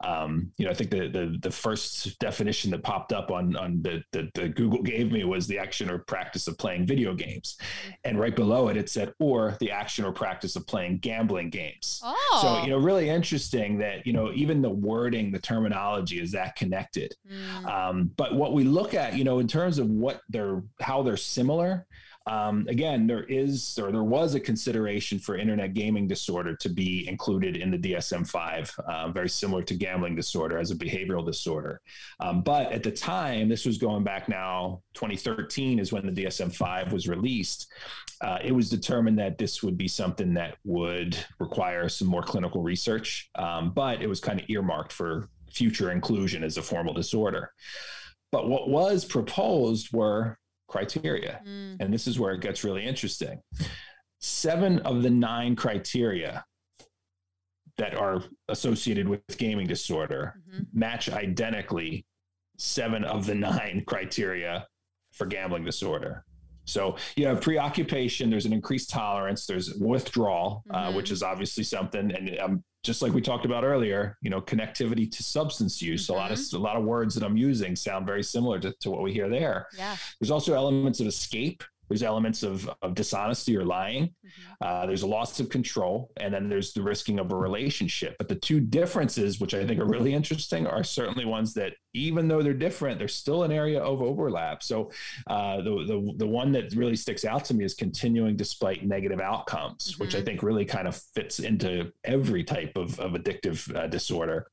Um, 0.05 0.53
you 0.59 0.65
know, 0.65 0.71
I 0.71 0.75
think 0.75 0.91
the, 0.91 1.09
the, 1.09 1.39
the 1.41 1.51
first 1.51 2.19
definition 2.19 2.71
that 2.73 2.83
popped 2.83 3.13
up 3.13 3.31
on, 3.31 3.57
on 3.57 3.83
the, 3.83 4.03
the, 4.13 4.31
the, 4.35 4.49
Google 4.49 4.83
gave 4.83 5.13
me 5.13 5.25
was 5.25 5.47
the 5.47 5.59
action 5.59 5.91
or 5.91 5.99
practice 5.99 6.47
of 6.49 6.59
playing 6.59 6.87
video 6.87 7.15
games. 7.15 7.59
And 8.05 8.19
right 8.19 8.35
below 8.35 8.69
it, 8.69 8.77
it 8.77 8.89
said, 8.89 9.13
or 9.19 9.57
the 9.61 9.71
action 9.71 10.05
or 10.05 10.13
practice 10.13 10.57
of 10.57 10.67
playing 10.67 10.99
gambling 10.99 11.51
games. 11.51 12.01
Oh. 12.05 12.39
So, 12.43 12.63
you 12.65 12.71
know, 12.71 12.79
really 12.79 13.09
interesting 13.09 13.79
that, 13.79 14.07
you 14.07 14.13
know, 14.13 14.33
even 14.33 14.63
the 14.63 14.71
wording, 14.71 15.33
the 15.33 15.39
terminology 15.39 16.21
is 16.21 16.33
that 16.33 16.57
connected. 16.57 17.15
Mm. 17.31 17.67
Um, 17.67 18.11
but 18.17 18.35
what 18.35 18.53
we 18.53 18.65
look 18.65 18.95
at, 18.95 19.15
you 19.15 19.25
know, 19.25 19.39
in 19.39 19.49
terms 19.49 19.79
of 19.79 19.89
what 19.89 20.21
they're, 20.29 20.63
how 20.81 21.03
they're 21.03 21.17
similar, 21.17 21.87
um, 22.29 22.67
again, 22.69 23.07
there 23.07 23.23
is 23.25 23.79
or 23.79 23.93
there 23.93 24.03
was 24.03 24.35
a 24.35 24.41
consideration 24.41 25.19
for 25.19 25.37
internet 25.37 25.75
gaming 25.75 26.09
disorder 26.09 26.57
to 26.57 26.69
be 26.69 27.09
included 27.09 27.57
in 27.57 27.71
the 27.71 27.79
DSM 27.79 28.29
5, 28.29 28.75
uh, 28.89 29.09
very 29.11 29.29
similar 29.29 29.63
to 29.63 29.75
gambling 29.75 30.17
disorder 30.17 30.59
as 30.59 30.73
a 30.73 30.75
behavioral 30.75 31.25
disorder. 31.25 31.81
Um, 32.19 32.43
but 32.43 32.73
at 32.73 32.83
the 32.83 32.91
time, 32.91 33.49
this 33.49 33.65
was 33.65 33.79
going 33.79 34.03
back 34.03 34.29
now, 34.29 34.83
2013 34.95 35.79
is 35.79 35.93
when 35.93 36.05
the 36.13 36.25
DSM 36.25 36.53
5 36.53 36.93
was 36.93 37.07
released. 37.07 37.69
Uh, 38.21 38.39
it 38.43 38.53
was 38.53 38.69
determined 38.69 39.19
that 39.19 39.39
this 39.39 39.63
would 39.63 39.79
be 39.79 39.89
something 39.89 40.35
that 40.35 40.57
would 40.65 41.17
require 41.39 41.89
some 41.89 42.09
more 42.09 42.23
clinical 42.23 42.61
research, 42.61 43.31
um, 43.37 43.71
but 43.71 44.03
it 44.03 44.09
was 44.09 44.21
kind 44.21 44.41
of 44.41 44.51
earmarked 44.51 44.93
for 44.93 45.29
future 45.53 45.93
inclusion 45.93 46.43
as 46.43 46.57
a 46.57 46.63
formal 46.63 46.93
disorder. 46.93 47.53
But 48.33 48.49
what 48.49 48.69
was 48.69 49.05
proposed 49.05 49.93
were 49.93 50.39
criteria. 50.69 51.41
Mm. 51.47 51.77
And 51.81 51.95
this 51.95 52.07
is 52.07 52.19
where 52.19 52.35
it 52.35 52.41
gets 52.41 52.65
really 52.65 52.85
interesting. 52.85 53.41
Seven 54.21 54.81
of 54.81 55.03
the 55.03 55.11
nine 55.11 55.57
criteria 55.57 56.45
that 57.79 57.95
are 57.95 58.23
associated 58.49 59.09
with 59.09 59.21
gaming 59.37 59.67
disorder 59.67 60.35
mm-hmm. 60.49 60.63
match 60.73 61.11
identically 61.11 62.07
seven 62.59 63.05
of 63.05 63.27
the 63.27 63.35
nine 63.51 63.85
criteria 63.87 64.67
for 65.13 65.27
gambling 65.27 65.65
disorder. 65.65 66.25
So 66.67 66.97
you 67.17 67.27
have 67.27 67.41
preoccupation, 67.41 68.29
there's 68.29 68.47
an 68.47 68.53
increased 68.53 68.91
tolerance, 68.91 69.47
there's 69.47 69.75
withdrawal, 69.75 70.65
uh, 70.71 70.77
mm-hmm. 70.77 70.89
uh, 70.89 70.97
which 70.97 71.11
is 71.11 71.23
obviously 71.23 71.65
something, 71.65 72.13
and 72.13 72.39
um, 72.39 72.65
just 72.83 73.03
like 73.03 73.13
we 73.13 73.21
talked 73.21 73.45
about 73.45 73.65
earlier, 73.65 74.17
you 74.23 74.31
know, 74.31 74.41
connectivity 74.41 75.11
to 75.11 75.23
substance 75.23 75.81
use. 75.81 76.05
Mm-hmm. 76.05 76.13
A 76.13 76.17
lot 76.17 76.31
of 76.33 76.39
mm-hmm. 76.39 76.57
a 76.57 76.61
lot 76.61 76.77
of 76.77 76.85
words 76.85 77.15
that 77.15 77.25
I'm 77.25 77.37
using 77.37 77.75
sound 77.75 78.07
very 78.07 78.23
similar 78.23 78.59
to, 78.61 78.73
to 78.81 78.91
what 78.91 79.03
we 79.03 79.13
hear 79.13 79.29
there. 79.29 79.67
Yeah. 79.77 79.97
There's 80.21 80.31
also 80.31 80.55
elements 80.55 81.01
of 81.01 81.07
escape 81.07 81.65
there's 81.89 82.03
elements 82.03 82.43
of, 82.43 82.69
of 82.83 82.95
dishonesty 82.95 83.57
or 83.57 83.65
lying. 83.65 84.05
Mm-hmm. 84.05 84.53
Uh, 84.61 84.87
there's 84.87 85.03
a 85.03 85.07
loss 85.07 85.39
of 85.41 85.49
control, 85.49 86.11
and 86.17 86.33
then 86.33 86.49
there's 86.49 86.73
the 86.73 86.83
risking 86.83 87.19
of 87.19 87.31
a 87.33 87.37
relationship. 87.37 88.17
But 88.19 88.29
the 88.29 88.35
two 88.35 88.61
differences, 88.61 89.41
which 89.41 89.55
I 89.55 89.67
think 89.67 89.81
are 89.81 89.87
really 89.87 90.15
interesting, 90.15 90.67
are 90.67 90.85
certainly 90.85 91.25
ones 91.25 91.55
that, 91.55 91.75
even 91.95 92.29
though 92.29 92.43
they're 92.43 92.55
different, 92.55 92.99
there's 92.99 93.15
still 93.15 93.45
an 93.45 93.53
area 93.53 93.81
of 93.81 94.03
overlap. 94.03 94.63
So 94.63 94.91
uh, 95.27 95.59
the, 95.59 95.85
the 95.87 96.15
the 96.17 96.27
one 96.27 96.53
that 96.53 96.75
really 96.75 96.97
sticks 96.97 97.25
out 97.25 97.45
to 97.47 97.55
me 97.55 97.65
is 97.65 97.75
continuing 97.75 98.37
despite 98.37 98.85
negative 98.85 99.21
outcomes, 99.21 99.93
mm-hmm. 99.93 100.03
which 100.03 100.15
I 100.15 100.19
mm-hmm. 100.19 100.27
think 100.27 100.43
really 100.43 100.65
kind 100.65 100.89
of 100.89 100.97
fits 101.15 101.39
into 101.39 101.93
every 102.05 102.45
type 102.45 102.73
of, 102.77 102.99
of 103.01 103.13
addictive 103.13 103.75
uh, 103.75 103.87
disorder 103.87 104.49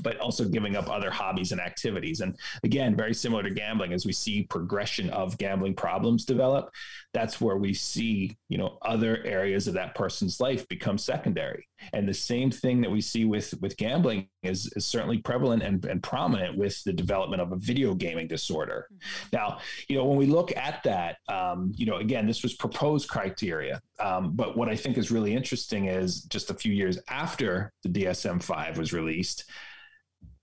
but 0.00 0.18
also 0.18 0.44
giving 0.44 0.76
up 0.76 0.90
other 0.90 1.10
hobbies 1.10 1.52
and 1.52 1.60
activities. 1.60 2.20
And 2.20 2.36
again, 2.64 2.96
very 2.96 3.14
similar 3.14 3.42
to 3.42 3.50
gambling, 3.50 3.92
as 3.92 4.06
we 4.06 4.12
see 4.12 4.44
progression 4.44 5.10
of 5.10 5.38
gambling 5.38 5.74
problems 5.74 6.24
develop, 6.24 6.70
that's 7.12 7.40
where 7.40 7.56
we 7.56 7.74
see, 7.74 8.36
you 8.48 8.58
know, 8.58 8.78
other 8.82 9.22
areas 9.24 9.68
of 9.68 9.74
that 9.74 9.94
person's 9.94 10.40
life 10.40 10.66
become 10.68 10.98
secondary. 10.98 11.68
And 11.92 12.08
the 12.08 12.14
same 12.14 12.50
thing 12.50 12.80
that 12.82 12.90
we 12.90 13.00
see 13.00 13.24
with 13.24 13.54
with 13.60 13.76
gambling 13.76 14.28
is, 14.42 14.72
is 14.76 14.86
certainly 14.86 15.18
prevalent 15.18 15.62
and, 15.62 15.84
and 15.84 16.02
prominent 16.02 16.56
with 16.56 16.82
the 16.84 16.92
development 16.92 17.42
of 17.42 17.52
a 17.52 17.56
video 17.56 17.94
gaming 17.94 18.28
disorder. 18.28 18.88
Mm-hmm. 18.92 19.28
Now, 19.32 19.58
you 19.88 19.96
know, 19.96 20.04
when 20.04 20.18
we 20.18 20.26
look 20.26 20.56
at 20.56 20.82
that, 20.84 21.16
um, 21.28 21.72
you 21.76 21.86
know, 21.86 21.96
again, 21.96 22.26
this 22.26 22.42
was 22.42 22.54
proposed 22.54 23.08
criteria. 23.08 23.80
Um, 24.00 24.32
but 24.34 24.56
what 24.56 24.68
I 24.68 24.76
think 24.76 24.98
is 24.98 25.10
really 25.10 25.34
interesting 25.34 25.86
is 25.86 26.22
just 26.24 26.50
a 26.50 26.54
few 26.54 26.72
years 26.72 26.98
after 27.08 27.72
the 27.82 27.88
DSM 27.88 28.42
5 28.42 28.78
was 28.78 28.92
released, 28.92 29.44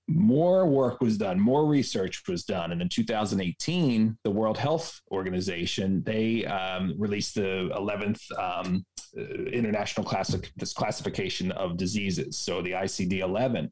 more 0.09 0.65
work 0.65 1.01
was 1.01 1.17
done, 1.17 1.39
more 1.39 1.65
research 1.65 2.23
was 2.27 2.43
done, 2.43 2.71
and 2.71 2.81
in 2.81 2.89
2018, 2.89 4.17
the 4.23 4.31
World 4.31 4.57
Health 4.57 4.99
Organization 5.11 6.03
they 6.03 6.45
um, 6.45 6.95
released 6.97 7.35
the 7.35 7.69
11th 7.75 8.21
um, 8.37 8.85
uh, 9.17 9.21
international 9.51 10.05
classic 10.05 10.51
this 10.55 10.73
classification 10.73 11.51
of 11.51 11.77
diseases, 11.77 12.39
so 12.39 12.61
the 12.61 12.71
ICD-11. 12.71 13.69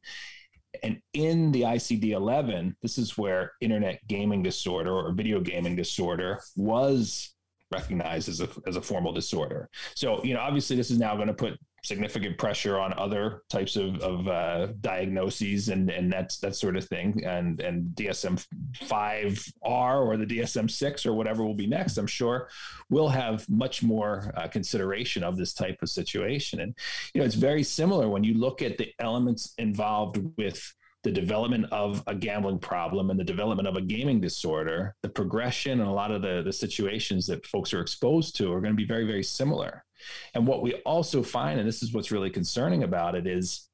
And 0.83 0.99
in 1.13 1.51
the 1.51 1.61
ICD-11, 1.61 2.75
this 2.81 2.97
is 2.97 3.17
where 3.17 3.53
internet 3.61 3.99
gaming 4.07 4.43
disorder 4.43 4.93
or 4.93 5.11
video 5.13 5.39
gaming 5.39 5.75
disorder 5.75 6.39
was 6.55 7.33
recognized 7.71 8.29
as 8.29 8.41
a, 8.41 8.49
as 8.67 8.75
a 8.75 8.81
formal 8.81 9.11
disorder. 9.11 9.69
So, 9.95 10.23
you 10.23 10.33
know, 10.33 10.39
obviously 10.39 10.75
this 10.75 10.91
is 10.91 10.99
now 10.99 11.15
going 11.15 11.27
to 11.27 11.33
put 11.33 11.59
significant 11.87 12.37
pressure 12.37 12.77
on 12.77 12.93
other 12.97 13.43
types 13.49 13.75
of, 13.75 13.99
of 14.01 14.27
uh, 14.27 14.67
diagnoses 14.81 15.69
and, 15.69 15.89
and 15.89 16.11
that's 16.11 16.37
that 16.39 16.55
sort 16.55 16.75
of 16.75 16.85
thing. 16.85 17.23
And, 17.25 17.59
and 17.61 17.87
DSM 17.95 18.45
5R 18.83 20.05
or 20.05 20.17
the 20.17 20.25
DSM 20.25 20.69
6 20.69 21.05
or 21.05 21.13
whatever 21.13 21.45
will 21.45 21.55
be 21.55 21.67
next, 21.67 21.97
I'm 21.97 22.07
sure 22.07 22.49
will 22.89 23.09
have 23.09 23.49
much 23.49 23.83
more 23.83 24.33
uh, 24.35 24.47
consideration 24.47 25.23
of 25.23 25.37
this 25.37 25.53
type 25.53 25.79
of 25.81 25.89
situation. 25.89 26.59
And, 26.59 26.75
you 27.13 27.21
know, 27.21 27.25
it's 27.25 27.35
very 27.35 27.63
similar 27.63 28.09
when 28.09 28.23
you 28.23 28.33
look 28.33 28.61
at 28.61 28.77
the 28.77 28.93
elements 28.99 29.53
involved 29.57 30.19
with 30.37 30.73
the 31.03 31.11
development 31.11 31.65
of 31.71 32.03
a 32.07 32.15
gambling 32.15 32.59
problem 32.59 33.09
and 33.09 33.19
the 33.19 33.23
development 33.23 33.67
of 33.67 33.77
a 33.77 33.81
gaming 33.81 34.19
disorder, 34.19 34.93
the 35.03 35.09
progression 35.09 35.79
and 35.79 35.87
a 35.87 35.91
lot 35.91 36.11
of 36.11 36.21
the, 36.21 36.41
the 36.43 36.51
situations 36.51 37.27
that 37.27 37.45
folks 37.45 37.73
are 37.73 37.79
exposed 37.79 38.35
to 38.35 38.51
are 38.51 38.59
going 38.59 38.73
to 38.73 38.77
be 38.77 38.85
very, 38.85 39.05
very 39.05 39.23
similar. 39.23 39.85
And 40.33 40.47
what 40.47 40.61
we 40.61 40.75
also 40.85 41.23
find, 41.23 41.59
and 41.59 41.67
this 41.67 41.83
is 41.83 41.93
what's 41.93 42.11
really 42.11 42.29
concerning 42.29 42.83
about 42.83 43.15
it, 43.15 43.27
is 43.27 43.69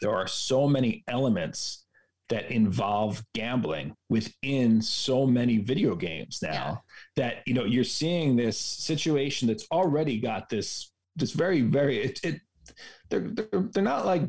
there 0.00 0.14
are 0.14 0.26
so 0.26 0.68
many 0.68 1.04
elements 1.08 1.84
that 2.28 2.50
involve 2.50 3.22
gambling 3.34 3.94
within 4.08 4.82
so 4.82 5.26
many 5.26 5.58
video 5.58 5.94
games 5.94 6.40
now 6.42 6.82
yeah. 7.16 7.22
that 7.22 7.42
you 7.46 7.54
know 7.54 7.64
you're 7.64 7.84
seeing 7.84 8.34
this 8.34 8.58
situation 8.58 9.46
that's 9.46 9.66
already 9.70 10.18
got 10.18 10.48
this 10.48 10.90
this 11.14 11.32
very 11.32 11.60
very 11.60 11.98
it, 11.98 12.20
it 12.24 12.40
they're, 13.10 13.28
they're 13.28 13.68
they're 13.72 13.82
not 13.82 14.04
like 14.04 14.22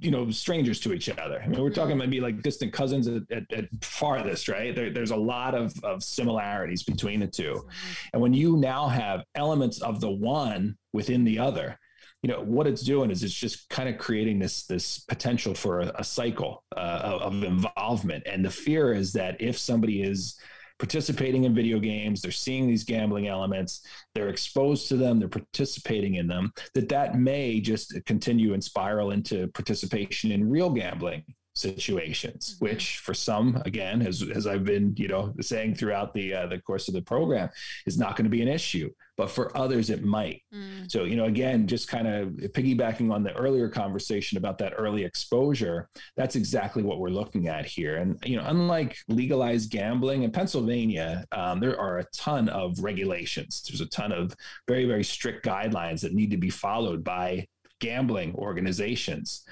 you 0.00 0.10
know 0.10 0.30
strangers 0.30 0.80
to 0.80 0.92
each 0.92 1.08
other. 1.08 1.40
I 1.42 1.48
mean, 1.48 1.62
we're 1.62 1.70
talking 1.70 1.96
maybe 1.96 2.20
like 2.20 2.42
distant 2.42 2.72
cousins 2.72 3.06
at, 3.06 3.22
at, 3.30 3.52
at 3.52 3.68
farthest, 3.82 4.48
right? 4.48 4.74
There, 4.74 4.90
there's 4.90 5.10
a 5.10 5.16
lot 5.16 5.54
of, 5.54 5.72
of 5.84 6.02
similarities 6.02 6.82
between 6.82 7.20
the 7.20 7.26
two, 7.26 7.66
and 8.12 8.20
when 8.20 8.34
you 8.34 8.56
now 8.56 8.88
have 8.88 9.24
elements 9.34 9.80
of 9.82 10.00
the 10.00 10.10
one 10.10 10.76
within 10.92 11.24
the 11.24 11.38
other, 11.38 11.78
you 12.22 12.30
know 12.30 12.40
what 12.40 12.66
it's 12.66 12.82
doing 12.82 13.10
is 13.10 13.22
it's 13.22 13.34
just 13.34 13.68
kind 13.68 13.88
of 13.88 13.98
creating 13.98 14.38
this 14.38 14.64
this 14.66 15.00
potential 15.00 15.54
for 15.54 15.80
a, 15.80 15.92
a 15.96 16.04
cycle 16.04 16.64
uh, 16.76 17.00
of, 17.02 17.34
of 17.34 17.44
involvement, 17.44 18.24
and 18.26 18.44
the 18.44 18.50
fear 18.50 18.92
is 18.92 19.12
that 19.12 19.40
if 19.40 19.58
somebody 19.58 20.02
is 20.02 20.38
participating 20.82 21.44
in 21.44 21.54
video 21.54 21.78
games 21.78 22.20
they're 22.20 22.32
seeing 22.32 22.66
these 22.66 22.82
gambling 22.82 23.28
elements 23.28 23.86
they're 24.16 24.30
exposed 24.30 24.88
to 24.88 24.96
them 24.96 25.20
they're 25.20 25.28
participating 25.28 26.16
in 26.16 26.26
them 26.26 26.52
that 26.74 26.88
that 26.88 27.16
may 27.16 27.60
just 27.60 28.04
continue 28.04 28.52
and 28.52 28.64
spiral 28.64 29.12
into 29.12 29.46
participation 29.54 30.32
in 30.32 30.50
real 30.50 30.70
gambling 30.70 31.22
situations 31.54 32.54
mm-hmm. 32.54 32.66
which 32.66 32.98
for 32.98 33.12
some 33.12 33.60
again 33.66 34.00
as, 34.02 34.22
as 34.34 34.46
i've 34.46 34.64
been 34.64 34.94
you 34.96 35.08
know 35.08 35.34
saying 35.40 35.74
throughout 35.74 36.14
the 36.14 36.32
uh, 36.32 36.46
the 36.46 36.58
course 36.58 36.88
of 36.88 36.94
the 36.94 37.02
program 37.02 37.48
is 37.86 37.98
not 37.98 38.16
going 38.16 38.24
to 38.24 38.30
be 38.30 38.42
an 38.42 38.48
issue 38.48 38.90
but 39.18 39.30
for 39.30 39.56
others 39.56 39.90
it 39.90 40.02
might 40.02 40.42
mm. 40.54 40.90
so 40.90 41.04
you 41.04 41.14
know 41.14 41.26
again 41.26 41.66
just 41.66 41.88
kind 41.88 42.08
of 42.08 42.28
piggybacking 42.52 43.12
on 43.12 43.22
the 43.22 43.34
earlier 43.34 43.68
conversation 43.68 44.38
about 44.38 44.56
that 44.56 44.72
early 44.76 45.04
exposure 45.04 45.90
that's 46.16 46.36
exactly 46.36 46.82
what 46.82 46.98
we're 46.98 47.10
looking 47.10 47.48
at 47.48 47.66
here 47.66 47.96
and 47.96 48.18
you 48.24 48.36
know 48.36 48.44
unlike 48.46 48.96
legalized 49.08 49.70
gambling 49.70 50.22
in 50.22 50.30
pennsylvania 50.30 51.24
um, 51.32 51.60
there 51.60 51.78
are 51.78 51.98
a 51.98 52.06
ton 52.14 52.48
of 52.48 52.78
regulations 52.78 53.62
there's 53.68 53.82
a 53.82 53.86
ton 53.86 54.10
of 54.10 54.34
very 54.66 54.86
very 54.86 55.04
strict 55.04 55.44
guidelines 55.44 56.00
that 56.00 56.14
need 56.14 56.30
to 56.30 56.38
be 56.38 56.50
followed 56.50 57.04
by 57.04 57.46
gambling 57.78 58.34
organizations 58.36 59.44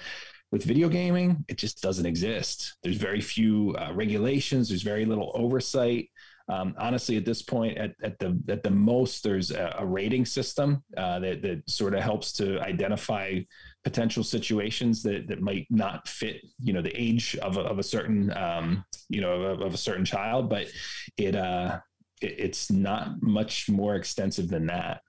with 0.53 0.65
video 0.65 0.89
gaming, 0.89 1.45
it 1.49 1.59
just 1.59 1.81
doesn't 1.83 2.07
exist. 2.07 2.77
There's 2.83 2.97
very 2.97 3.21
few 3.21 3.75
uh, 3.79 3.93
regulations. 3.95 4.69
There's 4.69 4.83
very 4.83 5.05
little 5.05 5.31
oversight. 5.35 6.11
Um, 6.49 6.75
honestly, 6.79 7.17
at 7.17 7.25
this 7.25 7.43
point, 7.43 7.79
at, 7.79 7.95
at 8.03 8.19
the 8.19 8.37
at 8.49 8.65
the 8.65 8.71
most, 8.71 9.23
there's 9.23 9.53
a, 9.53 9.77
a 9.79 9.87
rating 9.87 10.25
system 10.27 10.83
uh, 10.97 11.21
that 11.21 11.43
that 11.43 11.71
sort 11.71 11.95
of 11.95 12.03
helps 12.03 12.33
to 12.35 12.61
identify 12.61 13.39
potential 13.85 14.25
situations 14.25 15.03
that 15.05 15.29
that 15.29 15.41
might 15.41 15.69
not 15.71 16.09
fit, 16.09 16.43
you 16.59 16.73
know, 16.73 16.83
the 16.83 17.01
age 17.01 17.37
of 17.37 17.57
a, 17.57 17.61
of 17.61 17.79
a 17.79 17.85
certain 17.85 18.37
um, 18.37 18.85
you 19.09 19.21
know 19.21 19.43
of, 19.43 19.61
of, 19.61 19.75
a 19.75 19.79
certain 19.79 20.05
child, 20.05 20.49
but 20.49 20.67
it 21.17 21.37
uh, 21.37 21.79
it, 22.21 22.35
it's 22.39 22.69
not 22.69 23.23
much 23.23 23.69
more 23.69 23.95
extensive 23.95 24.49
than 24.49 24.67
that. 24.67 25.03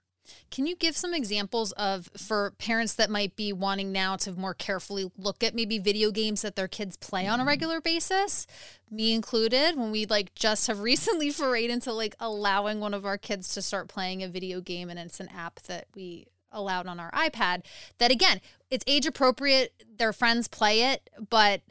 Can 0.50 0.66
you 0.66 0.76
give 0.76 0.96
some 0.96 1.14
examples 1.14 1.72
of 1.72 2.10
for 2.16 2.52
parents 2.58 2.94
that 2.94 3.10
might 3.10 3.34
be 3.36 3.52
wanting 3.52 3.92
now 3.92 4.16
to 4.16 4.32
more 4.32 4.54
carefully 4.54 5.10
look 5.16 5.42
at 5.42 5.54
maybe 5.54 5.78
video 5.78 6.10
games 6.10 6.42
that 6.42 6.56
their 6.56 6.68
kids 6.68 6.96
play 6.96 7.26
on 7.26 7.38
a 7.38 7.42
mm-hmm. 7.42 7.48
regular 7.48 7.80
basis? 7.80 8.46
Me 8.90 9.12
included, 9.12 9.76
when 9.76 9.90
we 9.90 10.06
like 10.06 10.34
just 10.34 10.66
have 10.66 10.80
recently 10.80 11.30
forayed 11.30 11.70
into 11.70 11.92
like 11.92 12.14
allowing 12.20 12.80
one 12.80 12.94
of 12.94 13.06
our 13.06 13.18
kids 13.18 13.54
to 13.54 13.62
start 13.62 13.88
playing 13.88 14.22
a 14.22 14.28
video 14.28 14.60
game 14.60 14.90
and 14.90 14.98
it's 14.98 15.20
an 15.20 15.28
app 15.28 15.60
that 15.62 15.86
we 15.94 16.26
allowed 16.52 16.86
on 16.86 17.00
our 17.00 17.10
iPad. 17.12 17.62
That 17.98 18.10
again, 18.10 18.40
it's 18.70 18.84
age 18.86 19.06
appropriate. 19.06 19.72
Their 19.96 20.12
friends 20.12 20.48
play 20.48 20.92
it, 20.92 21.08
but 21.30 21.62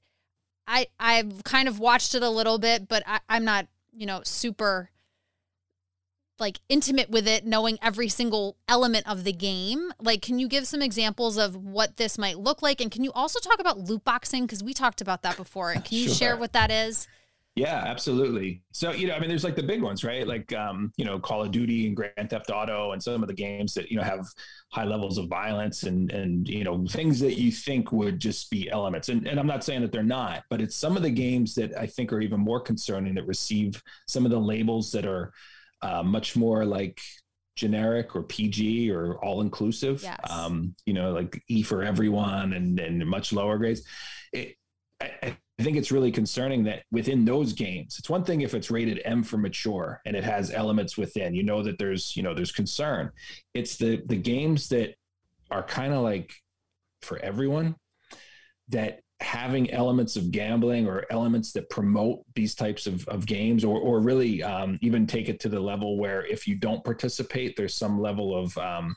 I 0.67 0.87
I've 0.99 1.43
kind 1.43 1.67
of 1.67 1.79
watched 1.79 2.15
it 2.15 2.23
a 2.23 2.29
little 2.29 2.57
bit, 2.57 2.87
but 2.87 3.03
I, 3.05 3.19
I'm 3.29 3.45
not, 3.45 3.67
you 3.93 4.05
know, 4.05 4.21
super 4.23 4.89
like 6.39 6.59
intimate 6.69 7.09
with 7.09 7.27
it, 7.27 7.45
knowing 7.45 7.77
every 7.81 8.09
single 8.09 8.57
element 8.67 9.07
of 9.07 9.23
the 9.23 9.33
game. 9.33 9.91
Like, 9.99 10.21
can 10.21 10.39
you 10.39 10.47
give 10.47 10.65
some 10.67 10.81
examples 10.81 11.37
of 11.37 11.55
what 11.55 11.97
this 11.97 12.17
might 12.17 12.39
look 12.39 12.61
like? 12.61 12.81
And 12.81 12.91
can 12.91 13.03
you 13.03 13.11
also 13.13 13.39
talk 13.39 13.59
about 13.59 13.77
loot 13.79 14.03
boxing? 14.03 14.45
Because 14.45 14.63
we 14.63 14.73
talked 14.73 15.01
about 15.01 15.21
that 15.23 15.37
before. 15.37 15.71
And 15.71 15.83
Can 15.85 15.97
you 15.99 16.05
Sure. 16.07 16.15
share 16.15 16.37
what 16.37 16.53
that 16.53 16.71
is? 16.71 17.07
Yeah, 17.55 17.83
absolutely. 17.85 18.63
So, 18.71 18.93
you 18.93 19.07
know, 19.07 19.13
I 19.13 19.19
mean, 19.19 19.27
there's 19.27 19.43
like 19.43 19.57
the 19.57 19.63
big 19.63 19.81
ones, 19.81 20.05
right? 20.05 20.25
Like, 20.25 20.53
um, 20.53 20.93
you 20.95 21.03
know, 21.03 21.19
Call 21.19 21.43
of 21.43 21.51
Duty 21.51 21.85
and 21.85 21.95
Grand 21.95 22.29
Theft 22.29 22.49
Auto 22.49 22.93
and 22.93 23.03
some 23.03 23.21
of 23.21 23.27
the 23.27 23.33
games 23.33 23.73
that, 23.73 23.91
you 23.91 23.97
know, 23.97 24.03
have 24.03 24.25
high 24.69 24.85
levels 24.85 25.17
of 25.17 25.27
violence 25.27 25.83
and, 25.83 26.09
and, 26.13 26.47
you 26.47 26.63
know, 26.63 26.85
things 26.87 27.19
that 27.19 27.37
you 27.37 27.51
think 27.51 27.91
would 27.91 28.19
just 28.19 28.49
be 28.49 28.69
elements. 28.71 29.09
And, 29.09 29.27
and 29.27 29.37
I'm 29.37 29.47
not 29.47 29.65
saying 29.65 29.81
that 29.81 29.91
they're 29.91 30.01
not, 30.01 30.43
but 30.49 30.61
it's 30.61 30.77
some 30.77 30.95
of 30.95 31.03
the 31.03 31.09
games 31.11 31.53
that 31.55 31.77
I 31.77 31.87
think 31.87 32.13
are 32.13 32.21
even 32.21 32.39
more 32.39 32.61
concerning 32.61 33.15
that 33.15 33.27
receive 33.27 33.83
some 34.07 34.23
of 34.23 34.31
the 34.31 34.39
labels 34.39 34.89
that 34.93 35.05
are 35.05 35.33
uh, 35.81 36.03
much 36.03 36.35
more 36.35 36.65
like 36.65 36.99
generic 37.55 38.15
or 38.15 38.23
PG 38.23 38.91
or 38.91 39.23
all 39.23 39.41
inclusive. 39.41 40.01
Yes. 40.03 40.19
Um, 40.29 40.75
you 40.85 40.93
know, 40.93 41.11
like 41.11 41.41
E 41.47 41.61
for 41.63 41.83
everyone 41.83 42.53
and, 42.53 42.79
and 42.79 43.05
much 43.05 43.33
lower 43.33 43.57
grades. 43.57 43.83
It, 44.33 44.55
I, 45.01 45.37
I 45.59 45.63
think 45.63 45.77
it's 45.77 45.91
really 45.91 46.11
concerning 46.11 46.63
that 46.63 46.83
within 46.91 47.23
those 47.23 47.53
games, 47.53 47.97
it's 47.99 48.09
one 48.09 48.23
thing 48.23 48.41
if 48.41 48.55
it's 48.55 48.71
rated 48.71 49.01
M 49.05 49.21
for 49.21 49.37
mature 49.37 50.01
and 50.05 50.15
it 50.15 50.23
has 50.23 50.49
elements 50.49 50.97
within, 50.97 51.35
you 51.35 51.43
know 51.43 51.61
that 51.61 51.77
there's, 51.77 52.15
you 52.17 52.23
know, 52.23 52.33
there's 52.33 52.51
concern. 52.51 53.11
It's 53.53 53.75
the 53.75 54.01
the 54.07 54.15
games 54.15 54.69
that 54.69 54.95
are 55.51 55.61
kind 55.61 55.93
of 55.93 56.01
like 56.01 56.33
for 57.03 57.19
everyone 57.19 57.75
that 58.69 59.01
having 59.21 59.69
elements 59.71 60.15
of 60.15 60.31
gambling 60.31 60.87
or 60.87 61.05
elements 61.09 61.51
that 61.53 61.69
promote 61.69 62.23
these 62.35 62.55
types 62.55 62.87
of, 62.87 63.07
of 63.07 63.25
games 63.25 63.63
or, 63.63 63.79
or 63.79 63.99
really 63.99 64.41
um, 64.41 64.77
even 64.81 65.05
take 65.05 65.29
it 65.29 65.39
to 65.39 65.49
the 65.49 65.59
level 65.59 65.97
where 65.97 66.25
if 66.25 66.47
you 66.47 66.55
don't 66.55 66.83
participate, 66.83 67.55
there's 67.55 67.75
some 67.75 68.01
level 68.01 68.35
of 68.35 68.57
um, 68.57 68.95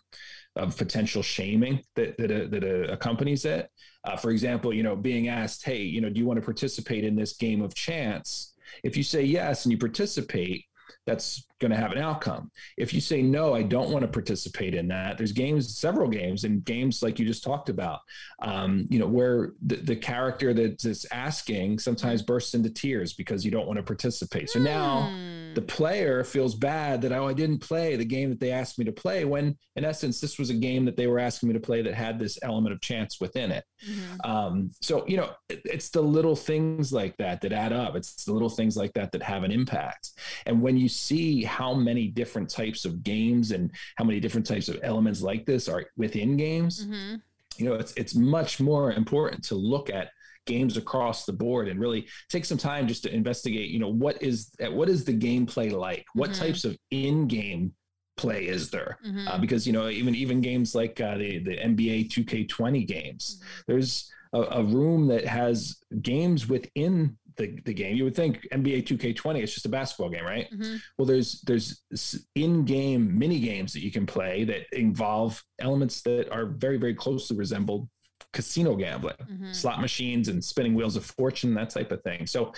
of 0.57 0.77
potential 0.77 1.23
shaming 1.23 1.83
that 1.97 2.17
that, 2.17 2.31
uh, 2.31 2.47
that 2.49 2.65
uh, 2.65 2.93
accompanies 2.93 3.45
it. 3.45 3.69
Uh, 4.05 4.17
for 4.17 4.31
example, 4.31 4.73
you 4.73 4.83
know, 4.83 4.97
being 4.97 5.29
asked, 5.29 5.65
"Hey, 5.65 5.83
you 5.83 6.01
know, 6.01 6.09
do 6.09 6.19
you 6.19 6.27
want 6.27 6.39
to 6.39 6.45
participate 6.45 7.05
in 7.05 7.17
this 7.17 7.35
game 7.35 7.61
of 7.61 7.75
chance?" 7.75 8.55
If 8.83 8.97
you 8.97 9.03
say 9.03 9.23
yes 9.23 9.65
and 9.65 9.73
you 9.73 9.79
participate, 9.79 10.65
that's 11.07 11.47
going 11.65 11.77
to 11.79 11.85
have 11.85 11.93
an 11.93 11.99
outcome. 11.99 12.51
If 12.77 12.93
you 12.95 13.01
say 13.01 13.23
no, 13.23 13.55
I 13.55 13.63
don't 13.63 13.91
want 13.91 14.03
to 14.03 14.09
participate 14.09 14.75
in 14.75 14.89
that. 14.89 15.17
There's 15.19 15.33
games, 15.33 15.79
several 15.79 16.09
games, 16.09 16.45
and 16.45 16.65
games 16.65 17.03
like 17.03 17.19
you 17.19 17.27
just 17.27 17.43
talked 17.45 17.69
about, 17.69 18.01
um, 18.41 18.87
you 18.91 18.99
know, 18.99 19.07
where 19.07 19.53
the, 19.71 19.77
the 19.77 19.97
character 19.97 20.53
that's 20.53 21.07
asking 21.13 21.79
sometimes 21.79 22.23
bursts 22.23 22.55
into 22.55 22.71
tears 22.71 23.15
because 23.15 23.45
you 23.45 23.51
don't 23.51 23.67
want 23.67 23.79
to 23.79 23.83
participate. 23.83 24.51
So 24.51 24.59
now 24.61 25.09
Hmm. 25.11 25.55
the 25.55 25.63
player 25.63 26.25
feels 26.25 26.55
bad 26.55 27.01
that 27.03 27.13
oh 27.13 27.29
I 27.29 27.33
didn't 27.33 27.59
play 27.59 27.97
the 27.97 28.05
game 28.05 28.29
that 28.31 28.41
they 28.41 28.51
asked 28.51 28.79
me 28.79 28.85
to 28.87 28.93
play 28.93 29.25
when 29.25 29.57
in 29.77 29.85
essence 29.85 30.21
this 30.21 30.39
was 30.39 30.51
a 30.51 30.55
game 30.55 30.85
that 30.87 30.97
they 30.97 31.07
were 31.07 31.19
asking 31.19 31.49
me 31.49 31.53
to 31.55 31.61
play 31.61 31.81
that 31.83 31.95
had 31.95 32.19
this 32.19 32.39
element 32.43 32.73
of 32.75 32.81
chance 32.81 33.21
within 33.21 33.51
it. 33.53 33.65
Mhm. 33.89 34.29
Um, 34.29 34.71
so 34.83 35.05
you 35.07 35.17
know 35.17 35.31
it- 35.49 35.63
it's 35.65 35.91
the 35.91 36.03
little 36.03 36.37
things 36.37 36.93
like 36.93 37.17
that 37.19 37.41
that 37.43 37.53
add 37.53 37.73
up. 37.73 37.95
It's 37.97 38.25
the 38.25 38.33
little 38.33 38.49
things 38.51 38.77
like 38.77 38.93
that 38.95 39.13
that 39.13 39.23
have 39.23 39.45
an 39.45 39.51
impact. 39.53 40.11
And 40.47 40.61
when 40.63 40.77
you 40.77 40.89
see 40.89 41.43
how 41.59 41.73
many 41.89 42.05
different 42.21 42.49
types 42.61 42.85
of 42.85 42.93
games 43.03 43.53
and 43.55 43.71
how 43.99 44.05
many 44.05 44.19
different 44.25 44.47
types 44.53 44.69
of 44.69 44.77
elements 44.83 45.21
like 45.31 45.43
this 45.47 45.69
are 45.69 45.83
within 45.97 46.31
games, 46.37 46.75
Mhm. 46.87 47.21
you 47.59 47.65
know 47.67 47.75
it's 47.83 47.93
it's 48.03 48.15
much 48.15 48.53
more 48.71 48.87
important 49.03 49.41
to 49.51 49.55
look 49.55 49.87
at 50.01 50.07
games 50.47 50.77
across 50.77 51.19
the 51.29 51.33
board 51.45 51.69
and 51.69 51.79
really 51.81 52.03
take 52.29 52.45
some 52.45 52.59
time 52.59 52.85
just 52.93 53.03
to 53.05 53.11
investigate 53.21 53.69
you 53.75 53.79
know 53.83 53.93
what 54.05 54.17
is 54.31 54.39
what 54.79 54.89
is 54.95 55.01
the 55.05 55.17
gameplay 55.27 55.69
like 55.89 56.05
what 56.21 56.31
Mhm. 56.31 56.39
types 56.45 56.63
of 56.69 56.73
in-game 56.91 57.63
play 58.23 58.43
is 58.57 58.65
there 58.75 58.93
Mhm. 59.07 59.25
uh, 59.29 59.39
because 59.45 59.63
you 59.67 59.73
know 59.77 59.87
even 60.01 60.13
even 60.25 60.41
games 60.51 60.75
like 60.75 61.01
uh, 61.09 61.17
the 61.23 61.31
the 61.49 61.57
NBA 61.73 61.97
2K20 62.15 62.83
games 62.97 63.23
there's 63.69 63.93
a, 64.33 64.41
a 64.61 64.63
room 64.77 65.07
that 65.13 65.25
has 65.41 65.55
games 66.03 66.41
within 66.55 67.17
the, 67.37 67.59
the 67.65 67.75
game 67.75 67.97
you 67.97 68.05
would 68.05 68.15
think 68.15 68.47
NBA 68.53 68.85
2K20 68.87 69.43
it's 69.43 69.53
just 69.55 69.67
a 69.67 69.69
basketball 69.69 70.09
game 70.11 70.25
right 70.25 70.49
Mhm. 70.53 70.81
well 70.99 71.07
there's 71.07 71.41
there's 71.43 71.83
in-game 72.35 73.17
mini 73.19 73.41
games 73.41 73.73
that 73.73 73.81
you 73.83 73.91
can 73.91 74.07
play 74.07 74.45
that 74.45 74.63
involve 74.73 75.43
elements 75.61 76.03
that 76.03 76.31
are 76.31 76.47
very 76.47 76.77
very 76.77 76.95
closely 76.95 77.37
resembled 77.37 77.89
casino 78.33 78.75
gambling 78.77 79.17
Mhm. 79.31 79.55
slot 79.55 79.81
machines 79.81 80.29
and 80.29 80.43
spinning 80.45 80.75
wheels 80.75 80.97
of 80.97 81.05
fortune 81.05 81.55
that 81.55 81.71
type 81.71 81.93
of 81.93 82.03
thing 82.03 82.27
so 82.27 82.53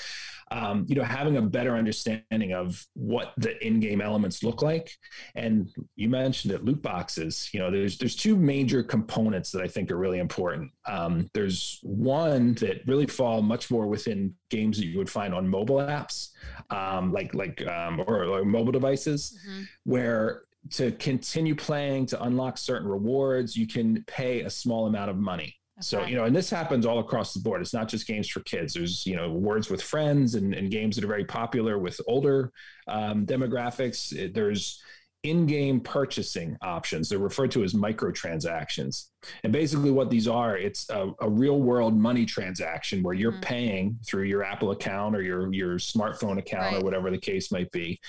um, 0.51 0.85
you 0.89 0.95
know 0.95 1.03
having 1.03 1.37
a 1.37 1.43
better 1.43 1.75
understanding 1.77 2.53
of 2.53 2.85
what 2.95 3.33
the 3.37 3.53
in-game 3.67 4.01
elements 4.01 4.43
look 4.45 4.63
like. 4.63 4.91
And 5.35 5.69
you 5.97 6.09
mentioned 6.09 6.53
it 6.55 6.65
loot 6.65 6.83
boxes 6.83 7.49
you 7.53 7.61
know 7.61 7.71
there's 7.71 7.99
there's 7.99 8.15
two 8.17 8.37
major 8.37 8.83
components 8.83 9.51
that 9.53 9.63
i 9.63 9.67
think 9.69 9.91
are 9.91 9.97
really 9.99 10.19
important. 10.19 10.71
Um, 10.87 11.29
there's 11.35 11.81
one 11.83 12.55
that 12.55 12.87
really 12.87 13.07
fall 13.07 13.43
much 13.43 13.71
more 13.71 13.87
within 13.87 14.35
games 14.51 14.79
that 14.79 14.87
you 14.87 14.99
would 14.99 15.11
find 15.11 15.35
on 15.35 15.49
mobile 15.49 15.77
apps 15.77 16.31
um, 16.71 17.13
like 17.13 17.35
like 17.35 17.67
um, 17.67 18.01
or, 18.07 18.25
or 18.25 18.45
mobile 18.45 18.73
devices 18.73 19.37
Mhm. 19.49 19.65
where 19.85 20.43
to 20.71 20.91
continue 20.93 21.55
playing 21.55 22.07
to 22.07 22.21
unlock 22.23 22.59
certain 22.59 22.89
rewards 22.89 23.57
you 23.57 23.67
can 23.67 24.03
pay 24.07 24.41
a 24.43 24.51
small 24.51 24.87
amount 24.87 25.09
of 25.11 25.17
money 25.17 25.55
so 25.81 26.05
you 26.07 26.17
know 26.17 26.25
and 26.25 26.35
this 26.35 26.49
happens 26.49 26.87
all 26.87 26.99
across 27.01 27.35
the 27.35 27.41
board 27.41 27.61
it's 27.61 27.75
not 27.75 27.87
just 27.89 28.07
games 28.07 28.29
for 28.29 28.41
kids 28.41 28.73
there's 28.75 29.05
you 29.07 29.15
know 29.15 29.31
words 29.31 29.69
with 29.69 29.83
friends 29.83 30.35
and, 30.35 30.55
and 30.55 30.71
games 30.71 30.97
that 30.97 31.05
are 31.05 31.09
very 31.09 31.25
popular 31.25 31.79
with 31.79 32.01
older 32.07 32.51
um, 32.89 33.27
demographics 33.27 34.33
there's 34.33 34.83
in-game 35.23 35.81
purchasing 35.81 36.57
options 36.63 37.09
they're 37.09 37.19
referred 37.19 37.51
to 37.51 37.65
as 37.65 37.75
microtransactions 37.75 39.07
and 39.45 39.53
basically 39.53 39.91
what 39.91 40.09
these 40.09 40.29
are 40.29 40.57
it's 40.57 40.89
a, 40.91 41.11
a 41.21 41.29
real 41.29 41.61
world 41.61 41.97
money 41.97 42.25
transaction 42.25 43.03
where 43.03 43.15
you're 43.15 43.33
Mhm. 43.33 43.43
paying 43.43 43.99
through 44.07 44.25
your 44.25 44.45
apple 44.45 44.71
account 44.71 45.17
or 45.17 45.23
your 45.23 45.53
your 45.53 45.77
smartphone 45.79 46.39
account 46.39 46.73
Right. 46.73 46.81
or 46.81 46.85
whatever 46.85 47.11
the 47.11 47.19
case 47.19 47.51
might 47.51 47.71
be 47.73 48.01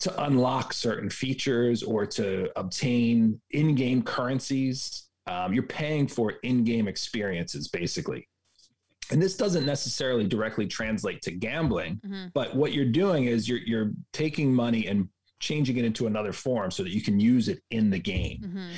to 0.00 0.22
unlock 0.24 0.72
certain 0.72 1.08
features 1.10 1.82
or 1.82 2.04
to 2.04 2.50
obtain 2.54 3.40
in-game 3.50 4.02
currencies. 4.02 5.05
Um, 5.26 5.52
you're 5.52 5.62
paying 5.64 6.06
for 6.06 6.34
in-game 6.42 6.88
experiences, 6.88 7.68
basically. 7.68 8.28
And 9.10 9.22
this 9.22 9.36
doesn't 9.36 9.64
necessarily 9.66 10.26
directly 10.26 10.66
translate 10.66 11.22
to 11.22 11.30
gambling, 11.30 12.00
Mhm. 12.04 12.32
but 12.34 12.56
what 12.56 12.72
you're 12.72 12.90
doing 12.90 13.24
is 13.24 13.48
you're 13.48 13.58
you're 13.60 13.92
taking 14.12 14.52
money 14.52 14.86
and 14.86 15.08
changing 15.38 15.76
it 15.76 15.84
into 15.84 16.06
another 16.06 16.32
form 16.32 16.70
so 16.70 16.82
that 16.82 16.90
you 16.92 17.00
can 17.02 17.20
use 17.20 17.48
it 17.48 17.60
in 17.70 17.90
the 17.90 17.98
game. 17.98 18.40
Mhm. 18.42 18.70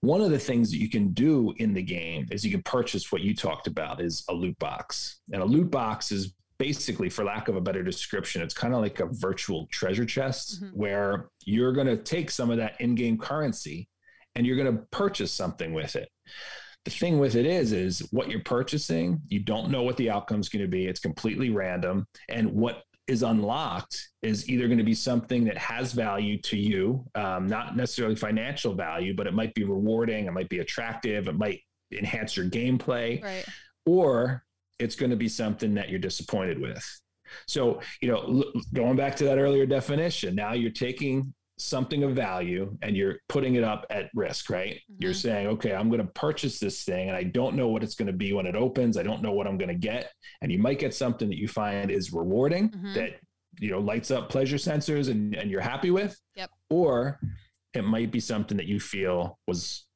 One 0.00 0.20
of 0.20 0.30
the 0.30 0.38
things 0.38 0.70
that 0.70 0.76
you 0.78 0.88
can 0.88 1.12
do 1.12 1.52
in 1.56 1.74
the 1.74 1.82
game 1.82 2.28
is 2.30 2.44
you 2.44 2.52
can 2.52 2.62
purchase 2.62 3.10
what 3.10 3.22
you 3.22 3.34
talked 3.34 3.66
about 3.66 4.00
is 4.00 4.22
a 4.28 4.34
loot 4.34 4.56
box. 4.60 5.20
And 5.32 5.42
a 5.42 5.44
loot 5.44 5.70
box 5.72 6.12
is 6.12 6.34
basically, 6.58 7.08
for 7.08 7.24
lack 7.24 7.48
of 7.48 7.56
a 7.56 7.60
better 7.60 7.82
description, 7.82 8.42
it's 8.42 8.54
kind 8.54 8.74
of 8.74 8.80
like 8.80 9.00
a 9.00 9.06
virtual 9.06 9.66
treasure 9.72 10.04
chest 10.06 10.62
Mhm. 10.62 10.72
where 10.74 11.30
you're 11.44 11.72
going 11.72 11.86
to 11.88 11.96
take 11.96 12.30
some 12.30 12.50
of 12.50 12.58
that 12.58 12.80
in-game 12.80 13.18
currency 13.18 13.88
and 14.38 14.46
you're 14.46 14.56
going 14.56 14.72
to 14.74 14.82
purchase 14.92 15.32
something 15.32 15.74
with 15.74 15.96
it. 15.96 16.08
The 16.84 16.92
thing 16.92 17.18
with 17.18 17.34
it 17.34 17.44
is, 17.44 17.72
is 17.72 17.98
what 18.12 18.30
you're 18.30 18.40
purchasing, 18.40 19.20
you 19.26 19.40
don't 19.40 19.68
know 19.70 19.82
what 19.82 19.96
the 19.96 20.08
outcome 20.10 20.40
is 20.40 20.48
going 20.48 20.62
to 20.62 20.68
be. 20.70 20.86
It's 20.86 21.00
completely 21.00 21.50
random. 21.50 22.06
And 22.28 22.52
what 22.52 22.84
is 23.08 23.24
unlocked 23.24 24.08
is 24.22 24.48
either 24.48 24.66
going 24.68 24.78
to 24.78 24.84
be 24.84 24.94
something 24.94 25.44
that 25.46 25.58
has 25.58 25.92
value 25.92 26.40
to 26.42 26.56
you, 26.56 27.04
um, 27.16 27.48
not 27.48 27.76
necessarily 27.76 28.14
financial 28.14 28.74
value, 28.74 29.12
but 29.14 29.26
it 29.26 29.34
might 29.34 29.54
be 29.54 29.64
rewarding, 29.64 30.26
it 30.26 30.32
might 30.32 30.48
be 30.48 30.60
attractive, 30.60 31.26
it 31.26 31.36
might 31.36 31.60
enhance 31.92 32.36
your 32.36 32.46
gameplay, 32.46 33.22
Right. 33.22 33.44
or 33.84 34.44
it's 34.78 34.94
going 34.94 35.10
to 35.10 35.16
be 35.16 35.28
something 35.28 35.74
that 35.74 35.88
you're 35.88 35.98
disappointed 35.98 36.60
with. 36.60 36.84
So, 37.48 37.80
you 38.00 38.08
know, 38.08 38.44
going 38.72 38.96
back 38.96 39.16
to 39.16 39.24
that 39.24 39.38
earlier 39.38 39.66
definition, 39.66 40.36
now 40.36 40.52
you're 40.52 40.70
taking 40.70 41.34
something 41.58 42.04
of 42.04 42.14
value 42.14 42.76
and 42.82 42.96
you're 42.96 43.16
putting 43.28 43.56
it 43.56 43.64
up 43.64 43.84
at 43.90 44.10
risk, 44.14 44.48
right? 44.48 44.80
You're 44.98 45.12
Mhm. 45.12 45.16
saying, 45.22 45.46
okay, 45.48 45.74
I'm 45.74 45.88
going 45.88 46.00
to 46.00 46.12
purchase 46.12 46.58
this 46.60 46.84
thing 46.84 47.08
and 47.08 47.16
I 47.16 47.24
don't 47.24 47.56
know 47.56 47.68
what 47.68 47.82
it's 47.82 47.94
going 47.96 48.06
to 48.06 48.12
be 48.12 48.32
when 48.32 48.46
it 48.46 48.54
opens. 48.54 48.96
I 48.96 49.02
don't 49.02 49.22
know 49.22 49.32
what 49.32 49.46
I'm 49.46 49.58
going 49.58 49.68
to 49.68 49.74
get. 49.74 50.12
And 50.40 50.52
you 50.52 50.58
might 50.58 50.78
get 50.78 50.94
something 50.94 51.28
that 51.28 51.38
you 51.38 51.48
find 51.48 51.90
is 51.90 52.12
rewarding 52.12 52.70
Mhm. 52.70 52.94
that, 52.94 53.20
you 53.58 53.70
know, 53.70 53.80
lights 53.80 54.10
up 54.10 54.28
pleasure 54.30 54.56
sensors 54.56 55.10
and, 55.10 55.34
and 55.34 55.50
you're 55.50 55.60
happy 55.60 55.90
with. 55.90 56.16
Yep. 56.36 56.50
Or 56.70 57.20
it 57.74 57.82
might 57.82 58.10
be 58.12 58.20
something 58.20 58.56
that 58.56 58.66
you 58.66 58.78
feel 58.78 59.38
was 59.48 59.86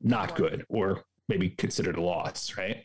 not 0.00 0.34
good 0.36 0.64
or 0.70 1.04
maybe 1.28 1.50
considered 1.50 1.96
a 1.96 2.00
loss, 2.02 2.56
right? 2.56 2.84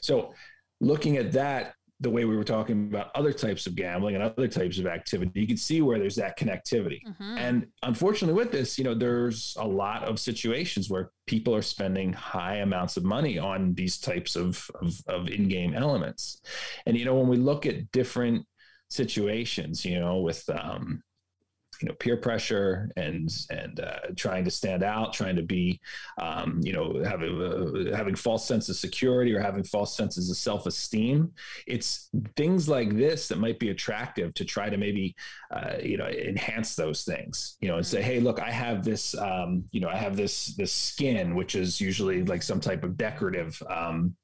So 0.00 0.34
looking 0.80 1.16
at 1.18 1.32
that 1.32 1.74
the 2.04 2.10
way 2.10 2.24
we 2.24 2.36
were 2.36 2.44
talking 2.44 2.86
about 2.86 3.10
other 3.16 3.32
types 3.32 3.66
of 3.66 3.74
gambling 3.74 4.14
and 4.14 4.22
other 4.22 4.46
types 4.46 4.78
of 4.78 4.86
activity, 4.86 5.40
you 5.40 5.46
can 5.46 5.56
see 5.56 5.82
where 5.82 5.98
there's 5.98 6.14
that 6.14 6.38
connectivity. 6.38 7.00
Mhm. 7.04 7.38
And 7.38 7.66
unfortunately, 7.82 8.34
with 8.34 8.52
this, 8.52 8.78
you 8.78 8.84
know, 8.84 8.94
there's 8.94 9.56
a 9.58 9.66
lot 9.66 10.04
of 10.04 10.20
situations 10.20 10.88
where 10.88 11.10
people 11.26 11.54
are 11.54 11.62
spending 11.62 12.12
high 12.12 12.56
amounts 12.56 12.96
of 12.96 13.04
money 13.04 13.38
on 13.38 13.74
these 13.74 13.98
types 13.98 14.36
of, 14.36 14.70
of, 14.80 15.00
of 15.08 15.28
in 15.28 15.48
game 15.48 15.74
elements. 15.74 16.40
And, 16.86 16.96
you 16.96 17.04
know, 17.04 17.16
when 17.16 17.28
we 17.28 17.36
look 17.38 17.66
at 17.66 17.90
different 17.90 18.46
situations, 18.90 19.84
you 19.84 19.98
know, 19.98 20.20
with, 20.20 20.48
um, 20.50 21.02
you 21.84 21.90
know 21.90 21.94
peer 21.96 22.16
pressure 22.16 22.90
and 22.96 23.30
and 23.50 23.78
uh, 23.78 23.98
trying 24.16 24.42
to 24.42 24.50
stand 24.50 24.82
out, 24.82 25.12
trying 25.12 25.36
to 25.36 25.42
be 25.42 25.78
um, 26.18 26.58
you 26.62 26.72
know 26.72 27.04
having 27.04 27.42
uh, 27.42 27.94
having 27.94 28.14
false 28.14 28.48
sense 28.48 28.70
of 28.70 28.76
security 28.76 29.34
or 29.34 29.40
having 29.40 29.62
false 29.62 29.94
senses 29.94 30.30
of 30.30 30.38
self 30.38 30.64
esteem. 30.64 31.30
It's 31.66 32.08
things 32.36 32.70
like 32.70 32.96
this 32.96 33.28
that 33.28 33.38
might 33.38 33.58
be 33.58 33.68
attractive 33.68 34.32
to 34.32 34.46
try 34.46 34.70
to 34.70 34.78
maybe 34.78 35.14
uh, 35.50 35.74
you 35.82 35.98
know 35.98 36.06
enhance 36.06 36.74
those 36.74 37.04
things. 37.04 37.58
You 37.60 37.68
know, 37.68 37.76
and 37.76 37.86
say, 37.86 37.98
mm-hmm. 37.98 38.06
hey, 38.06 38.20
look, 38.20 38.40
I 38.40 38.50
have 38.50 38.82
this 38.82 39.14
um, 39.18 39.64
you 39.70 39.80
know 39.80 39.90
I 39.90 39.96
have 39.96 40.16
this 40.16 40.56
this 40.56 40.72
skin 40.72 41.34
which 41.34 41.54
is 41.54 41.82
usually 41.82 42.24
like 42.24 42.42
some 42.42 42.60
type 42.60 42.82
of 42.82 42.96
decorative 42.96 43.62
um, 43.68 44.16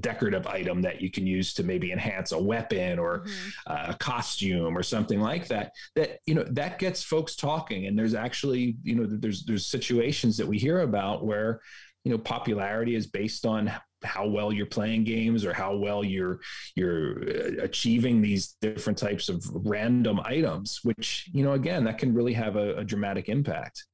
decorative 0.00 0.46
item 0.46 0.82
that 0.82 1.00
you 1.00 1.10
can 1.10 1.26
use 1.26 1.52
to 1.54 1.64
maybe 1.64 1.90
enhance 1.90 2.30
a 2.30 2.40
weapon 2.40 2.98
or 2.98 3.24
mm-hmm. 3.24 3.90
a 3.90 3.94
costume 3.94 4.78
or 4.78 4.84
something 4.84 5.20
like 5.20 5.48
that 5.48 5.72
that 5.94 6.20
you 6.26 6.34
know 6.34 6.44
that 6.50 6.78
gets 6.78 7.02
folks 7.08 7.34
talking 7.36 7.86
and 7.86 7.98
there's 7.98 8.14
actually 8.14 8.76
you 8.82 8.94
know 8.94 9.06
there's 9.08 9.44
there's 9.44 9.66
situations 9.66 10.36
that 10.36 10.46
we 10.46 10.58
hear 10.58 10.80
about 10.80 11.24
where 11.24 11.60
you 12.04 12.12
know 12.12 12.18
popularity 12.18 12.94
is 12.94 13.06
based 13.06 13.46
on 13.46 13.72
how 14.04 14.28
well 14.28 14.52
you're 14.52 14.66
playing 14.66 15.02
games 15.02 15.44
or 15.44 15.52
how 15.52 15.74
well 15.74 16.04
you're 16.04 16.38
you're 16.76 17.22
uh, 17.22 17.62
achieving 17.62 18.20
these 18.20 18.56
different 18.60 18.98
types 18.98 19.28
of 19.28 19.44
random 19.52 20.20
items 20.24 20.80
which 20.82 21.28
you 21.32 21.42
know 21.42 21.52
again 21.52 21.84
that 21.84 21.98
can 21.98 22.12
really 22.14 22.34
have 22.34 22.56
a, 22.56 22.76
a 22.76 22.84
dramatic 22.84 23.28
impact 23.28 23.84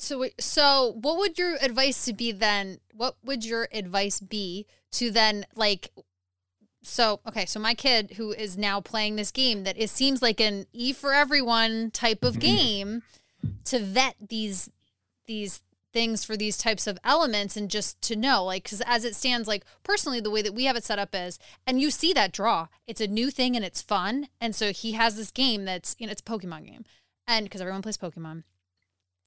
so, 0.00 0.26
so 0.38 0.96
what 1.00 1.18
would 1.18 1.38
your 1.38 1.56
advice 1.60 2.04
to 2.06 2.12
be 2.14 2.32
then? 2.32 2.78
What 2.94 3.16
would 3.22 3.44
your 3.44 3.68
advice 3.72 4.20
be 4.20 4.66
to 4.92 5.10
then 5.10 5.44
like? 5.54 5.90
So 6.82 7.20
okay, 7.26 7.46
so 7.46 7.60
my 7.60 7.74
kid 7.74 8.14
who 8.16 8.32
is 8.32 8.56
now 8.56 8.80
playing 8.80 9.16
this 9.16 9.30
game 9.30 9.64
that 9.64 9.78
it 9.78 9.90
seems 9.90 10.22
like 10.22 10.40
an 10.40 10.66
E 10.72 10.92
for 10.92 11.12
everyone 11.12 11.90
type 11.90 12.24
of 12.24 12.34
mm-hmm. 12.34 12.40
game 12.40 13.02
to 13.66 13.78
vet 13.78 14.16
these 14.28 14.70
these 15.26 15.60
things 15.92 16.24
for 16.24 16.36
these 16.36 16.56
types 16.56 16.86
of 16.86 16.98
elements 17.04 17.56
and 17.56 17.68
just 17.68 18.00
to 18.00 18.14
know 18.14 18.44
like 18.44 18.62
because 18.62 18.80
as 18.82 19.04
it 19.04 19.14
stands 19.14 19.48
like 19.48 19.64
personally 19.82 20.20
the 20.20 20.30
way 20.30 20.40
that 20.40 20.54
we 20.54 20.64
have 20.64 20.76
it 20.76 20.84
set 20.84 20.98
up 20.98 21.14
is 21.14 21.38
and 21.66 21.80
you 21.80 21.90
see 21.90 22.12
that 22.12 22.32
draw. 22.32 22.68
It's 22.86 23.00
a 23.00 23.06
new 23.06 23.30
thing 23.30 23.56
and 23.56 23.64
it's 23.64 23.82
fun. 23.82 24.28
And 24.40 24.54
so 24.54 24.72
he 24.72 24.92
has 24.92 25.16
this 25.16 25.30
game 25.30 25.64
that's 25.64 25.96
you 25.98 26.06
know 26.06 26.12
it's 26.12 26.22
a 26.22 26.24
pokemon 26.24 26.66
game. 26.66 26.84
And 27.26 27.44
because 27.44 27.60
everyone 27.60 27.82
plays 27.82 27.98
pokemon. 27.98 28.44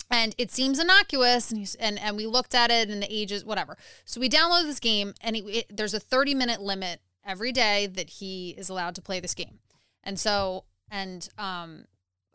And 0.09 0.35
it 0.37 0.51
seems 0.51 0.79
innocuous 0.79 1.51
and, 1.51 1.75
and 1.79 1.99
and 1.99 2.17
we 2.17 2.25
looked 2.25 2.55
at 2.55 2.71
it 2.71 2.89
and 2.89 3.01
the 3.01 3.13
ages 3.13 3.45
whatever. 3.45 3.77
So 4.05 4.19
we 4.19 4.29
download 4.29 4.63
this 4.63 4.79
game 4.79 5.13
and 5.21 5.35
it, 5.35 5.43
it, 5.45 5.77
there's 5.77 5.93
a 5.93 5.99
30 5.99 6.33
minute 6.33 6.61
limit 6.61 7.01
every 7.25 7.51
day 7.51 7.87
that 7.87 8.09
he 8.09 8.51
is 8.57 8.69
allowed 8.69 8.95
to 8.95 9.01
play 9.01 9.19
this 9.19 9.33
game 9.33 9.59
and 10.03 10.19
so 10.19 10.63
and 10.89 11.29
um 11.37 11.85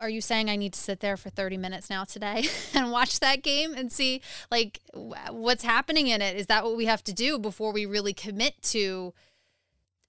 are 0.00 0.08
you 0.08 0.20
saying 0.20 0.48
i 0.48 0.56
need 0.56 0.72
to 0.72 0.80
sit 0.80 1.00
there 1.00 1.16
for 1.16 1.30
30 1.30 1.56
minutes 1.56 1.90
now 1.90 2.04
today 2.04 2.44
and 2.74 2.90
watch 2.90 3.20
that 3.20 3.42
game 3.42 3.74
and 3.74 3.92
see 3.92 4.20
like 4.50 4.80
what's 4.94 5.64
happening 5.64 6.06
in 6.06 6.22
it 6.22 6.36
is 6.36 6.46
that 6.46 6.64
what 6.64 6.76
we 6.76 6.86
have 6.86 7.04
to 7.04 7.12
do 7.12 7.38
before 7.38 7.72
we 7.72 7.86
really 7.86 8.12
commit 8.12 8.60
to 8.62 9.12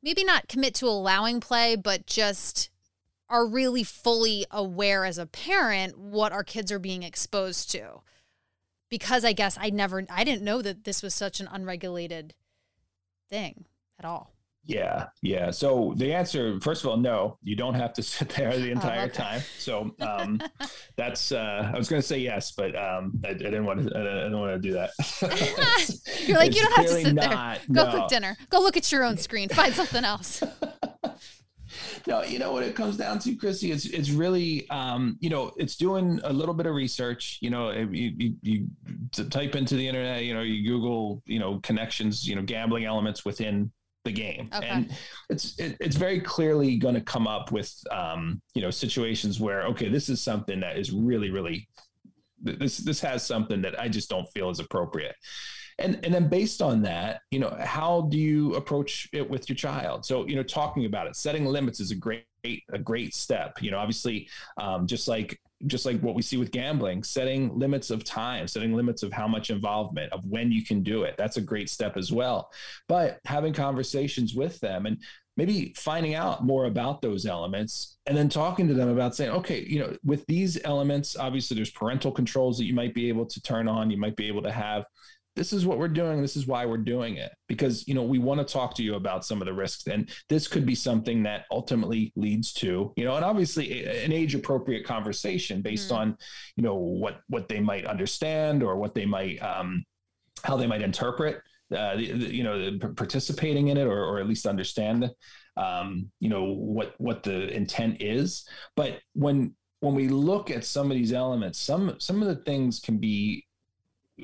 maybe 0.02 0.24
not 0.24 0.48
commit 0.48 0.74
to 0.76 0.88
allowing 0.88 1.40
play 1.40 1.76
but 1.76 2.06
just 2.06 2.70
are 3.30 3.46
really 3.46 3.84
fully 3.84 4.46
aware 4.50 5.06
as 5.06 5.18
a 5.18 5.26
parent 5.26 5.98
what 5.98 6.32
our 6.32 6.44
kids 6.44 6.72
are 6.72 6.80
being 6.80 7.04
exposed 7.04 7.72
to. 7.72 8.02
Because 8.90 9.24
I 9.24 9.34
guess 9.34 9.58
I 9.60 9.70
never, 9.70 10.04
I 10.10 10.24
didn't 10.24 10.44
know 10.44 10.64
that 10.64 10.84
this 10.84 11.04
was 11.04 11.14
such 11.14 11.40
an 11.40 11.48
unregulated 11.52 12.34
thing 13.30 13.66
at 14.00 14.06
all. 14.06 14.34
Yeah, 14.70 15.08
yeah. 15.24 15.50
So 15.50 15.96
the 15.98 16.14
answer, 16.14 16.60
first 16.62 16.84
of 16.84 16.92
all, 16.92 16.98
no, 16.98 17.40
you 17.42 17.56
don't 17.56 17.74
have 17.74 17.92
to 17.94 18.04
sit 18.04 18.30
there 18.30 18.56
the 18.56 18.70
entire 18.70 19.02
oh, 19.02 19.06
okay. 19.06 19.14
time. 19.14 19.42
So 19.58 19.96
um, 20.00 20.40
that's. 20.96 21.32
Uh, 21.32 21.72
I 21.74 21.78
was 21.78 21.90
going 21.90 22.02
to 22.02 22.08
say 22.08 22.20
yes, 22.20 22.52
but 22.52 22.76
um, 22.76 23.20
I, 23.26 23.30
I, 23.30 23.34
didn't 23.34 23.66
want 23.66 23.88
to. 23.88 23.98
I 23.98 24.04
didn't 24.04 24.40
want 24.40 24.54
to 24.54 24.60
do 24.60 24.74
that. 24.74 24.92
You're 26.28 26.38
like 26.38 26.56
you 26.56 26.62
don't 26.62 26.76
have 26.76 26.86
to 26.86 27.02
sit 27.02 27.16
not, 27.16 27.32
there. 27.32 27.60
Go 27.72 27.86
no. 27.86 27.92
cook 27.92 28.10
dinner. 28.10 28.38
Go 28.52 28.60
look 28.60 28.78
at 28.78 28.92
your 28.92 29.04
own 29.04 29.18
screen. 29.18 29.50
Find 29.50 29.74
something 29.74 30.06
else 30.06 30.44
no, 32.08 32.24
you 32.24 32.40
know 32.40 32.52
what 32.52 32.64
it 32.64 32.76
comes 32.76 32.98
down 32.98 33.20
to, 33.20 33.36
Chrissie. 33.36 33.72
It's 33.72 33.86
it's 33.86 34.10
really, 34.10 34.70
um, 34.70 35.18
you 35.20 35.30
know, 35.30 35.52
it's 35.58 35.76
doing 35.76 36.20
a 36.24 36.34
little 36.34 36.54
bit 36.54 36.66
of 36.66 36.74
research. 36.74 37.38
You 37.42 37.50
know, 37.50 37.72
you, 37.72 38.14
you, 38.18 38.34
you 38.42 38.68
type 39.30 39.56
into 39.56 39.76
the 39.76 39.88
internet, 39.88 40.24
you 40.24 40.34
know, 40.34 40.42
you 40.42 40.68
Google, 40.68 41.22
you 41.26 41.40
know, 41.40 41.60
connections, 41.60 42.28
you 42.28 42.36
know, 42.36 42.42
gambling 42.42 42.86
elements 42.86 43.26
within 43.26 43.72
the 44.06 44.12
game, 44.12 44.50
okay. 44.54 44.68
and 44.68 44.98
it's 45.30 45.58
it, 45.60 45.78
it's 45.80 45.96
very 45.96 46.20
clearly 46.20 46.78
going 46.78 46.96
to 46.96 47.02
come 47.02 47.28
up 47.28 47.52
with, 47.52 47.74
um, 47.92 48.42
you 48.56 48.62
know, 48.62 48.72
situations 48.72 49.40
where 49.40 49.64
okay, 49.68 49.90
this 49.90 50.10
is 50.10 50.22
something 50.22 50.60
that 50.62 50.78
is 50.78 50.92
really, 50.92 51.30
really, 51.30 51.68
this 52.42 52.78
this 52.78 53.02
has 53.02 53.26
something 53.26 53.62
that 53.62 53.80
I 53.80 53.90
just 53.90 54.10
don't 54.10 54.28
feel 54.34 54.50
is 54.50 54.60
appropriate. 54.60 55.16
And 55.80 56.00
and 56.04 56.14
then 56.14 56.28
based 56.28 56.62
on 56.62 56.82
that 56.84 57.22
you 57.32 57.40
know 57.40 57.56
how 57.60 58.02
do 58.12 58.18
you 58.18 58.56
approach 58.56 59.08
it 59.14 59.28
with 59.30 59.48
your 59.50 59.56
child? 59.56 60.06
So 60.06 60.28
you 60.28 60.36
know 60.36 60.44
talking 60.44 60.86
about 60.86 61.08
it 61.08 61.16
setting 61.16 61.46
limits 61.46 61.80
is 61.80 61.92
a 61.92 61.96
great 61.96 62.26
a 62.44 62.80
great 62.80 63.14
step. 63.14 63.62
You 63.62 63.72
know 63.72 63.80
obviously 63.80 64.30
um, 64.58 64.88
just 64.88 65.08
like 65.08 65.40
just 65.68 65.86
like 65.86 66.00
what 66.02 66.16
we 66.16 66.22
see 66.22 66.38
with 66.38 66.52
gambling 66.52 67.04
setting 67.04 67.58
limits 67.58 67.90
of 67.90 68.04
time 68.04 68.48
setting 68.48 68.74
limits 68.74 69.04
of 69.04 69.12
how 69.12 69.28
much 69.28 69.50
involvement 69.50 70.12
of 70.14 70.24
when 70.26 70.52
you 70.52 70.64
can 70.64 70.82
do 70.84 71.04
it. 71.04 71.16
That's 71.18 71.38
a 71.38 71.42
great 71.42 71.70
step 71.70 71.98
as 71.98 72.12
well. 72.12 72.52
But 72.88 73.20
having 73.26 73.54
conversations 73.54 74.34
with 74.34 74.60
them 74.60 74.86
and 74.86 75.02
maybe 75.40 75.74
finding 75.78 76.16
out 76.16 76.44
more 76.44 76.66
about 76.66 77.02
those 77.02 77.26
elements 77.26 77.98
and 78.06 78.18
then 78.18 78.28
talking 78.28 78.68
to 78.68 78.74
them 78.74 78.90
about 78.90 79.16
saying 79.16 79.32
okay 79.32 79.64
you 79.66 79.80
know 79.80 79.96
with 80.04 80.26
these 80.26 80.60
elements 80.66 81.16
obviously 81.16 81.56
there's 81.56 81.72
parental 81.72 82.12
controls 82.12 82.58
that 82.58 82.66
you 82.66 82.74
might 82.74 82.94
be 82.94 83.08
able 83.08 83.26
to 83.26 83.42
turn 83.42 83.66
on 83.66 83.90
you 83.90 83.96
might 83.96 84.18
be 84.18 84.28
able 84.28 84.42
to 84.42 84.52
have 84.52 84.84
this 85.36 85.54
is 85.54 85.66
what 85.66 85.78
we're 85.78 85.88
doing 85.88 86.22
this 86.22 86.36
is 86.36 86.48
why 86.48 86.66
we're 86.66 86.78
doing 86.78 87.16
it 87.16 87.32
because 87.48 87.88
you 87.88 87.94
know 87.94 88.04
we 88.04 88.20
want 88.20 88.40
to 88.40 88.54
talk 88.54 88.76
to 88.76 88.84
you 88.84 88.96
about 88.96 89.26
some 89.26 89.42
of 89.42 89.46
the 89.46 89.54
risks 89.54 89.88
and 89.88 90.10
this 90.28 90.48
could 90.48 90.66
be 90.66 90.76
something 90.76 91.24
that 91.24 91.46
ultimately 91.52 92.12
leads 92.16 92.52
to 92.52 92.92
you 92.96 93.06
know 93.06 93.16
and 93.16 93.26
obviously 93.26 93.86
an 93.86 94.12
age 94.12 94.36
appropriate 94.36 94.86
conversation 94.86 95.62
based 95.62 95.90
mm-hmm. 95.90 96.02
on 96.02 96.18
you 96.56 96.64
know 96.64 96.76
what 96.76 97.22
what 97.28 97.48
they 97.48 97.60
might 97.60 97.86
understand 97.86 98.64
or 98.64 98.76
what 98.76 98.94
they 98.94 99.06
might 99.06 99.38
um 99.40 99.84
how 100.44 100.58
they 100.58 100.68
might 100.68 100.82
interpret 100.82 101.42
uh, 101.76 101.96
the, 101.96 102.12
the, 102.14 102.36
you 102.36 102.44
know 102.44 102.78
participating 102.96 103.68
in 103.68 103.78
it 103.78 103.86
or, 103.86 104.04
or 104.04 104.20
at 104.20 104.28
least 104.28 104.48
understand 104.48 105.10
um, 105.58 106.10
you 106.20 106.30
know 106.30 106.46
what 106.46 106.96
what 106.98 107.22
the 107.22 107.54
intent 107.54 108.02
is 108.02 108.48
but 108.76 109.00
when 109.14 109.54
when 109.82 109.94
we 109.94 110.08
look 110.08 110.50
at 110.50 110.66
some 110.66 110.90
of 110.90 110.98
these 110.98 111.14
elements 111.14 111.60
some 111.60 111.96
some 112.00 112.22
of 112.22 112.28
the 112.28 112.44
things 112.44 112.80
can 112.80 112.98
be 112.98 113.46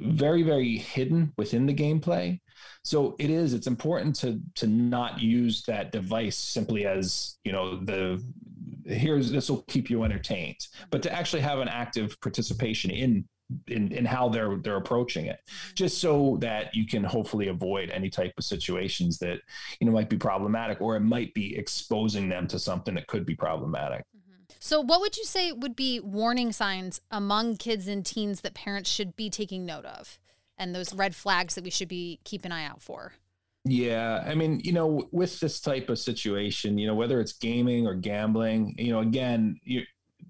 very 0.02 0.44
very 0.44 0.78
hidden 0.78 1.34
within 1.38 1.66
the 1.66 1.74
gameplay. 1.74 2.40
So 2.84 3.16
it 3.20 3.30
is 3.30 3.54
it's 3.54 3.68
important 3.68 4.16
to 4.18 4.40
to 4.56 4.68
not 4.68 5.22
use 5.22 5.64
that 5.64 5.92
device 5.92 6.38
simply 6.38 6.86
as 6.86 7.38
you 7.44 7.52
know 7.52 7.84
the 7.84 8.24
here's 8.86 9.32
this 9.32 9.50
will 9.50 9.64
keep 9.64 9.90
you 9.90 10.04
entertained 10.04 10.68
but 10.92 11.02
to 11.02 11.12
actually 11.12 11.42
have 11.42 11.58
an 11.58 11.68
active 11.68 12.20
participation 12.22 12.92
in 12.92 13.26
in, 13.68 13.92
in 13.92 14.06
how 14.06 14.30
they're 14.30 14.58
they're 14.58 14.78
approaching 14.78 15.26
it. 15.26 15.40
Just 15.76 16.00
so 16.00 16.38
that 16.42 16.76
you 16.76 16.86
can 16.86 17.04
hopefully 17.04 17.48
avoid 17.48 17.90
any 17.90 18.10
type 18.10 18.34
of 18.38 18.44
situations 18.44 19.20
that 19.20 19.40
you 19.80 19.88
know 19.88 19.94
might 19.94 20.10
be 20.10 20.18
problematic 20.18 20.82
or 20.82 20.96
it 20.96 21.02
might 21.02 21.34
be 21.34 21.56
exposing 21.56 22.30
them 22.30 22.48
to 22.48 22.60
something 22.60 22.96
that 22.96 23.08
could 23.08 23.26
be 23.26 23.36
problematic 23.36 24.04
so, 24.66 24.82
what 24.82 25.00
would 25.00 25.16
you 25.16 25.26
say 25.26 25.52
would 25.52 25.76
be 25.76 26.00
warning 26.00 26.52
signs 26.52 27.00
among 27.12 27.58
kids 27.58 27.88
and 27.88 28.04
teens 28.04 28.42
that 28.42 28.56
parents 28.56 28.90
should 28.90 29.16
be 29.16 29.30
taking 29.30 29.64
note 29.64 29.86
of, 29.86 30.18
and 30.58 30.74
those 30.74 30.92
red 30.92 31.16
flags 31.16 31.54
that 31.54 31.64
we 31.64 31.70
should 31.70 31.88
be 31.88 32.20
keep 32.24 32.46
an 32.46 32.52
eye 32.52 32.66
out 32.66 32.82
for? 32.82 33.14
Yeah, 33.64 34.24
I 34.26 34.34
mean, 34.34 34.62
you 34.64 34.74
know, 34.74 35.08
with 35.12 35.40
this 35.40 35.60
type 35.60 35.90
of 35.90 36.00
situation, 36.00 36.80
you 36.80 36.88
know, 36.88 36.96
whether 36.96 37.20
it's 37.20 37.34
gaming 37.34 37.86
or 37.86 37.94
gambling, 37.94 38.74
you 38.80 38.92
know, 38.92 39.02
again, 39.02 39.60
you're 39.62 39.84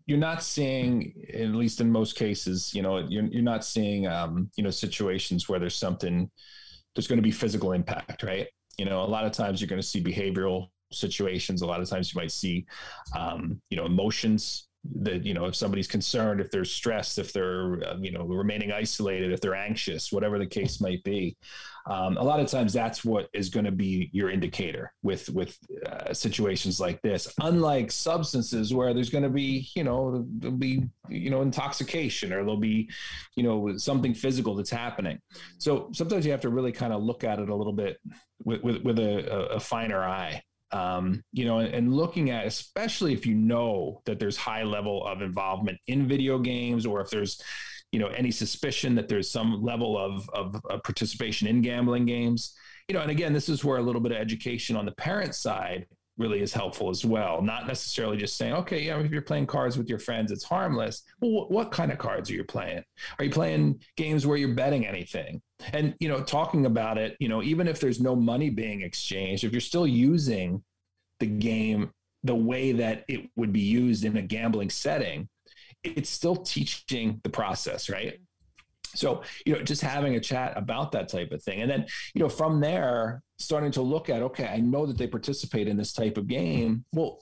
you're 0.05 0.17
not 0.17 0.43
seeing, 0.43 1.13
at 1.33 1.51
least 1.51 1.79
in 1.79 1.89
most 1.89 2.17
cases, 2.17 2.73
you 2.73 2.81
know, 2.81 2.97
you're 3.07 3.27
you're 3.27 3.41
not 3.41 3.63
seeing, 3.63 4.05
um, 4.05 4.51
you 4.57 4.65
know, 4.65 4.69
situations 4.69 5.47
where 5.47 5.59
there's 5.59 5.77
something, 5.77 6.29
there's 6.93 7.07
going 7.07 7.19
to 7.19 7.23
be 7.23 7.31
physical 7.31 7.71
impact, 7.71 8.21
right? 8.21 8.47
You 8.77 8.83
know, 8.83 9.01
a 9.01 9.07
lot 9.07 9.23
of 9.23 9.31
times 9.31 9.61
you're 9.61 9.69
going 9.69 9.81
to 9.81 9.87
see 9.87 10.03
behavioral 10.03 10.71
situations 10.91 11.61
a 11.61 11.65
lot 11.65 11.81
of 11.81 11.89
times 11.89 12.13
you 12.13 12.19
might 12.19 12.31
see 12.31 12.65
um, 13.17 13.61
you 13.69 13.77
know 13.77 13.85
emotions 13.85 14.67
that 14.93 15.25
you 15.25 15.33
know 15.33 15.45
if 15.45 15.55
somebody's 15.55 15.87
concerned 15.87 16.39
if 16.39 16.51
they're 16.51 16.65
stressed 16.65 17.17
if 17.17 17.33
they're 17.33 17.83
uh, 17.83 17.97
you 17.99 18.11
know 18.11 18.23
remaining 18.25 18.71
isolated 18.71 19.31
if 19.31 19.41
they're 19.41 19.55
anxious 19.55 20.11
whatever 20.11 20.37
the 20.37 20.45
case 20.45 20.79
might 20.79 21.03
be 21.03 21.35
um, 21.87 22.17
a 22.17 22.23
lot 22.23 22.39
of 22.39 22.47
times 22.47 22.73
that's 22.73 23.05
what 23.05 23.29
is 23.33 23.49
going 23.49 23.65
to 23.65 23.71
be 23.71 24.09
your 24.11 24.31
indicator 24.31 24.91
with 25.03 25.29
with 25.29 25.57
uh, 25.85 26.13
situations 26.13 26.79
like 26.79 26.99
this. 27.03 27.31
Unlike 27.39 27.91
substances 27.91 28.73
where 28.73 28.93
there's 28.93 29.11
going 29.11 29.23
to 29.23 29.29
be 29.29 29.69
you 29.75 29.83
know 29.83 30.25
there'll 30.39 30.57
be 30.57 30.83
you 31.09 31.29
know 31.29 31.43
intoxication 31.43 32.33
or 32.33 32.37
there'll 32.37 32.57
be 32.57 32.89
you 33.35 33.43
know 33.43 33.77
something 33.77 34.15
physical 34.15 34.55
that's 34.55 34.71
happening. 34.71 35.19
So 35.59 35.89
sometimes 35.93 36.25
you 36.25 36.31
have 36.31 36.41
to 36.41 36.49
really 36.49 36.71
kind 36.71 36.91
of 36.91 37.03
look 37.03 37.23
at 37.23 37.39
it 37.39 37.49
a 37.49 37.55
little 37.55 37.73
bit 37.73 37.97
with 38.43 38.63
with, 38.63 38.81
with 38.81 38.97
a, 38.97 39.49
a 39.51 39.59
finer 39.59 40.03
eye 40.03 40.41
um, 40.71 41.23
you 41.31 41.45
know, 41.45 41.59
and, 41.59 41.93
looking 41.93 42.31
at, 42.31 42.45
especially 42.47 43.13
if 43.13 43.25
you 43.25 43.35
know 43.35 44.01
that 44.05 44.19
there's 44.19 44.37
high 44.37 44.63
level 44.63 45.05
of 45.05 45.21
involvement 45.21 45.77
in 45.87 46.07
video 46.07 46.39
games, 46.39 46.85
or 46.85 47.01
if 47.01 47.09
there's, 47.09 47.41
you 47.91 47.99
know, 47.99 48.07
any 48.07 48.31
suspicion 48.31 48.95
that 48.95 49.07
there's 49.07 49.29
some 49.29 49.63
level 49.63 49.97
of, 49.97 50.29
of, 50.33 50.59
of 50.69 50.83
participation 50.83 51.47
in 51.47 51.61
gambling 51.61 52.05
games, 52.05 52.55
you 52.87 52.95
know, 52.95 53.01
and 53.01 53.11
again, 53.11 53.33
this 53.33 53.49
is 53.49 53.63
where 53.63 53.77
a 53.77 53.81
little 53.81 54.01
bit 54.01 54.11
of 54.11 54.17
education 54.17 54.75
on 54.75 54.85
the 54.85 54.91
parent 54.93 55.35
side 55.35 55.87
really 56.17 56.41
is 56.41 56.53
helpful 56.53 56.89
as 56.89 57.03
well. 57.03 57.41
Not 57.41 57.67
necessarily 57.67 58.17
just 58.17 58.37
saying, 58.37 58.53
okay, 58.53 58.81
yeah, 58.81 58.99
if 58.99 59.11
you're 59.11 59.21
playing 59.21 59.47
cards 59.47 59.77
with 59.77 59.89
your 59.89 59.99
friends, 59.99 60.31
it's 60.31 60.43
harmless. 60.43 61.03
Well, 61.19 61.31
what, 61.31 61.51
what 61.51 61.71
kind 61.71 61.91
of 61.91 61.97
cards 61.97 62.29
are 62.29 62.33
you 62.33 62.43
playing? 62.43 62.83
Are 63.19 63.25
you 63.25 63.31
playing 63.31 63.81
games 63.97 64.25
where 64.25 64.37
you're 64.37 64.55
betting 64.55 64.87
anything? 64.87 65.41
And, 65.73 65.93
you 65.99 66.07
know, 66.07 66.21
talking 66.21 66.65
about 66.65 66.97
it, 66.97 67.17
you 67.19 67.27
know, 67.27 67.43
even 67.43 67.67
if 67.67 67.79
there's 67.79 67.99
no 67.99 68.15
money 68.15 68.49
being 68.49 68.81
exchanged, 68.81 69.43
if 69.43 69.51
you're 69.51 69.61
still 69.61 69.87
using 69.87 70.63
the 71.19 71.27
game 71.27 71.91
the 72.23 72.35
way 72.35 72.71
that 72.71 73.05
it 73.07 73.29
would 73.35 73.53
be 73.53 73.61
used 73.61 74.03
in 74.03 74.17
a 74.17 74.21
gambling 74.21 74.69
setting, 74.69 75.29
it's 75.83 76.09
still 76.09 76.35
teaching 76.35 77.21
the 77.23 77.29
process, 77.29 77.89
right? 77.89 78.19
So, 78.97 79.23
you 79.45 79.53
know, 79.53 79.61
just 79.61 79.81
having 79.81 80.15
a 80.15 80.19
chat 80.19 80.53
about 80.55 80.91
that 80.93 81.09
type 81.09 81.31
of 81.31 81.43
thing. 81.43 81.61
And 81.61 81.69
then, 81.69 81.85
you 82.13 82.21
know, 82.21 82.29
from 82.29 82.59
there, 82.59 83.21
starting 83.37 83.71
to 83.71 83.81
look 83.81 84.09
at, 84.09 84.21
okay, 84.21 84.47
I 84.47 84.57
know 84.57 84.85
that 84.85 84.97
they 84.97 85.07
participate 85.07 85.67
in 85.67 85.77
this 85.77 85.93
type 85.93 86.17
of 86.17 86.27
game. 86.27 86.85
Well, 86.93 87.21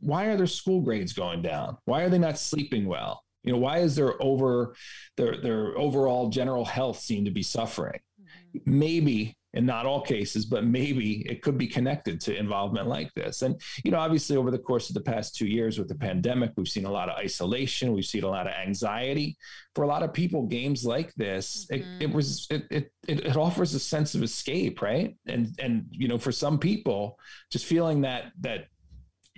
why 0.00 0.26
are 0.26 0.36
their 0.36 0.46
school 0.46 0.80
grades 0.80 1.12
going 1.12 1.42
down? 1.42 1.78
Why 1.84 2.02
are 2.02 2.08
they 2.08 2.18
not 2.18 2.38
sleeping 2.38 2.86
well? 2.86 3.22
You 3.44 3.52
know, 3.52 3.58
why 3.58 3.78
is 3.78 3.96
their 3.96 4.20
over 4.22 4.74
their 5.16 5.40
their 5.40 5.76
overall 5.76 6.28
general 6.28 6.64
health 6.64 7.00
seem 7.00 7.24
to 7.24 7.30
be 7.30 7.42
suffering? 7.42 8.00
Mm-hmm. 8.20 8.78
Maybe 8.78 9.36
in 9.54 9.66
not 9.66 9.86
all 9.86 10.00
cases, 10.00 10.46
but 10.46 10.64
maybe 10.64 11.26
it 11.28 11.42
could 11.42 11.58
be 11.58 11.66
connected 11.66 12.20
to 12.22 12.36
involvement 12.36 12.88
like 12.88 13.12
this. 13.14 13.42
And, 13.42 13.60
you 13.84 13.90
know, 13.90 13.98
obviously 13.98 14.36
over 14.36 14.50
the 14.50 14.58
course 14.58 14.88
of 14.88 14.94
the 14.94 15.02
past 15.02 15.36
two 15.36 15.46
years 15.46 15.78
with 15.78 15.88
the 15.88 15.94
pandemic, 15.94 16.52
we've 16.56 16.68
seen 16.68 16.86
a 16.86 16.90
lot 16.90 17.08
of 17.08 17.18
isolation, 17.18 17.92
we've 17.92 18.04
seen 18.04 18.24
a 18.24 18.28
lot 18.28 18.46
of 18.46 18.54
anxiety. 18.54 19.36
For 19.74 19.84
a 19.84 19.86
lot 19.86 20.02
of 20.02 20.12
people, 20.12 20.46
games 20.46 20.84
like 20.84 21.14
this, 21.14 21.66
mm-hmm. 21.66 21.74
it, 21.74 22.02
it 22.02 22.06
mm-hmm. 22.06 22.16
was 22.16 22.46
it, 22.50 22.66
it 22.70 22.92
it 23.08 23.36
offers 23.36 23.74
a 23.74 23.80
sense 23.80 24.14
of 24.14 24.22
escape, 24.22 24.82
right? 24.82 25.16
And 25.26 25.48
and 25.58 25.86
you 25.90 26.08
know, 26.08 26.18
for 26.18 26.32
some 26.32 26.58
people, 26.58 27.18
just 27.50 27.64
feeling 27.64 28.02
that 28.02 28.32
that 28.40 28.66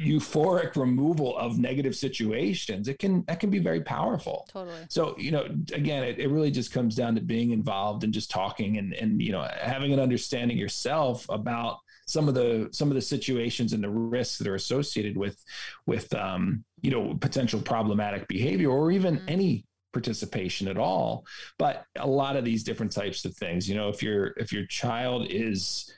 euphoric 0.00 0.74
removal 0.74 1.36
of 1.38 1.56
negative 1.56 1.94
situations 1.94 2.88
it 2.88 2.98
can 2.98 3.24
that 3.28 3.38
can 3.38 3.48
be 3.48 3.60
very 3.60 3.80
powerful. 3.80 4.48
Totally. 4.52 4.76
So 4.88 5.14
you 5.18 5.30
know 5.30 5.44
again 5.72 6.02
it, 6.02 6.18
it 6.18 6.28
really 6.28 6.50
just 6.50 6.72
comes 6.72 6.96
down 6.96 7.14
to 7.14 7.20
being 7.20 7.52
involved 7.52 8.02
and 8.02 8.12
just 8.12 8.30
talking 8.30 8.78
and 8.78 8.92
and 8.94 9.22
you 9.22 9.30
know 9.30 9.48
having 9.60 9.92
an 9.92 10.00
understanding 10.00 10.58
yourself 10.58 11.26
about 11.28 11.78
some 12.06 12.28
of 12.28 12.34
the 12.34 12.68
some 12.72 12.88
of 12.88 12.96
the 12.96 13.00
situations 13.00 13.72
and 13.72 13.84
the 13.84 13.88
risks 13.88 14.38
that 14.38 14.48
are 14.48 14.56
associated 14.56 15.16
with 15.16 15.42
with 15.86 16.12
um 16.14 16.64
you 16.82 16.90
know 16.90 17.14
potential 17.14 17.60
problematic 17.60 18.26
behavior 18.26 18.70
or 18.70 18.90
even 18.90 19.16
mm-hmm. 19.18 19.28
any 19.28 19.64
participation 19.92 20.66
at 20.66 20.76
all. 20.76 21.24
But 21.56 21.84
a 21.94 22.06
lot 22.06 22.34
of 22.34 22.44
these 22.44 22.64
different 22.64 22.90
types 22.90 23.24
of 23.24 23.36
things 23.36 23.68
you 23.68 23.76
know 23.76 23.90
if 23.90 24.02
your 24.02 24.34
if 24.38 24.52
your 24.52 24.66
child 24.66 25.28
is 25.30 25.88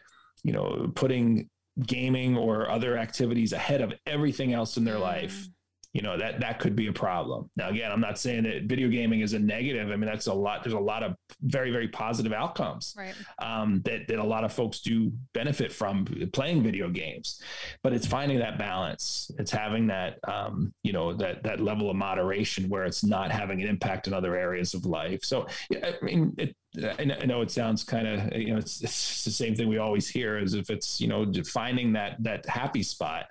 you 0.42 0.52
know 0.52 0.92
putting 0.94 1.48
gaming 1.84 2.36
or 2.36 2.70
other 2.70 2.96
activities 2.96 3.52
ahead 3.52 3.80
of 3.80 3.92
everything 4.06 4.52
else 4.52 4.76
in 4.76 4.84
their 4.84 4.96
mm. 4.96 5.02
life 5.02 5.48
you 5.96 6.02
know 6.02 6.18
that 6.18 6.40
that 6.40 6.58
could 6.58 6.76
be 6.76 6.88
a 6.88 6.92
problem. 6.92 7.48
Now 7.56 7.70
again 7.70 7.90
i'm 7.90 8.02
not 8.02 8.18
saying 8.18 8.42
that 8.42 8.64
video 8.64 8.88
gaming 8.90 9.20
is 9.20 9.32
a 9.32 9.38
negative. 9.38 9.90
I 9.90 9.96
mean 9.96 10.04
that's 10.04 10.26
a 10.26 10.34
lot 10.34 10.62
there's 10.62 10.74
a 10.74 10.78
lot 10.78 11.02
of 11.02 11.16
very 11.40 11.70
very 11.70 11.88
positive 11.88 12.34
outcomes 12.34 12.94
right. 12.98 13.14
um, 13.38 13.80
that, 13.86 14.06
that 14.08 14.18
a 14.18 14.24
lot 14.24 14.44
of 14.44 14.52
folks 14.52 14.80
do 14.80 15.10
benefit 15.32 15.72
from 15.72 16.04
playing 16.34 16.62
video 16.62 16.90
games. 16.90 17.40
But 17.82 17.94
it's 17.94 18.06
finding 18.06 18.38
that 18.40 18.58
balance. 18.58 19.30
It's 19.38 19.50
having 19.50 19.86
that 19.86 20.18
um, 20.28 20.74
you 20.82 20.92
know 20.92 21.14
that 21.14 21.42
that 21.44 21.60
level 21.60 21.88
of 21.88 21.96
moderation 21.96 22.68
where 22.68 22.84
it's 22.84 23.02
not 23.02 23.30
having 23.30 23.62
an 23.62 23.66
impact 23.66 24.06
in 24.06 24.12
other 24.12 24.36
areas 24.36 24.74
of 24.74 24.84
life. 24.84 25.20
So 25.24 25.46
i 25.82 25.94
mean 26.02 26.34
it, 26.36 26.54
I 26.98 27.24
know 27.24 27.40
it 27.40 27.50
sounds 27.50 27.84
kind 27.84 28.06
of 28.06 28.36
you 28.36 28.52
know 28.52 28.58
it's, 28.58 28.82
it's, 28.82 29.24
the 29.24 29.30
same 29.30 29.56
thing 29.56 29.66
we 29.66 29.78
always 29.78 30.06
hear 30.06 30.36
as 30.36 30.52
if 30.52 30.68
it's 30.68 31.00
you 31.00 31.08
know 31.08 31.32
finding 31.46 31.94
that 31.94 32.22
that 32.22 32.46
happy 32.46 32.82
spot 32.82 33.24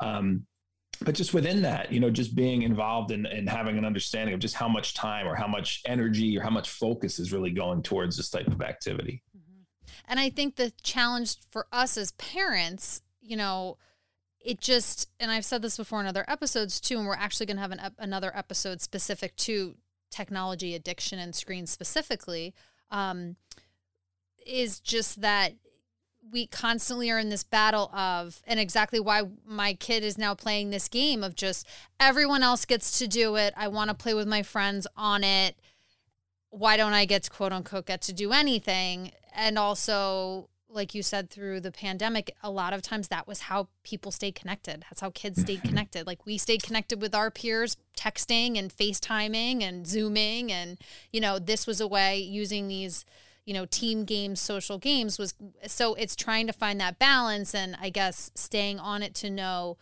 um, 0.00 0.44
but 1.02 1.14
just 1.14 1.34
within 1.34 1.62
that, 1.62 1.92
you 1.92 2.00
know, 2.00 2.10
just 2.10 2.34
being 2.34 2.62
involved 2.62 3.10
in, 3.10 3.26
and 3.26 3.48
having 3.48 3.78
an 3.78 3.84
understanding 3.84 4.34
of 4.34 4.40
just 4.40 4.54
how 4.54 4.68
much 4.68 4.94
time 4.94 5.26
or 5.26 5.34
how 5.34 5.46
much 5.46 5.82
energy 5.86 6.36
or 6.36 6.42
how 6.42 6.50
much 6.50 6.70
focus 6.70 7.18
is 7.18 7.32
really 7.32 7.50
going 7.50 7.82
towards 7.82 8.16
this 8.16 8.30
type 8.30 8.48
of 8.48 8.62
activity. 8.62 9.22
Mm-hmm. 9.36 9.62
And 10.08 10.20
I 10.20 10.30
think 10.30 10.56
the 10.56 10.72
challenge 10.82 11.36
for 11.50 11.66
us 11.72 11.96
as 11.96 12.12
parents, 12.12 13.02
you 13.20 13.36
know, 13.36 13.78
it 14.40 14.60
just, 14.60 15.08
and 15.20 15.30
I've 15.30 15.44
said 15.44 15.62
this 15.62 15.76
before 15.76 16.00
in 16.00 16.06
other 16.06 16.24
episodes 16.28 16.80
too, 16.80 16.98
and 16.98 17.06
we're 17.06 17.14
actually 17.14 17.46
going 17.46 17.56
to 17.56 17.62
have 17.62 17.72
an, 17.72 17.80
another 17.98 18.32
episode 18.34 18.80
specific 18.80 19.36
to 19.36 19.76
technology 20.10 20.74
addiction 20.74 21.18
and 21.18 21.34
screens 21.34 21.70
specifically, 21.70 22.54
um, 22.90 23.36
is 24.46 24.80
just 24.80 25.20
that 25.20 25.54
we 26.30 26.46
constantly 26.46 27.10
are 27.10 27.18
in 27.18 27.28
this 27.28 27.44
battle 27.44 27.90
of 27.94 28.40
and 28.46 28.60
exactly 28.60 29.00
why 29.00 29.22
my 29.46 29.74
kid 29.74 30.02
is 30.02 30.18
now 30.18 30.34
playing 30.34 30.70
this 30.70 30.88
game 30.88 31.22
of 31.22 31.34
just 31.34 31.66
everyone 31.98 32.42
else 32.42 32.64
gets 32.64 32.98
to 32.98 33.06
do 33.06 33.36
it. 33.36 33.54
I 33.56 33.68
want 33.68 33.90
to 33.90 33.94
play 33.94 34.14
with 34.14 34.28
my 34.28 34.42
friends 34.42 34.86
on 34.96 35.24
it. 35.24 35.56
Why 36.50 36.76
don't 36.76 36.94
i 36.94 37.04
get 37.04 37.24
to 37.24 37.30
quote 37.30 37.52
unquote 37.52 37.86
get 37.86 38.02
to 38.02 38.12
do 38.12 38.32
anything? 38.32 39.12
And 39.34 39.58
also 39.58 40.48
like 40.70 40.94
you 40.94 41.02
said 41.02 41.30
through 41.30 41.60
the 41.60 41.72
pandemic 41.72 42.34
a 42.42 42.50
lot 42.50 42.74
of 42.74 42.82
times 42.82 43.08
that 43.08 43.26
was 43.26 43.40
how 43.42 43.68
people 43.84 44.12
stayed 44.12 44.34
connected. 44.34 44.84
That's 44.88 45.00
how 45.00 45.10
kids 45.10 45.40
stayed 45.40 45.58
mm-hmm. 45.60 45.68
connected. 45.68 46.06
Like 46.06 46.26
we 46.26 46.36
stayed 46.36 46.62
connected 46.62 47.00
with 47.00 47.14
our 47.14 47.30
peers 47.30 47.76
texting 47.96 48.58
and 48.58 48.70
facetiming 48.70 49.62
and 49.62 49.86
zooming 49.86 50.52
and 50.52 50.78
you 51.12 51.20
know 51.20 51.38
this 51.38 51.66
was 51.66 51.80
a 51.80 51.88
way 51.88 52.18
using 52.18 52.68
these 52.68 53.04
you 53.48 53.54
know 53.54 53.64
team 53.64 54.04
games 54.04 54.42
social 54.42 54.76
games 54.76 55.18
was 55.18 55.32
so 55.66 55.94
it's 55.94 56.14
trying 56.14 56.46
to 56.46 56.52
find 56.52 56.78
that 56.78 56.98
balance 56.98 57.54
and 57.54 57.74
i 57.80 57.88
guess 57.88 58.30
staying 58.34 58.78
on 58.78 59.02
it 59.02 59.14
to 59.14 59.30
know 59.30 59.78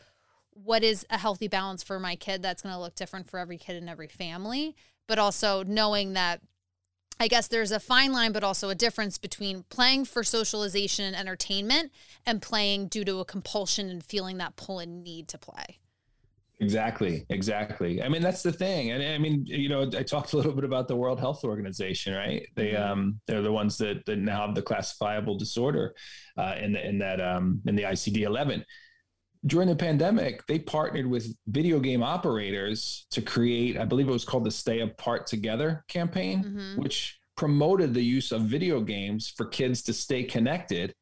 what 0.53 0.85
is 0.85 1.05
a 1.11 1.19
healthy 1.19 1.49
balance 1.49 1.83
for 1.83 1.99
my 1.99 2.15
kid 2.15 2.43
that's 2.43 2.63
going 2.63 2.73
to 2.73 2.81
look 2.81 2.95
different 2.95 3.29
for 3.29 3.41
every 3.41 3.59
kid 3.59 3.75
and 3.75 3.91
every 3.91 4.07
family 4.07 4.77
but 5.09 5.19
also 5.19 5.65
knowing 5.65 6.13
that 6.13 6.41
I 7.19 7.29
guess 7.29 7.49
there's 7.49 7.73
a 7.73 7.81
fine 7.81 8.13
line, 8.13 8.33
but 8.33 8.45
also 8.45 8.69
a 8.69 8.75
difference 8.75 9.17
between 9.17 9.65
playing 9.71 10.05
for 10.05 10.23
socialization 10.23 11.07
and 11.07 11.17
entertainment 11.17 11.91
and 12.27 12.43
playing 12.43 12.89
due 12.89 13.07
to 13.07 13.21
a 13.21 13.25
compulsion 13.25 13.89
and 13.89 14.05
feeling 14.05 14.37
that 14.37 14.57
pull 14.57 14.81
and 14.81 15.03
need 15.03 15.27
to 15.29 15.39
play. 15.39 15.79
Exactly, 16.59 17.27
exactly. 17.29 18.03
I 18.03 18.09
mean, 18.09 18.23
that's 18.23 18.43
the 18.43 18.53
thing. 18.53 18.91
And 18.91 19.03
I 19.03 19.19
mean, 19.19 19.45
you 19.47 19.69
know, 19.69 19.83
I 19.83 20.03
talked 20.03 20.33
a 20.33 20.37
little 20.37 20.53
bit 20.53 20.65
about 20.65 20.89
the 20.89 20.97
World 20.97 21.21
Health 21.21 21.45
Organization, 21.45 22.15
right? 22.15 22.47
They 22.55 22.71
mm-hmm. 22.71 22.93
um 22.93 23.21
they're 23.27 23.43
the 23.43 23.53
ones 23.53 23.77
that, 23.79 24.07
that 24.07 24.17
now 24.17 24.47
have 24.47 24.55
the 24.55 24.63
classifiable 24.63 25.37
disorder 25.37 25.95
uh, 26.39 26.55
in 26.59 26.73
the, 26.73 26.87
in 26.87 26.99
that 26.99 27.21
um 27.21 27.61
in 27.67 27.77
the 27.77 27.83
ICD 27.83 28.23
11. 28.23 28.65
During 29.45 29.69
the 29.69 29.77
pandemic, 29.77 30.47
they 30.47 30.59
partnered 30.59 31.07
with 31.07 31.33
video 31.47 31.79
game 31.79 32.03
operators 32.03 33.07
to 33.11 33.21
create, 33.21 33.79
I 33.79 33.85
believe 33.85 34.09
it 34.09 34.13
was 34.13 34.25
called 34.25 34.45
the 34.45 34.63
Play 34.65 34.81
Apart 34.81 35.27
Together 35.27 35.85
campaign, 35.89 36.43
mm-hmm. 36.43 36.81
which 36.81 37.19
promoted 37.37 37.93
the 37.93 38.03
use 38.03 38.33
of 38.33 38.43
video 38.43 38.81
games 38.81 39.33
for 39.37 39.45
kids 39.45 39.83
to 39.83 39.93
stay 39.93 40.25
connected 40.25 40.95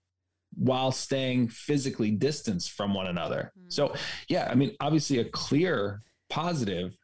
while 0.56 0.92
staying 0.92 1.48
physically 1.48 2.10
distanced 2.10 2.72
from 2.72 2.94
one 2.94 3.06
another. 3.06 3.52
Mm-hmm. 3.58 3.70
So, 3.70 3.94
yeah, 4.28 4.48
I 4.50 4.54
mean, 4.54 4.76
obviously 4.80 5.18
a 5.18 5.24
clear 5.24 6.02
positive 6.28 6.96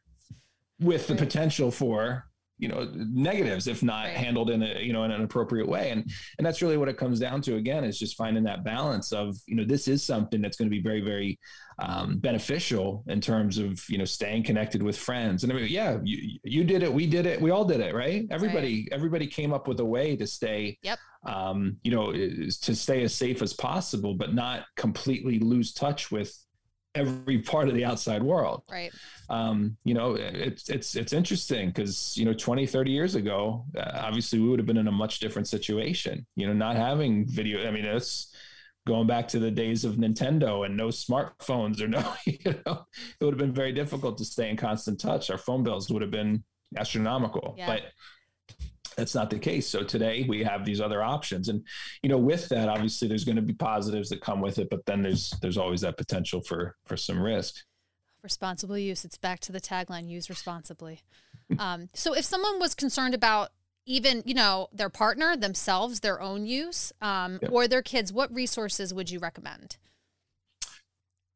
with 0.79 1.07
the 1.07 1.15
potential 1.15 1.71
for 1.71 2.25
you 2.61 2.67
know 2.67 2.87
negatives 2.95 3.67
if 3.67 3.81
not 3.81 4.05
right. 4.05 4.15
handled 4.15 4.51
in 4.51 4.61
a 4.61 4.79
you 4.79 4.93
know 4.93 5.03
in 5.03 5.11
an 5.11 5.23
appropriate 5.23 5.67
way 5.67 5.89
and 5.89 6.09
and 6.37 6.45
that's 6.45 6.61
really 6.61 6.77
what 6.77 6.87
it 6.87 6.95
comes 6.95 7.19
down 7.19 7.41
to 7.41 7.55
again 7.55 7.83
is 7.83 7.97
just 7.97 8.15
finding 8.15 8.43
that 8.43 8.63
balance 8.63 9.11
of 9.11 9.35
you 9.47 9.55
know 9.55 9.65
this 9.65 9.87
is 9.87 10.03
something 10.03 10.41
that's 10.41 10.55
going 10.55 10.69
to 10.69 10.75
be 10.75 10.81
very 10.81 11.01
very 11.01 11.37
um, 11.79 12.19
beneficial 12.19 13.03
in 13.07 13.19
terms 13.19 13.57
of 13.57 13.83
you 13.89 13.97
know 13.97 14.05
staying 14.05 14.43
connected 14.43 14.83
with 14.83 14.95
friends 14.95 15.43
and 15.43 15.51
I 15.51 15.55
mean 15.55 15.67
yeah 15.69 15.97
you 16.03 16.39
you 16.43 16.63
did 16.63 16.83
it 16.83 16.93
we 16.93 17.07
did 17.07 17.25
it 17.25 17.41
we 17.41 17.49
all 17.49 17.65
did 17.65 17.81
it 17.81 17.95
right 17.95 18.27
everybody 18.29 18.87
right. 18.91 18.95
everybody 18.95 19.25
came 19.25 19.51
up 19.51 19.67
with 19.67 19.79
a 19.79 19.85
way 19.85 20.15
to 20.15 20.27
stay 20.27 20.77
yep 20.83 20.99
um, 21.25 21.77
you 21.83 21.91
know 21.91 22.11
to 22.13 22.75
stay 22.75 23.01
as 23.03 23.15
safe 23.15 23.41
as 23.41 23.53
possible 23.53 24.13
but 24.13 24.35
not 24.35 24.65
completely 24.75 25.39
lose 25.39 25.73
touch 25.73 26.11
with 26.11 26.37
every 26.95 27.39
part 27.39 27.67
of 27.67 27.73
the 27.73 27.85
outside 27.85 28.21
world. 28.23 28.63
Right. 28.69 28.91
Um, 29.29 29.77
you 29.85 29.93
know 29.93 30.15
it's 30.15 30.69
it's 30.69 30.95
it's 30.95 31.13
interesting 31.13 31.69
because 31.69 32.17
you 32.17 32.25
know 32.25 32.33
20 32.33 32.65
30 32.65 32.91
years 32.91 33.15
ago 33.15 33.65
uh, 33.77 33.91
obviously 33.93 34.39
we 34.39 34.49
would 34.49 34.59
have 34.59 34.65
been 34.65 34.77
in 34.77 34.89
a 34.89 34.91
much 34.91 35.19
different 35.19 35.47
situation 35.47 36.25
you 36.35 36.45
know 36.45 36.51
not 36.51 36.75
having 36.75 37.25
video 37.25 37.65
i 37.65 37.71
mean 37.71 37.85
it's 37.85 38.35
going 38.85 39.07
back 39.07 39.29
to 39.29 39.39
the 39.39 39.49
days 39.49 39.85
of 39.85 39.95
nintendo 39.95 40.65
and 40.65 40.75
no 40.75 40.89
smartphones 40.89 41.79
or 41.79 41.87
no 41.87 42.03
you 42.25 42.37
know 42.65 42.85
it 43.19 43.23
would 43.23 43.33
have 43.33 43.39
been 43.39 43.53
very 43.53 43.71
difficult 43.71 44.17
to 44.17 44.25
stay 44.25 44.49
in 44.49 44.57
constant 44.57 44.99
touch. 44.99 45.29
Our 45.29 45.37
phone 45.37 45.63
bills 45.63 45.89
would 45.89 46.01
have 46.01 46.11
been 46.11 46.43
astronomical 46.77 47.55
yeah. 47.57 47.67
but 47.67 47.81
that's 48.95 49.15
not 49.15 49.29
the 49.29 49.39
case. 49.39 49.67
So 49.67 49.83
today 49.83 50.25
we 50.27 50.43
have 50.43 50.65
these 50.65 50.81
other 50.81 51.03
options, 51.03 51.49
and 51.49 51.65
you 52.03 52.09
know, 52.09 52.17
with 52.17 52.49
that, 52.49 52.69
obviously, 52.69 53.07
there's 53.07 53.25
going 53.25 53.35
to 53.37 53.41
be 53.41 53.53
positives 53.53 54.09
that 54.09 54.21
come 54.21 54.41
with 54.41 54.59
it, 54.59 54.69
but 54.69 54.85
then 54.85 55.01
there's 55.01 55.33
there's 55.41 55.57
always 55.57 55.81
that 55.81 55.97
potential 55.97 56.41
for 56.41 56.75
for 56.85 56.97
some 56.97 57.19
risk. 57.19 57.55
Responsible 58.23 58.77
use. 58.77 59.03
It's 59.03 59.17
back 59.17 59.39
to 59.41 59.51
the 59.51 59.61
tagline: 59.61 60.09
use 60.09 60.29
responsibly. 60.29 61.01
um, 61.59 61.89
so, 61.93 62.13
if 62.13 62.25
someone 62.25 62.59
was 62.59 62.75
concerned 62.75 63.13
about 63.13 63.49
even 63.85 64.23
you 64.25 64.33
know 64.33 64.67
their 64.73 64.89
partner, 64.89 65.35
themselves, 65.35 66.01
their 66.01 66.21
own 66.21 66.45
use, 66.45 66.91
um, 67.01 67.39
yep. 67.41 67.51
or 67.51 67.67
their 67.67 67.81
kids, 67.81 68.11
what 68.13 68.33
resources 68.33 68.93
would 68.93 69.09
you 69.09 69.19
recommend? 69.19 69.77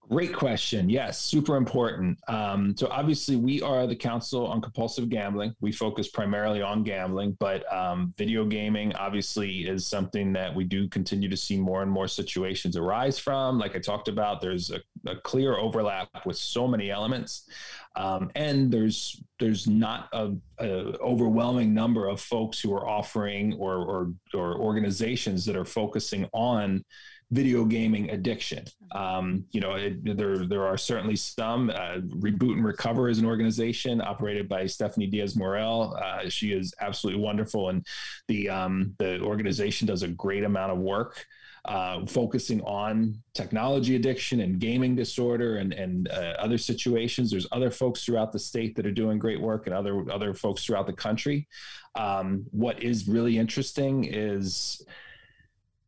Great 0.10 0.36
question. 0.36 0.88
Yes, 0.88 1.20
super 1.20 1.56
important. 1.56 2.20
Um, 2.28 2.76
so 2.78 2.88
obviously, 2.92 3.38
we 3.38 3.62
are 3.64 3.88
the 3.88 3.96
Council 3.96 4.46
on 4.46 4.62
Compulsive 4.62 5.10
Gambling. 5.10 5.56
We 5.62 5.72
focus 5.72 6.10
primarily 6.10 6.62
on 6.62 6.84
gambling, 6.84 7.36
but 7.40 7.72
um, 7.74 8.14
video 8.16 8.46
gaming 8.46 8.94
obviously 8.96 9.68
is 9.68 9.88
something 9.88 10.32
that 10.34 10.54
we 10.54 10.64
do 10.64 10.88
continue 10.90 11.28
to 11.28 11.38
see 11.38 11.58
more 11.58 11.82
and 11.82 11.92
more 11.92 12.08
situations 12.08 12.78
arise 12.78 13.18
from. 13.18 13.58
Like 13.58 13.76
I 13.76 13.80
talked 13.80 14.08
about, 14.08 14.42
there's 14.42 14.70
a, 14.70 14.80
a 15.10 15.16
clear 15.16 15.58
overlap 15.58 16.10
with 16.24 16.38
so 16.38 16.68
many 16.68 16.92
elements, 16.92 17.50
um, 17.96 18.30
and 18.36 18.72
there's 18.72 19.24
there's 19.40 19.68
not 19.68 20.10
a, 20.14 20.34
a, 20.60 20.98
overwhelming 21.00 21.74
number 21.74 22.08
of 22.08 22.22
folks 22.22 22.60
who 22.60 22.72
are 22.74 22.88
offering 22.88 23.56
or, 23.56 23.78
or 23.78 24.14
or 24.36 24.60
organizations 24.60 25.46
that 25.46 25.56
are 25.56 25.66
focusing 25.66 26.30
on 26.32 26.84
video 27.32 27.66
gaming 27.66 28.10
addiction. 28.12 28.66
Um, 28.92 29.46
you 29.52 29.62
know, 29.62 29.74
it, 29.74 30.18
there 30.18 30.46
there 30.46 30.66
are 30.66 30.78
certainly 30.78 31.16
some. 31.16 31.70
Uh, 31.70 32.00
Reboot 32.20 32.54
and 32.54 32.66
Recover 32.66 33.10
is 33.10 33.20
an 33.20 33.26
organization 33.26 34.02
operated 34.02 34.48
by 34.48 34.66
Stephanie 34.68 35.08
Diaz 35.08 35.36
Morel. 35.36 35.98
Uh, 36.02 36.30
she 36.30 36.52
is 36.52 36.74
absolutely 36.80 37.22
wonderful, 37.22 37.70
and 37.70 37.86
the 38.28 38.50
um, 38.50 38.96
the 39.00 39.20
organization 39.22 39.88
does 39.88 40.04
a 40.04 40.08
great 40.08 40.44
amount 40.44 40.72
of 40.72 40.78
work. 40.78 41.26
Uh, 41.66 42.06
focusing 42.06 42.62
on 42.62 43.16
technology 43.34 43.96
addiction 43.96 44.42
and 44.42 44.60
gaming 44.60 44.96
disorder 44.96 45.58
and, 45.58 45.74
and 45.74 46.08
uh, 46.10 46.36
other 46.38 46.60
situations. 46.60 47.32
There's 47.32 47.48
other 47.52 47.72
folks 47.72 48.06
throughout 48.06 48.32
the 48.32 48.38
state 48.38 48.76
that 48.76 48.86
are 48.86 48.92
doing 48.92 49.18
great 49.18 49.42
work 49.42 49.66
and 49.66 49.76
other 49.76 50.06
other 50.12 50.36
folks 50.36 50.64
throughout 50.64 50.86
the 50.86 50.94
country. 50.94 51.48
Um, 51.96 52.46
what 52.52 52.84
is 52.84 53.08
really 53.08 53.40
interesting 53.40 54.04
is 54.04 54.86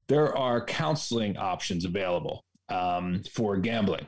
there 0.07 0.35
are 0.37 0.63
counseling 0.63 1.37
options 1.37 1.85
available 1.85 2.43
um, 2.69 3.23
for 3.31 3.57
gambling. 3.57 4.07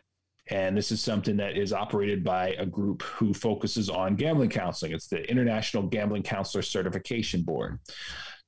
And 0.51 0.75
this 0.75 0.91
is 0.91 0.99
something 0.99 1.37
that 1.37 1.57
is 1.57 1.71
operated 1.73 2.23
by 2.23 2.49
a 2.57 2.65
group 2.65 3.03
who 3.03 3.33
focuses 3.33 3.89
on 3.89 4.15
gambling 4.15 4.49
counseling. 4.49 4.93
It's 4.93 5.07
the 5.07 5.29
International 5.29 5.83
Gambling 5.83 6.23
Counselor 6.23 6.63
Certification 6.63 7.43
Board. 7.43 7.79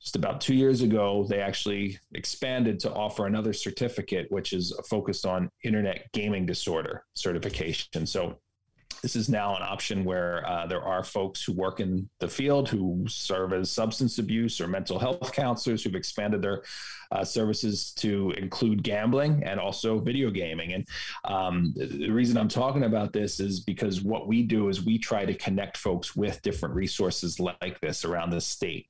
Just 0.01 0.15
about 0.15 0.41
two 0.41 0.55
years 0.55 0.81
ago, 0.81 1.27
they 1.29 1.41
actually 1.41 1.99
expanded 2.15 2.79
to 2.79 2.91
offer 2.91 3.27
another 3.27 3.53
certificate, 3.53 4.25
which 4.31 4.51
is 4.51 4.75
focused 4.89 5.27
on 5.27 5.51
internet 5.63 6.07
gaming 6.11 6.47
disorder 6.47 7.03
certification. 7.13 8.07
So 8.07 8.39
this 9.01 9.15
is 9.15 9.29
now 9.29 9.55
an 9.55 9.63
option 9.63 10.03
where 10.03 10.47
uh, 10.47 10.67
there 10.67 10.81
are 10.81 11.03
folks 11.03 11.43
who 11.43 11.53
work 11.53 11.79
in 11.79 12.09
the 12.19 12.27
field 12.27 12.69
who 12.69 13.05
serve 13.07 13.53
as 13.53 13.71
substance 13.71 14.19
abuse 14.19 14.61
or 14.61 14.67
mental 14.67 14.99
health 14.99 15.31
counselors 15.33 15.83
who've 15.83 15.95
expanded 15.95 16.41
their 16.41 16.63
uh, 17.11 17.23
services 17.23 17.91
to 17.91 18.31
include 18.37 18.83
gambling 18.83 19.43
and 19.43 19.59
also 19.59 19.99
video 19.99 20.29
gaming. 20.29 20.73
And 20.73 20.87
um, 21.25 21.73
the 21.75 22.09
reason 22.09 22.37
I'm 22.37 22.47
talking 22.47 22.83
about 22.83 23.11
this 23.11 23.39
is 23.39 23.59
because 23.59 24.01
what 24.01 24.27
we 24.27 24.43
do 24.43 24.69
is 24.69 24.85
we 24.85 24.97
try 24.97 25.25
to 25.25 25.33
connect 25.33 25.77
folks 25.77 26.15
with 26.15 26.41
different 26.41 26.73
resources 26.73 27.39
like 27.39 27.79
this 27.81 28.05
around 28.05 28.29
the 28.29 28.41
state. 28.41 28.87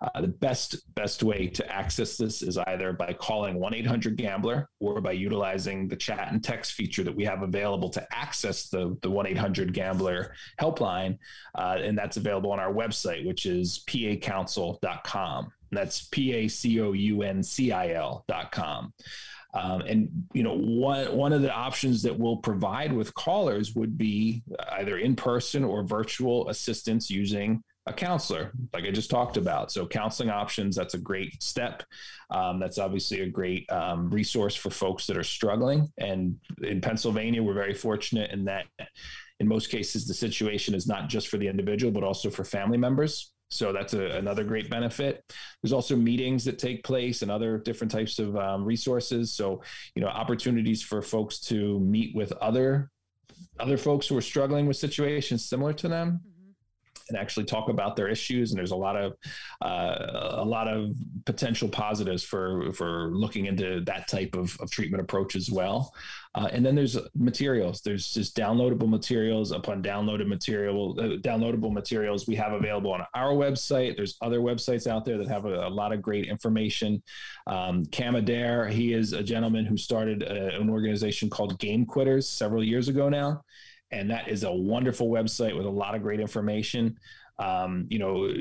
Uh, 0.00 0.20
the 0.20 0.28
best 0.28 0.94
best 0.94 1.22
way 1.22 1.46
to 1.46 1.72
access 1.72 2.16
this 2.16 2.42
is 2.42 2.58
either 2.58 2.92
by 2.92 3.12
calling 3.12 3.58
1-800-GAMBLER 3.58 4.68
or 4.80 5.00
by 5.00 5.12
utilizing 5.12 5.88
the 5.88 5.96
chat 5.96 6.32
and 6.32 6.42
text 6.42 6.72
feature 6.72 7.04
that 7.04 7.14
we 7.14 7.24
have 7.24 7.42
available 7.42 7.88
to 7.90 8.06
access 8.12 8.68
the, 8.68 8.96
the 9.02 9.10
1-800-GAMBLER 9.40 10.34
helpline. 10.60 11.18
Uh, 11.54 11.78
and 11.80 11.96
that's 11.96 12.16
available 12.16 12.52
on 12.52 12.60
our 12.60 12.72
website, 12.72 13.26
which 13.26 13.46
is 13.46 13.82
pacouncil.com. 13.86 15.52
That's 15.72 16.02
P 16.08 16.32
A 16.32 16.48
C 16.48 16.80
O 16.80 16.92
U 16.92 17.22
N 17.22 17.42
C 17.42 17.72
I 17.72 17.92
L 17.92 18.24
dot 18.26 18.50
com. 18.50 18.92
Um, 19.52 19.80
and 19.82 20.08
you 20.32 20.42
know 20.42 20.56
one 20.56 21.16
one 21.16 21.32
of 21.32 21.42
the 21.42 21.52
options 21.52 22.02
that 22.02 22.18
we'll 22.18 22.36
provide 22.36 22.92
with 22.92 23.14
callers 23.14 23.74
would 23.74 23.96
be 23.96 24.42
either 24.72 24.98
in 24.98 25.16
person 25.16 25.64
or 25.64 25.82
virtual 25.82 26.48
assistance 26.48 27.10
using 27.10 27.62
a 27.86 27.92
counselor, 27.92 28.52
like 28.72 28.84
I 28.84 28.90
just 28.90 29.10
talked 29.10 29.36
about. 29.36 29.72
So 29.72 29.86
counseling 29.86 30.30
options 30.30 30.76
that's 30.76 30.94
a 30.94 30.98
great 30.98 31.42
step. 31.42 31.82
Um, 32.30 32.60
that's 32.60 32.78
obviously 32.78 33.22
a 33.22 33.28
great 33.28 33.70
um, 33.72 34.10
resource 34.10 34.54
for 34.54 34.70
folks 34.70 35.06
that 35.06 35.16
are 35.16 35.24
struggling. 35.24 35.90
And 35.98 36.38
in 36.62 36.80
Pennsylvania, 36.80 37.42
we're 37.42 37.54
very 37.54 37.74
fortunate 37.74 38.30
in 38.30 38.44
that 38.44 38.66
in 39.40 39.48
most 39.48 39.70
cases 39.70 40.06
the 40.06 40.14
situation 40.14 40.74
is 40.74 40.86
not 40.86 41.08
just 41.08 41.28
for 41.28 41.36
the 41.38 41.48
individual 41.48 41.92
but 41.92 42.04
also 42.04 42.30
for 42.30 42.44
family 42.44 42.78
members 42.78 43.32
so 43.50 43.72
that's 43.72 43.94
a, 43.94 44.16
another 44.16 44.44
great 44.44 44.70
benefit. 44.70 45.24
There's 45.60 45.72
also 45.72 45.96
meetings 45.96 46.44
that 46.44 46.58
take 46.58 46.84
place 46.84 47.22
and 47.22 47.30
other 47.30 47.58
different 47.58 47.90
types 47.90 48.18
of 48.18 48.36
um, 48.36 48.64
resources. 48.64 49.34
So, 49.34 49.62
you 49.94 50.02
know, 50.02 50.08
opportunities 50.08 50.82
for 50.82 51.02
folks 51.02 51.40
to 51.46 51.80
meet 51.80 52.14
with 52.14 52.32
other 52.34 52.90
other 53.58 53.76
folks 53.76 54.06
who 54.06 54.16
are 54.16 54.22
struggling 54.22 54.66
with 54.66 54.76
situations 54.76 55.48
similar 55.48 55.72
to 55.72 55.88
them 55.88 56.20
and 57.10 57.18
actually 57.18 57.44
talk 57.44 57.68
about 57.68 57.96
their 57.96 58.08
issues. 58.08 58.50
And 58.50 58.58
there's 58.58 58.70
a 58.70 58.76
lot 58.76 58.96
of 58.96 59.16
uh, 59.62 60.36
a 60.38 60.44
lot 60.44 60.68
of 60.68 60.96
potential 61.26 61.68
positives 61.68 62.24
for 62.24 62.72
for 62.72 63.10
looking 63.12 63.46
into 63.46 63.82
that 63.82 64.08
type 64.08 64.34
of, 64.34 64.56
of 64.60 64.70
treatment 64.70 65.02
approach 65.02 65.36
as 65.36 65.50
well. 65.50 65.94
Uh, 66.36 66.48
and 66.52 66.64
then 66.64 66.76
there's 66.76 66.96
materials. 67.16 67.80
There's 67.80 68.12
just 68.12 68.36
downloadable 68.36 68.88
materials 68.88 69.50
upon 69.50 69.82
downloaded 69.82 70.28
material, 70.28 70.96
uh, 70.98 71.18
downloadable 71.18 71.72
materials 71.72 72.28
we 72.28 72.36
have 72.36 72.52
available 72.52 72.92
on 72.92 73.04
our 73.14 73.32
website. 73.32 73.96
There's 73.96 74.16
other 74.22 74.38
websites 74.38 74.86
out 74.86 75.04
there 75.04 75.18
that 75.18 75.26
have 75.26 75.44
a, 75.44 75.66
a 75.66 75.68
lot 75.68 75.92
of 75.92 76.00
great 76.00 76.26
information. 76.26 77.02
Um, 77.48 77.84
Cam 77.86 78.14
Adair, 78.14 78.68
he 78.68 78.92
is 78.92 79.12
a 79.12 79.24
gentleman 79.24 79.66
who 79.66 79.76
started 79.76 80.22
a, 80.22 80.56
uh, 80.56 80.60
an 80.60 80.70
organization 80.70 81.28
called 81.28 81.58
Game 81.58 81.84
Quitters 81.84 82.28
several 82.28 82.62
years 82.62 82.88
ago 82.88 83.08
now 83.08 83.42
and 83.92 84.10
that 84.10 84.28
is 84.28 84.44
a 84.44 84.52
wonderful 84.52 85.08
website 85.08 85.56
with 85.56 85.66
a 85.66 85.70
lot 85.70 85.94
of 85.94 86.02
great 86.02 86.20
information. 86.20 86.96
Um, 87.38 87.86
you 87.88 87.98
know, 87.98 88.32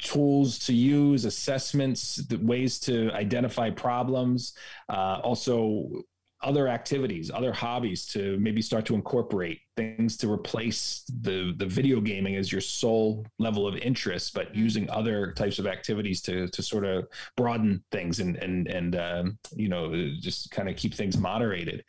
tools 0.00 0.58
to 0.60 0.74
use, 0.74 1.24
assessments, 1.24 2.20
ways 2.42 2.80
to 2.80 3.10
identify 3.12 3.70
problems, 3.70 4.54
uh, 4.88 5.20
also 5.22 6.02
other 6.44 6.68
activities, 6.68 7.30
other 7.30 7.52
hobbies 7.52 8.06
to 8.06 8.38
maybe 8.38 8.62
start 8.62 8.86
to 8.86 8.94
incorporate 8.94 9.60
things 9.76 10.16
to 10.16 10.30
replace 10.30 11.02
the 11.22 11.52
the 11.56 11.66
video 11.66 12.00
gaming 12.00 12.36
as 12.36 12.52
your 12.52 12.60
sole 12.60 13.26
level 13.38 13.66
of 13.66 13.76
interest, 13.78 14.34
but 14.34 14.54
using 14.54 14.88
other 14.90 15.32
types 15.32 15.58
of 15.58 15.66
activities 15.66 16.20
to 16.22 16.48
to 16.48 16.62
sort 16.62 16.84
of 16.84 17.06
broaden 17.36 17.82
things 17.90 18.20
and 18.20 18.36
and 18.36 18.68
and 18.68 18.96
um, 18.96 19.38
you 19.54 19.68
know 19.68 19.92
just 20.20 20.50
kind 20.50 20.68
of 20.68 20.76
keep 20.76 20.94
things 20.94 21.16
moderated. 21.18 21.84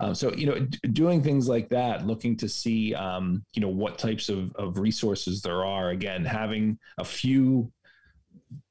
Um, 0.00 0.14
so 0.14 0.32
you 0.34 0.46
know, 0.46 0.58
d- 0.58 0.78
doing 0.92 1.22
things 1.22 1.48
like 1.48 1.68
that, 1.70 2.06
looking 2.06 2.36
to 2.38 2.48
see 2.48 2.94
um, 2.94 3.44
you 3.52 3.60
know 3.60 3.68
what 3.68 3.98
types 3.98 4.28
of 4.28 4.54
of 4.56 4.78
resources 4.78 5.42
there 5.42 5.64
are. 5.64 5.90
Again, 5.90 6.24
having 6.24 6.78
a 6.98 7.04
few 7.04 7.70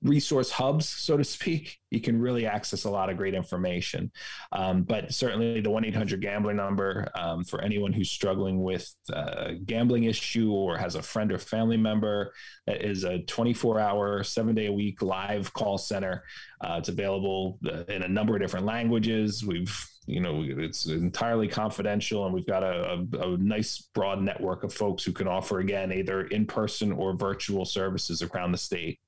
resource 0.01 0.51
hubs, 0.51 0.87
so 0.87 1.17
to 1.17 1.23
speak, 1.23 1.79
you 1.91 2.01
can 2.01 2.19
really 2.19 2.45
access 2.45 2.83
a 2.83 2.89
lot 2.89 3.09
of 3.09 3.17
great 3.17 3.33
information. 3.33 4.11
Um, 4.51 4.83
but 4.83 5.13
certainly 5.13 5.61
the 5.61 5.69
1 5.69 5.85
800 5.85 6.21
gambler 6.21 6.53
number 6.53 7.07
um, 7.15 7.43
for 7.43 7.61
anyone 7.61 7.93
who's 7.93 8.11
struggling 8.11 8.61
with 8.61 8.93
a 9.09 9.55
gambling 9.65 10.03
issue 10.03 10.51
or 10.51 10.77
has 10.77 10.95
a 10.95 11.01
friend 11.01 11.31
or 11.31 11.37
family 11.37 11.77
member 11.77 12.33
that 12.67 12.83
is 12.83 13.03
a 13.03 13.19
24 13.19 13.79
hour, 13.79 14.23
seven 14.23 14.55
day 14.55 14.67
a 14.67 14.73
week 14.73 15.01
live 15.01 15.53
call 15.53 15.77
center. 15.77 16.23
Uh, 16.61 16.75
it's 16.79 16.89
available 16.89 17.59
uh, 17.65 17.83
in 17.85 18.03
a 18.03 18.07
number 18.07 18.35
of 18.35 18.41
different 18.41 18.65
languages. 18.65 19.45
We've 19.45 19.73
you 20.07 20.19
know 20.19 20.43
it's 20.45 20.85
entirely 20.85 21.47
confidential 21.47 22.25
and 22.25 22.33
we've 22.33 22.45
got 22.45 22.63
a, 22.63 23.05
a, 23.13 23.33
a, 23.33 23.37
nice 23.37 23.89
broad 23.93 24.21
network 24.21 24.63
of 24.63 24.71
folks 24.71 25.03
who 25.03 25.11
can 25.11 25.27
offer 25.27 25.59
again 25.59 25.91
either 25.91 26.27
in 26.27 26.45
person 26.45 26.91
or 26.91 27.15
virtual 27.15 27.65
services 27.65 28.21
around 28.21 28.51
the 28.51 28.57
state 28.57 28.99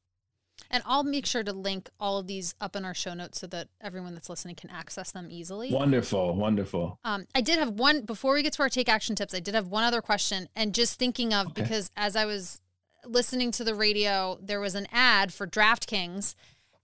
and 0.69 0.83
I'll 0.85 1.03
make 1.03 1.25
sure 1.25 1.43
to 1.43 1.53
link 1.53 1.89
all 1.99 2.17
of 2.17 2.27
these 2.27 2.55
up 2.59 2.75
in 2.75 2.85
our 2.85 2.93
show 2.93 3.13
notes 3.13 3.39
so 3.39 3.47
that 3.47 3.69
everyone 3.81 4.13
that's 4.13 4.29
listening 4.29 4.55
can 4.55 4.69
access 4.69 5.11
them 5.11 5.27
easily. 5.29 5.71
Wonderful, 5.71 6.35
wonderful. 6.35 6.99
Um, 7.03 7.27
I 7.35 7.41
did 7.41 7.59
have 7.59 7.71
one 7.71 8.01
before 8.01 8.33
we 8.33 8.43
get 8.43 8.53
to 8.53 8.63
our 8.63 8.69
take 8.69 8.89
action 8.89 9.15
tips. 9.15 9.33
I 9.33 9.39
did 9.39 9.55
have 9.55 9.67
one 9.67 9.83
other 9.83 10.01
question, 10.01 10.49
and 10.55 10.73
just 10.73 10.99
thinking 10.99 11.33
of 11.33 11.47
okay. 11.47 11.61
because 11.61 11.91
as 11.95 12.15
I 12.15 12.25
was 12.25 12.59
listening 13.05 13.51
to 13.51 13.63
the 13.63 13.75
radio, 13.75 14.37
there 14.41 14.59
was 14.59 14.75
an 14.75 14.87
ad 14.91 15.33
for 15.33 15.47
DraftKings 15.47 16.35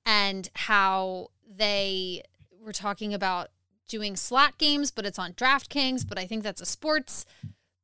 and 0.05 0.49
how 0.55 1.29
they 1.47 2.23
were 2.61 2.73
talking 2.73 3.13
about 3.13 3.49
doing 3.87 4.15
slot 4.15 4.57
games, 4.57 4.91
but 4.91 5.05
it's 5.05 5.19
on 5.19 5.33
DraftKings. 5.33 6.07
But 6.07 6.17
I 6.17 6.25
think 6.25 6.43
that's 6.43 6.61
a 6.61 6.65
sports 6.65 7.25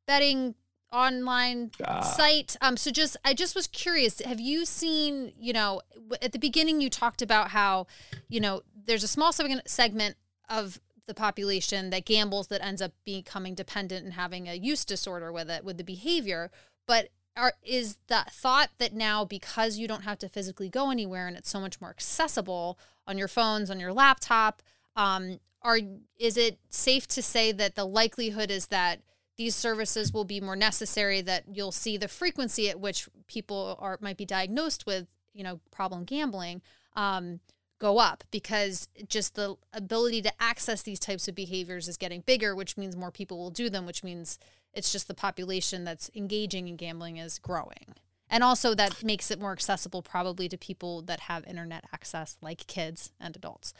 betting 0.08 0.56
online 0.92 1.72
uh, 1.84 2.02
site. 2.02 2.56
Um, 2.62 2.78
so 2.78 2.92
just 2.92 3.18
I 3.24 3.34
just 3.34 3.56
was 3.56 3.68
curious. 3.68 4.20
Have 4.22 4.40
you 4.40 4.66
seen? 4.66 5.34
You 5.40 5.54
know, 5.54 5.82
at 6.22 6.32
the 6.32 6.40
beginning 6.40 6.82
you 6.82 6.90
talked 6.90 7.22
about 7.22 7.50
how, 7.50 7.88
you 8.28 8.40
know, 8.40 8.62
there's 8.86 9.04
a 9.04 9.08
small 9.08 9.32
segment 9.32 10.16
of 10.50 10.80
the 11.08 11.14
population 11.14 11.90
that 11.90 12.06
gambles 12.06 12.48
that 12.48 12.64
ends 12.64 12.82
up 12.82 12.92
becoming 13.04 13.56
dependent 13.56 14.06
and 14.06 14.14
having 14.14 14.48
a 14.48 14.54
use 14.54 14.86
disorder 14.86 15.32
with 15.32 15.50
it 15.50 15.64
with 15.64 15.78
the 15.78 15.84
behavior. 15.84 16.52
But 16.88 17.10
are 17.36 17.54
is 17.64 17.98
that 18.08 18.32
thought 18.32 18.70
that 18.78 18.94
now 18.94 19.24
because 19.24 19.78
you 19.78 19.88
don't 19.88 20.04
have 20.04 20.20
to 20.20 20.30
physically 20.30 20.70
go 20.70 20.92
anywhere 20.92 21.28
and 21.28 21.38
it's 21.38 21.50
so 21.50 21.60
much 21.60 21.80
more 21.80 21.90
accessible 21.90 22.78
on 23.08 23.18
your 23.18 23.28
phones 23.28 23.72
on 23.72 23.80
your 23.80 23.94
laptop 23.94 24.62
um, 24.96 25.40
are 25.62 25.80
is 26.18 26.38
it 26.38 26.60
safe 26.70 27.08
to 27.08 27.22
say 27.22 27.52
that 27.52 27.76
the 27.76 27.86
likelihood 27.86 28.52
is 28.52 28.68
that 28.68 29.02
these 29.40 29.56
services 29.56 30.12
will 30.12 30.26
be 30.26 30.42
more 30.42 30.58
necessary 30.58 31.22
that 31.22 31.46
you'll 31.50 31.72
see 31.72 31.96
the 31.96 32.10
frequency 32.10 32.70
at 32.70 32.78
which 32.78 33.08
people 33.28 33.78
are 33.80 33.98
might 34.02 34.18
be 34.18 34.26
diagnosed 34.26 34.86
with 34.86 35.08
you 35.34 35.46
know 35.46 35.62
problem 35.72 36.04
gambling 36.04 36.62
um, 36.98 37.40
go 37.80 38.00
up 38.00 38.26
because 38.32 38.90
just 39.08 39.36
the 39.36 39.56
ability 39.72 40.22
to 40.22 40.32
access 40.42 40.82
these 40.82 41.00
types 41.00 41.30
of 41.30 41.36
behaviors 41.36 41.88
is 41.88 41.96
getting 41.96 42.20
bigger 42.20 42.54
which 42.54 42.76
means 42.76 42.98
more 42.98 43.12
people 43.12 43.38
will 43.38 43.50
do 43.50 43.70
them 43.70 43.86
which 43.86 44.04
means 44.04 44.38
it's 44.74 44.92
just 44.92 45.08
the 45.08 45.14
population 45.14 45.86
that's 45.86 46.12
engaging 46.14 46.68
in 46.68 46.76
gambling 46.76 47.18
is 47.18 47.40
growing. 47.40 47.96
And 48.30 48.44
also 48.44 48.76
that 48.76 49.04
makes 49.04 49.32
it 49.32 49.40
more 49.40 49.54
accessible 49.54 50.02
probably 50.02 50.48
to 50.50 50.58
people 50.58 51.02
that 51.04 51.22
have 51.22 51.46
internet 51.48 51.86
access 51.92 52.38
like 52.42 52.68
kids 52.68 53.12
and 53.20 53.36
adults 53.36 53.74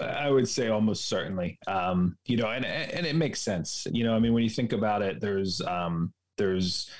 I 0.00 0.30
would 0.30 0.48
say 0.48 0.68
almost 0.68 1.08
certainly. 1.08 1.58
Um, 1.66 2.16
you 2.26 2.36
know, 2.36 2.48
and 2.48 2.64
and 2.64 3.06
it 3.06 3.16
makes 3.16 3.40
sense. 3.40 3.86
You 3.90 4.04
know, 4.04 4.14
I 4.14 4.18
mean, 4.18 4.32
when 4.34 4.42
you 4.42 4.50
think 4.50 4.72
about 4.72 5.02
it, 5.02 5.20
there's 5.20 5.60
um, 5.62 6.12
there's 6.36 6.90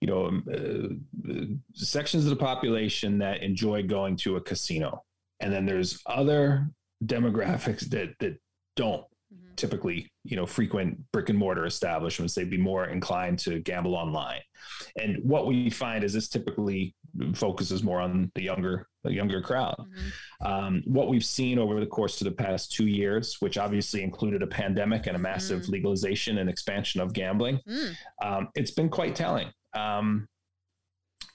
you 0.00 0.08
know 0.08 0.26
um, 0.26 0.44
uh, 0.52 1.44
sections 1.74 2.24
of 2.24 2.30
the 2.30 2.36
population 2.36 3.18
that 3.18 3.42
enjoy 3.42 3.82
going 3.82 4.16
to 4.18 4.36
a 4.36 4.40
casino, 4.40 5.04
and 5.40 5.52
then 5.52 5.66
there's 5.66 6.00
other 6.06 6.68
demographics 7.04 7.80
that 7.90 8.14
that 8.20 8.38
don't 8.76 9.02
mm-hmm. 9.32 9.54
typically 9.56 10.10
you 10.24 10.36
know 10.36 10.46
frequent 10.46 10.98
brick 11.12 11.28
and 11.28 11.38
mortar 11.38 11.66
establishments. 11.66 12.34
They'd 12.34 12.50
be 12.50 12.56
more 12.56 12.86
inclined 12.86 13.38
to 13.40 13.58
gamble 13.60 13.94
online, 13.94 14.40
and 14.98 15.18
what 15.22 15.46
we 15.46 15.68
find 15.68 16.02
is 16.02 16.14
this 16.14 16.28
typically 16.28 16.94
focuses 17.34 17.82
more 17.82 18.00
on 18.00 18.30
the 18.34 18.42
younger 18.42 18.88
the 19.04 19.12
younger 19.12 19.40
crowd. 19.40 19.76
Mm-hmm. 19.78 20.46
Um, 20.46 20.82
what 20.84 21.08
we've 21.08 21.24
seen 21.24 21.58
over 21.58 21.78
the 21.80 21.86
course 21.86 22.20
of 22.20 22.26
the 22.26 22.32
past 22.32 22.72
two 22.72 22.86
years, 22.86 23.36
which 23.40 23.56
obviously 23.58 24.02
included 24.02 24.42
a 24.42 24.46
pandemic 24.46 25.06
and 25.06 25.16
a 25.16 25.18
massive 25.18 25.62
mm. 25.62 25.70
legalization 25.70 26.38
and 26.38 26.50
expansion 26.50 27.00
of 27.00 27.12
gambling, 27.12 27.60
mm. 27.68 27.94
um, 28.22 28.48
it's 28.54 28.72
been 28.72 28.88
quite 28.88 29.14
telling. 29.14 29.48
Um, 29.74 30.28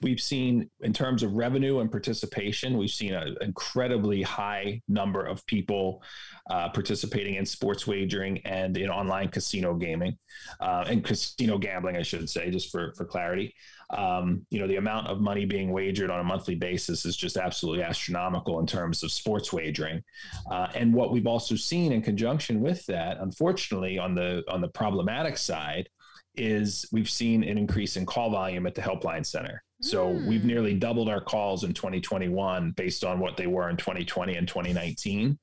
we've 0.00 0.20
seen, 0.20 0.68
in 0.80 0.92
terms 0.92 1.22
of 1.22 1.34
revenue 1.34 1.78
and 1.78 1.90
participation, 1.90 2.76
we've 2.76 2.90
seen 2.90 3.14
an 3.14 3.36
incredibly 3.40 4.22
high 4.22 4.80
number 4.88 5.24
of 5.24 5.46
people 5.46 6.02
uh, 6.50 6.68
participating 6.70 7.36
in 7.36 7.46
sports 7.46 7.86
wagering 7.86 8.38
and 8.44 8.76
in 8.76 8.90
online 8.90 9.28
casino 9.28 9.74
gaming 9.74 10.16
uh, 10.60 10.84
and 10.88 11.04
casino 11.04 11.56
gambling, 11.56 11.96
I 11.96 12.02
should 12.02 12.28
say, 12.28 12.50
just 12.50 12.70
for, 12.70 12.92
for 12.96 13.04
clarity 13.04 13.54
um, 13.92 14.46
you 14.50 14.58
know, 14.58 14.66
the 14.66 14.76
amount 14.76 15.08
of 15.08 15.20
money 15.20 15.44
being 15.44 15.70
wagered 15.70 16.10
on 16.10 16.20
a 16.20 16.24
monthly 16.24 16.54
basis 16.54 17.04
is 17.04 17.16
just 17.16 17.36
absolutely 17.36 17.84
astronomical 17.84 18.58
in 18.60 18.66
terms 18.66 19.02
of 19.02 19.12
sports 19.12 19.52
wagering. 19.52 20.02
Uh, 20.50 20.68
and 20.74 20.92
what 20.92 21.12
we've 21.12 21.26
also 21.26 21.54
seen 21.54 21.92
in 21.92 22.00
conjunction 22.02 22.60
with 22.60 22.84
that, 22.86 23.18
unfortunately, 23.20 23.98
on 23.98 24.14
the 24.14 24.42
on 24.48 24.60
the 24.60 24.68
problematic 24.68 25.36
side, 25.36 25.88
is 26.34 26.86
we've 26.92 27.10
seen 27.10 27.44
an 27.44 27.58
increase 27.58 27.96
in 27.96 28.06
call 28.06 28.30
volume 28.30 28.66
at 28.66 28.74
the 28.74 28.80
helpline 28.80 29.24
center. 29.24 29.62
So 29.82 30.06
mm. 30.06 30.26
we've 30.28 30.44
nearly 30.44 30.74
doubled 30.74 31.08
our 31.08 31.20
calls 31.20 31.64
in 31.64 31.74
2021 31.74 32.70
based 32.72 33.04
on 33.04 33.18
what 33.18 33.36
they 33.36 33.48
were 33.48 33.68
in 33.68 33.76
2020 33.76 34.36
and 34.36 34.46
2019. 34.46 35.38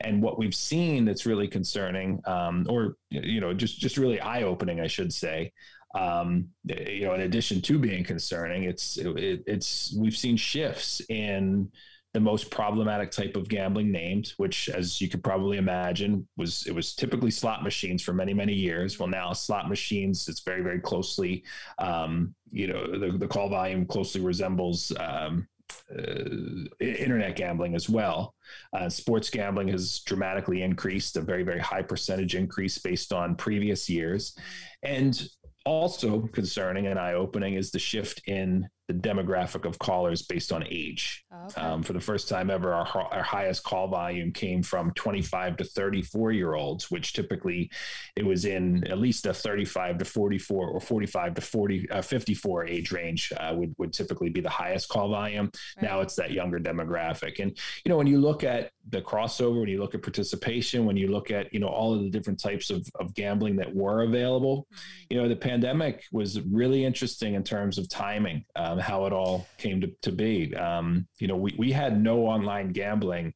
And 0.00 0.22
what 0.22 0.36
we've 0.36 0.54
seen 0.54 1.04
that's 1.04 1.26
really 1.26 1.46
concerning, 1.46 2.20
um, 2.26 2.66
or 2.68 2.96
you 3.10 3.40
know, 3.40 3.54
just 3.54 3.78
just 3.78 3.96
really 3.96 4.20
eye 4.20 4.42
opening, 4.42 4.80
I 4.80 4.88
should 4.88 5.12
say, 5.12 5.52
um, 5.94 6.48
you 6.64 7.04
know, 7.04 7.14
in 7.14 7.20
addition 7.20 7.62
to 7.62 7.78
being 7.78 8.02
concerning, 8.02 8.64
it's 8.64 8.96
it, 8.96 9.44
it's 9.46 9.96
we've 9.96 10.16
seen 10.16 10.36
shifts 10.36 11.00
in 11.08 11.70
the 12.14 12.20
most 12.20 12.48
problematic 12.48 13.10
type 13.10 13.36
of 13.36 13.48
gambling 13.48 13.90
named, 13.90 14.32
which, 14.36 14.68
as 14.68 15.00
you 15.00 15.08
could 15.08 15.22
probably 15.22 15.58
imagine, 15.58 16.26
was 16.36 16.64
it 16.66 16.74
was 16.74 16.94
typically 16.94 17.30
slot 17.30 17.64
machines 17.64 18.02
for 18.02 18.12
many 18.14 18.32
many 18.32 18.54
years. 18.54 18.98
Well, 18.98 19.08
now 19.08 19.32
slot 19.32 19.68
machines, 19.68 20.28
it's 20.28 20.40
very 20.40 20.62
very 20.62 20.80
closely, 20.80 21.42
um, 21.78 22.32
you 22.52 22.68
know, 22.68 22.98
the, 22.98 23.18
the 23.18 23.26
call 23.26 23.50
volume 23.50 23.84
closely 23.84 24.20
resembles. 24.20 24.92
Um, 24.98 25.48
uh, 25.90 26.66
internet 26.78 27.36
gambling 27.36 27.74
as 27.74 27.88
well. 27.88 28.34
Uh, 28.74 28.88
sports 28.88 29.28
gambling 29.28 29.68
has 29.68 30.00
dramatically 30.00 30.62
increased, 30.62 31.16
a 31.16 31.20
very, 31.20 31.42
very 31.42 31.58
high 31.58 31.82
percentage 31.82 32.34
increase 32.34 32.78
based 32.78 33.12
on 33.12 33.34
previous 33.34 33.88
years. 33.88 34.36
And 34.82 35.26
also 35.64 36.20
concerning 36.32 36.86
and 36.86 36.98
eye 36.98 37.14
opening 37.14 37.54
is 37.54 37.70
the 37.70 37.78
shift 37.78 38.22
in 38.26 38.68
the 38.88 38.94
demographic 38.94 39.64
of 39.64 39.78
callers 39.78 40.22
based 40.22 40.52
on 40.52 40.64
age. 40.68 41.24
Okay. 41.46 41.60
Um, 41.60 41.82
for 41.82 41.94
the 41.94 42.00
first 42.00 42.28
time 42.28 42.50
ever, 42.50 42.72
our, 42.72 42.86
our 43.12 43.22
highest 43.22 43.64
call 43.64 43.88
volume 43.88 44.30
came 44.30 44.62
from 44.62 44.92
25 44.92 45.56
to 45.58 45.64
34 45.64 46.32
year 46.32 46.54
olds, 46.54 46.90
which 46.90 47.14
typically 47.14 47.70
it 48.16 48.24
was 48.26 48.44
in 48.44 48.86
at 48.88 48.98
least 48.98 49.26
a 49.26 49.32
35 49.32 49.98
to 49.98 50.04
44 50.04 50.68
or 50.68 50.80
45 50.80 51.34
to 51.34 51.40
40, 51.40 51.90
uh, 51.90 52.02
54 52.02 52.66
age 52.66 52.92
range 52.92 53.32
uh, 53.38 53.54
would, 53.56 53.74
would 53.78 53.92
typically 53.92 54.28
be 54.28 54.40
the 54.40 54.50
highest 54.50 54.88
call 54.90 55.08
volume. 55.08 55.50
Right. 55.76 55.88
Now 55.88 56.00
it's 56.00 56.16
that 56.16 56.32
younger 56.32 56.58
demographic. 56.58 57.40
And, 57.40 57.56
you 57.84 57.88
know, 57.88 57.96
when 57.96 58.06
you 58.06 58.20
look 58.20 58.44
at 58.44 58.70
the 58.90 59.00
crossover, 59.00 59.60
when 59.60 59.68
you 59.68 59.80
look 59.80 59.94
at 59.94 60.02
participation, 60.02 60.84
when 60.84 60.96
you 60.96 61.08
look 61.08 61.30
at, 61.30 61.52
you 61.54 61.60
know, 61.60 61.68
all 61.68 61.94
of 61.94 62.02
the 62.02 62.10
different 62.10 62.38
types 62.38 62.68
of, 62.68 62.86
of 63.00 63.14
gambling 63.14 63.56
that 63.56 63.74
were 63.74 64.02
available, 64.02 64.66
mm-hmm. 64.72 65.06
you 65.08 65.22
know, 65.22 65.28
the 65.28 65.36
pandemic 65.36 66.04
was 66.12 66.40
really 66.42 66.84
interesting 66.84 67.34
in 67.34 67.42
terms 67.42 67.78
of 67.78 67.88
timing. 67.88 68.44
Uh, 68.54 68.73
um, 68.74 68.78
how 68.80 69.06
it 69.06 69.12
all 69.12 69.46
came 69.58 69.80
to, 69.80 69.90
to 70.02 70.12
be. 70.12 70.54
Um, 70.54 71.06
you 71.18 71.28
know, 71.28 71.36
we, 71.36 71.54
we 71.58 71.72
had 71.72 72.00
no 72.00 72.26
online 72.26 72.72
gambling 72.72 73.32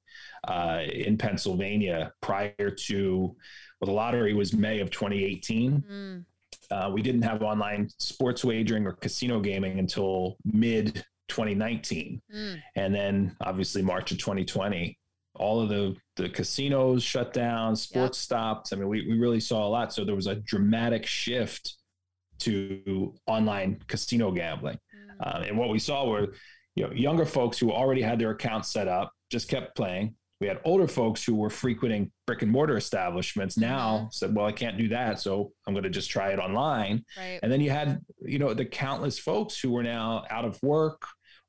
uh, 0.46 0.82
in 0.92 1.16
Pennsylvania 1.16 2.12
prior 2.20 2.70
to, 2.70 3.36
well, 3.80 3.86
the 3.86 3.92
lottery 3.92 4.34
was 4.34 4.52
May 4.52 4.80
of 4.80 4.90
2018. 4.90 5.84
Mm. 5.90 6.24
Uh, 6.70 6.90
we 6.92 7.02
didn't 7.02 7.22
have 7.22 7.42
online 7.42 7.88
sports 7.98 8.44
wagering 8.44 8.86
or 8.86 8.92
casino 8.92 9.40
gaming 9.40 9.78
until 9.78 10.36
mid 10.44 11.04
2019. 11.28 12.20
Mm. 12.34 12.62
And 12.76 12.94
then 12.94 13.36
obviously 13.40 13.82
March 13.82 14.12
of 14.12 14.18
2020, 14.18 14.98
all 15.34 15.60
of 15.60 15.68
the, 15.68 15.96
the 16.16 16.28
casinos 16.28 17.02
shut 17.02 17.32
down, 17.32 17.76
sports 17.76 18.18
yep. 18.18 18.24
stopped. 18.24 18.72
I 18.72 18.76
mean, 18.76 18.88
we, 18.88 19.06
we 19.08 19.18
really 19.18 19.40
saw 19.40 19.66
a 19.66 19.68
lot. 19.68 19.92
So 19.92 20.04
there 20.04 20.14
was 20.14 20.26
a 20.26 20.34
dramatic 20.34 21.06
shift 21.06 21.78
to 22.40 23.14
online 23.26 23.80
casino 23.86 24.30
gambling. 24.30 24.78
Uh, 25.20 25.44
and 25.46 25.58
what 25.58 25.68
we 25.68 25.78
saw 25.78 26.08
were, 26.08 26.34
you 26.74 26.84
know, 26.84 26.92
younger 26.92 27.26
folks 27.26 27.58
who 27.58 27.72
already 27.72 28.02
had 28.02 28.18
their 28.18 28.30
accounts 28.30 28.72
set 28.72 28.88
up 28.88 29.12
just 29.30 29.48
kept 29.48 29.76
playing. 29.76 30.14
We 30.40 30.46
had 30.46 30.60
older 30.64 30.86
folks 30.86 31.24
who 31.24 31.34
were 31.34 31.50
frequenting 31.50 32.12
brick 32.26 32.42
and 32.42 32.52
mortar 32.52 32.76
establishments 32.76 33.56
mm-hmm. 33.56 33.68
now 33.68 34.08
said, 34.12 34.34
well, 34.34 34.46
I 34.46 34.52
can't 34.52 34.78
do 34.78 34.88
that. 34.88 35.20
So 35.20 35.52
I'm 35.66 35.74
going 35.74 35.82
to 35.82 35.90
just 35.90 36.10
try 36.10 36.30
it 36.30 36.38
online. 36.38 37.04
Right. 37.16 37.40
And 37.42 37.50
then 37.50 37.60
you 37.60 37.70
had, 37.70 38.00
you 38.20 38.38
know, 38.38 38.54
the 38.54 38.64
countless 38.64 39.18
folks 39.18 39.60
who 39.60 39.72
were 39.72 39.82
now 39.82 40.24
out 40.30 40.44
of 40.44 40.62
work 40.62 41.02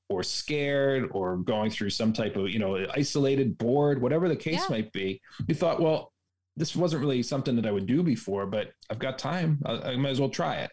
or 0.10 0.24
scared 0.24 1.10
or 1.12 1.38
going 1.38 1.70
through 1.70 1.92
some 1.92 2.14
type 2.14 2.36
of, 2.36 2.50
you 2.50 2.58
know, 2.58 2.84
isolated, 2.96 3.60
bored, 3.60 4.02
whatever 4.02 4.28
the 4.28 4.36
case 4.36 4.62
yeah. 4.62 4.66
might 4.76 4.92
be. 4.92 5.22
You 5.48 5.54
thought, 5.54 5.80
well, 5.80 6.12
this 6.58 6.76
wasn't 6.76 7.02
really 7.02 7.22
something 7.22 7.56
that 7.58 7.68
I 7.68 7.72
would 7.72 7.86
do 7.86 8.02
before, 8.02 8.48
but 8.48 8.72
I've 8.90 8.98
got 8.98 9.20
time. 9.20 9.60
I, 9.64 9.92
I 9.92 9.96
might 9.98 10.10
as 10.10 10.20
well 10.20 10.30
try 10.30 10.56
it. 10.56 10.72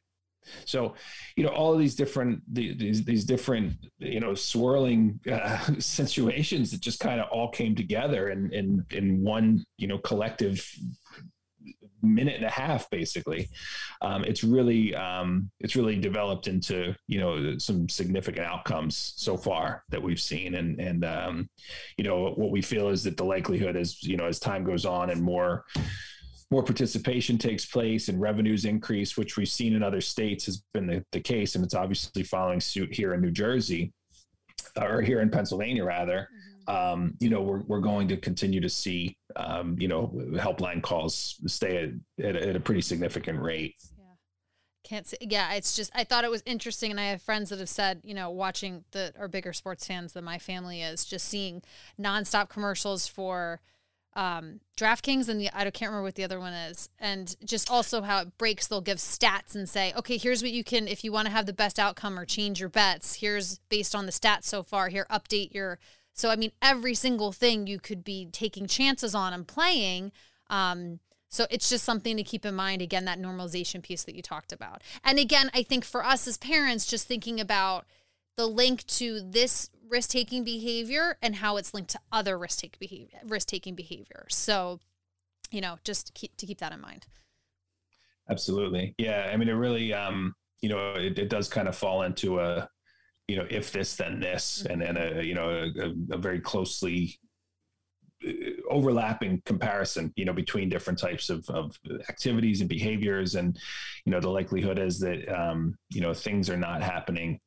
So, 0.65 0.95
you 1.37 1.45
know, 1.45 1.51
all 1.51 1.73
of 1.73 1.79
these 1.79 1.95
different 1.95 2.43
these 2.53 3.05
these 3.05 3.25
different 3.25 3.75
you 3.99 4.21
know 4.21 4.35
swirling 4.35 5.21
uh, 5.31 5.59
situations 5.79 6.71
that 6.71 6.81
just 6.81 7.01
kind 7.01 7.21
of 7.21 7.29
all 7.31 7.51
came 7.51 7.75
together 7.75 8.31
in 8.31 8.53
in 8.53 8.85
in 8.91 9.23
one 9.23 9.65
you 9.79 9.89
know 9.89 9.99
collective 9.99 10.65
minute 12.03 12.37
and 12.37 12.45
a 12.45 12.51
half 12.51 12.89
basically. 12.91 13.49
Um, 14.01 14.25
it's 14.25 14.45
really 14.45 14.95
um, 14.95 15.51
it's 15.61 15.77
really 15.77 15.99
developed 15.99 16.47
into 16.47 16.95
you 17.07 17.19
know 17.19 17.59
some 17.59 17.89
significant 17.89 18.47
outcomes 18.47 19.15
so 19.17 19.37
far 19.37 19.85
that 19.91 20.03
we've 20.03 20.21
seen. 20.21 20.55
And 20.55 20.81
and 20.81 21.05
um, 21.05 21.49
you 21.97 22.05
know 22.05 22.33
what 22.37 22.51
we 22.51 22.63
feel 22.63 22.89
is 22.89 23.05
that 23.05 23.17
the 23.17 23.25
likelihood 23.25 23.77
is 23.77 24.03
you 24.03 24.17
know 24.17 24.27
as 24.27 24.39
time 24.39 24.65
goes 24.65 24.85
on 24.85 25.11
and 25.11 25.23
more 25.23 25.65
more 26.51 26.63
participation 26.63 27.39
takes 27.39 27.65
place 27.67 28.09
and 28.09 28.21
revenues 28.21 28.65
increase, 28.65 29.17
which 29.17 29.37
we've 29.37 29.49
seen 29.49 29.75
in 29.75 29.83
other 29.83 30.01
states 30.01 30.47
has 30.47 30.63
been 30.73 30.87
the, 30.87 31.05
the 31.13 31.21
case. 31.21 31.55
And 31.55 31.65
it's 31.65 31.75
obviously 31.75 32.23
following 32.23 32.61
suit 32.61 32.95
here 32.95 33.15
in 33.15 33.21
New 33.21 33.33
Jersey 33.33 33.93
or 34.81 35.03
here 35.03 35.21
in 35.21 35.31
Pennsylvania, 35.31 35.85
rather. 35.85 36.29
Mm-hmm. 36.29 36.43
Um, 36.69 37.15
you 37.21 37.31
know, 37.31 37.43
we're, 37.43 37.63
we're 37.63 37.81
going 37.81 38.09
to 38.09 38.17
continue 38.17 38.61
to 38.61 38.69
see, 38.69 39.17
um, 39.37 39.77
you 39.79 39.89
know, 39.89 40.13
helpline 40.35 40.83
calls 40.83 41.37
stay 41.47 41.93
at, 42.19 42.25
at, 42.25 42.37
at 42.37 42.57
a 42.57 42.61
pretty 42.61 42.81
significant 42.81 43.41
rate. 43.41 43.75
Can't 44.83 45.07
say. 45.07 45.17
Yeah, 45.21 45.53
it's 45.55 45.75
just 45.75 45.91
I 45.97 46.05
thought 46.05 46.23
it 46.23 46.31
was 46.31 46.45
interesting, 46.47 46.93
and 46.93 47.01
I 47.01 47.07
have 47.07 47.21
friends 47.21 47.51
that 47.51 47.59
have 47.59 47.69
said, 47.69 48.03
you 48.05 48.15
know, 48.15 48.31
watching 48.31 48.85
that 48.93 49.17
are 49.19 49.27
bigger 49.27 49.53
sports 49.53 49.85
fans 49.85 50.13
than 50.13 50.23
my 50.23 50.39
family 50.39 50.81
is, 50.81 51.05
just 51.05 51.29
seeing 51.29 51.63
nonstop 52.01 52.49
commercials 52.49 53.09
for 53.09 53.61
um, 54.17 54.61
DraftKings 54.79 55.29
and 55.29 55.39
the 55.39 55.51
I 55.55 55.71
can't 55.71 55.91
remember 55.91 56.03
what 56.03 56.15
the 56.15 56.25
other 56.25 56.41
one 56.41 56.55
is, 56.55 56.89
and 56.99 57.37
just 57.45 57.71
also 57.71 58.01
how 58.01 58.21
it 58.21 58.39
breaks. 58.39 58.67
They'll 58.67 58.81
give 58.81 58.97
stats 58.97 59.55
and 59.55 59.69
say, 59.69 59.93
okay, 59.97 60.17
here's 60.17 60.43
what 60.43 60.53
you 60.53 60.65
can 60.65 60.89
if 60.89 61.05
you 61.05 61.13
want 61.13 61.27
to 61.27 61.33
have 61.33 61.45
the 61.45 61.53
best 61.53 61.79
outcome 61.79 62.19
or 62.19 62.25
change 62.25 62.59
your 62.59 62.71
bets. 62.71 63.17
Here's 63.17 63.59
based 63.69 63.95
on 63.95 64.07
the 64.07 64.13
stats 64.13 64.45
so 64.45 64.63
far. 64.63 64.89
Here, 64.89 65.07
update 65.11 65.55
your. 65.55 65.79
So 66.15 66.31
I 66.31 66.37
mean, 66.37 66.53
every 66.63 66.95
single 66.95 67.31
thing 67.31 67.67
you 67.67 67.79
could 67.79 68.03
be 68.03 68.27
taking 68.33 68.67
chances 68.67 69.15
on 69.15 69.35
and 69.35 69.47
playing. 69.47 70.13
Um, 70.49 71.01
so 71.29 71.47
it's 71.51 71.69
just 71.69 71.85
something 71.85 72.17
to 72.17 72.23
keep 72.23 72.47
in 72.47 72.55
mind. 72.55 72.81
Again, 72.81 73.05
that 73.05 73.21
normalization 73.21 73.83
piece 73.83 74.05
that 74.05 74.15
you 74.15 74.23
talked 74.23 74.53
about. 74.53 74.81
And 75.05 75.19
again, 75.19 75.51
I 75.53 75.63
think 75.63 75.85
for 75.85 76.03
us 76.03 76.27
as 76.27 76.39
parents, 76.39 76.87
just 76.87 77.07
thinking 77.07 77.39
about 77.39 77.85
the 78.37 78.47
link 78.47 78.87
to 78.87 79.21
this 79.21 79.71
risk 79.89 80.11
taking 80.11 80.45
behavior 80.45 81.17
and 81.23 81.37
how 81.37 81.57
it's 81.57 81.73
linked 81.73 81.91
to 81.91 82.01
other 82.11 82.37
risk 82.39 82.59
taking 82.61 82.79
behavior 82.79 83.19
risk 83.25 83.49
taking 83.49 83.75
behavior. 83.75 84.27
So, 84.29 84.81
you 85.51 85.61
know, 85.61 85.79
just 85.85 86.15
keep 86.15 86.37
to 86.37 86.47
keep 86.47 86.59
that 86.59 86.73
in 86.73 86.81
mind. 86.81 87.07
Absolutely. 88.29 88.95
Yeah. 88.99 89.31
I 89.33 89.37
mean, 89.37 89.49
it 89.49 89.53
really, 89.53 89.93
um, 89.93 90.35
you 90.61 90.69
know, 90.69 90.95
it, 90.95 91.19
it 91.19 91.29
does 91.29 91.49
kind 91.49 91.69
of 91.69 91.77
fall 91.77 92.03
into 92.03 92.41
a, 92.41 92.69
you 93.29 93.37
know, 93.37 93.47
if 93.49 93.71
this, 93.71 93.95
then 93.95 94.19
this, 94.19 94.63
mm-hmm. 94.63 94.73
and 94.73 94.83
then 94.83 94.97
a, 94.97 95.23
you 95.23 95.35
know, 95.35 95.71
a, 95.77 96.15
a 96.15 96.19
very 96.19 96.41
closely 96.41 97.19
overlapping 98.71 99.41
comparison 99.45 100.13
you 100.17 100.25
know 100.25 100.33
between 100.33 100.69
different 100.69 100.99
types 100.99 101.29
of, 101.29 101.49
of 101.51 101.79
activities 102.09 102.61
and 102.61 102.69
behaviors 102.69 103.35
and 103.35 103.59
you 104.05 104.11
know 104.11 104.21
the 104.21 104.29
likelihood 104.29 104.79
is 104.79 104.99
that 104.99 105.29
um, 105.29 105.77
you 105.91 106.01
know 106.01 106.15
things 106.15 106.49
are 106.49 106.57
not 106.57 106.83
happening 106.83 107.39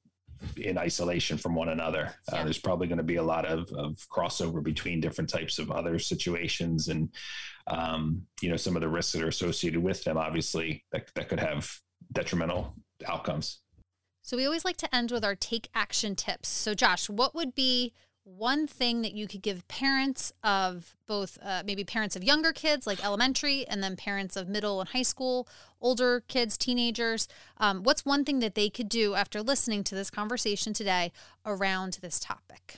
in 0.57 0.77
isolation 0.77 1.37
from 1.37 1.55
one 1.55 1.69
another. 1.69 2.13
Uh, 2.31 2.37
yeah. 2.37 2.43
there's 2.43 2.57
probably 2.57 2.87
going 2.87 2.97
to 2.97 3.03
be 3.03 3.17
a 3.17 3.23
lot 3.23 3.45
of, 3.45 3.71
of 3.73 3.97
crossover 4.11 4.63
between 4.63 5.01
different 5.01 5.29
types 5.29 5.59
of 5.59 5.71
other 5.71 5.99
situations 5.99 6.87
and 6.87 7.09
um, 7.67 8.21
you 8.41 8.49
know 8.49 8.55
some 8.55 8.75
of 8.75 8.81
the 8.81 8.87
risks 8.87 9.13
that 9.13 9.23
are 9.23 9.27
associated 9.27 9.81
with 9.81 10.03
them 10.03 10.17
obviously 10.17 10.83
that, 10.91 11.09
that 11.15 11.29
could 11.29 11.39
have 11.39 11.71
detrimental 12.11 12.75
outcomes. 13.05 13.59
So 14.21 14.37
we 14.37 14.45
always 14.45 14.65
like 14.65 14.77
to 14.77 14.95
end 14.95 15.11
with 15.11 15.25
our 15.25 15.35
take 15.35 15.69
action 15.73 16.15
tips. 16.15 16.49
So 16.49 16.73
josh 16.73 17.09
what 17.09 17.35
would 17.35 17.55
be 17.55 17.93
one 18.37 18.67
thing 18.67 19.01
that 19.01 19.13
you 19.13 19.27
could 19.27 19.41
give 19.41 19.67
parents 19.67 20.31
of 20.43 20.95
both 21.07 21.37
uh, 21.41 21.63
maybe 21.65 21.83
parents 21.83 22.15
of 22.15 22.23
younger 22.23 22.53
kids 22.53 22.85
like 22.85 23.03
elementary 23.03 23.67
and 23.67 23.83
then 23.83 23.95
parents 23.95 24.35
of 24.35 24.47
middle 24.47 24.79
and 24.79 24.89
high 24.89 25.01
school 25.01 25.47
older 25.81 26.21
kids 26.27 26.57
teenagers 26.57 27.27
um, 27.57 27.83
what's 27.83 28.05
one 28.05 28.23
thing 28.23 28.39
that 28.39 28.55
they 28.55 28.69
could 28.69 28.89
do 28.89 29.15
after 29.15 29.41
listening 29.41 29.83
to 29.83 29.95
this 29.95 30.09
conversation 30.09 30.73
today 30.73 31.11
around 31.45 31.97
this 32.01 32.19
topic? 32.19 32.77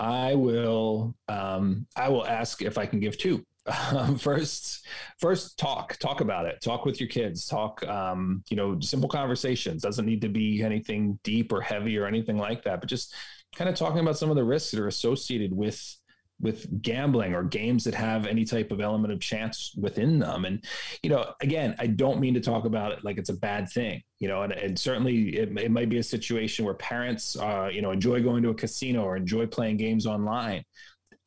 I 0.00 0.34
will 0.36 1.14
um, 1.28 1.86
i 1.96 2.08
will 2.08 2.26
ask 2.26 2.62
if 2.62 2.78
i 2.78 2.86
can 2.86 3.00
give 3.00 3.18
two. 3.18 3.44
Um, 3.90 4.16
first 4.18 4.86
first 5.18 5.58
talk 5.58 5.96
talk 5.98 6.20
about 6.20 6.46
it. 6.46 6.60
Talk 6.62 6.86
with 6.86 7.00
your 7.00 7.08
kids. 7.08 7.46
Talk 7.46 7.84
um, 7.86 8.42
you 8.48 8.56
know 8.56 8.78
simple 8.80 9.08
conversations. 9.08 9.82
Doesn't 9.82 10.06
need 10.06 10.22
to 10.22 10.28
be 10.28 10.62
anything 10.62 11.18
deep 11.24 11.52
or 11.52 11.60
heavy 11.60 11.98
or 11.98 12.06
anything 12.06 12.38
like 12.38 12.62
that 12.64 12.80
but 12.80 12.88
just 12.88 13.12
kind 13.56 13.68
of 13.68 13.76
talking 13.76 14.00
about 14.00 14.18
some 14.18 14.30
of 14.30 14.36
the 14.36 14.44
risks 14.44 14.70
that 14.70 14.80
are 14.80 14.88
associated 14.88 15.54
with 15.54 15.96
with 16.40 16.82
gambling 16.82 17.34
or 17.34 17.42
games 17.42 17.82
that 17.82 17.94
have 17.94 18.24
any 18.24 18.44
type 18.44 18.70
of 18.70 18.80
element 18.80 19.12
of 19.12 19.18
chance 19.18 19.74
within 19.76 20.20
them. 20.20 20.44
And 20.44 20.64
you 21.02 21.10
know 21.10 21.32
again 21.40 21.74
i 21.78 21.86
don't 21.86 22.20
mean 22.20 22.34
to 22.34 22.40
talk 22.40 22.64
about 22.64 22.92
it 22.92 23.04
like 23.04 23.18
it's 23.18 23.28
a 23.28 23.34
bad 23.34 23.68
thing 23.68 24.02
you 24.18 24.28
know 24.28 24.42
and, 24.42 24.52
and 24.52 24.78
certainly 24.78 25.36
it, 25.36 25.56
it 25.58 25.70
might 25.70 25.88
be 25.88 25.98
a 25.98 26.02
situation 26.02 26.64
where 26.64 26.74
parents 26.74 27.36
uh, 27.38 27.68
you 27.72 27.82
know 27.82 27.90
enjoy 27.90 28.22
going 28.22 28.42
to 28.42 28.50
a 28.50 28.54
casino 28.54 29.02
or 29.02 29.16
enjoy 29.16 29.46
playing 29.46 29.76
games 29.76 30.06
online 30.06 30.62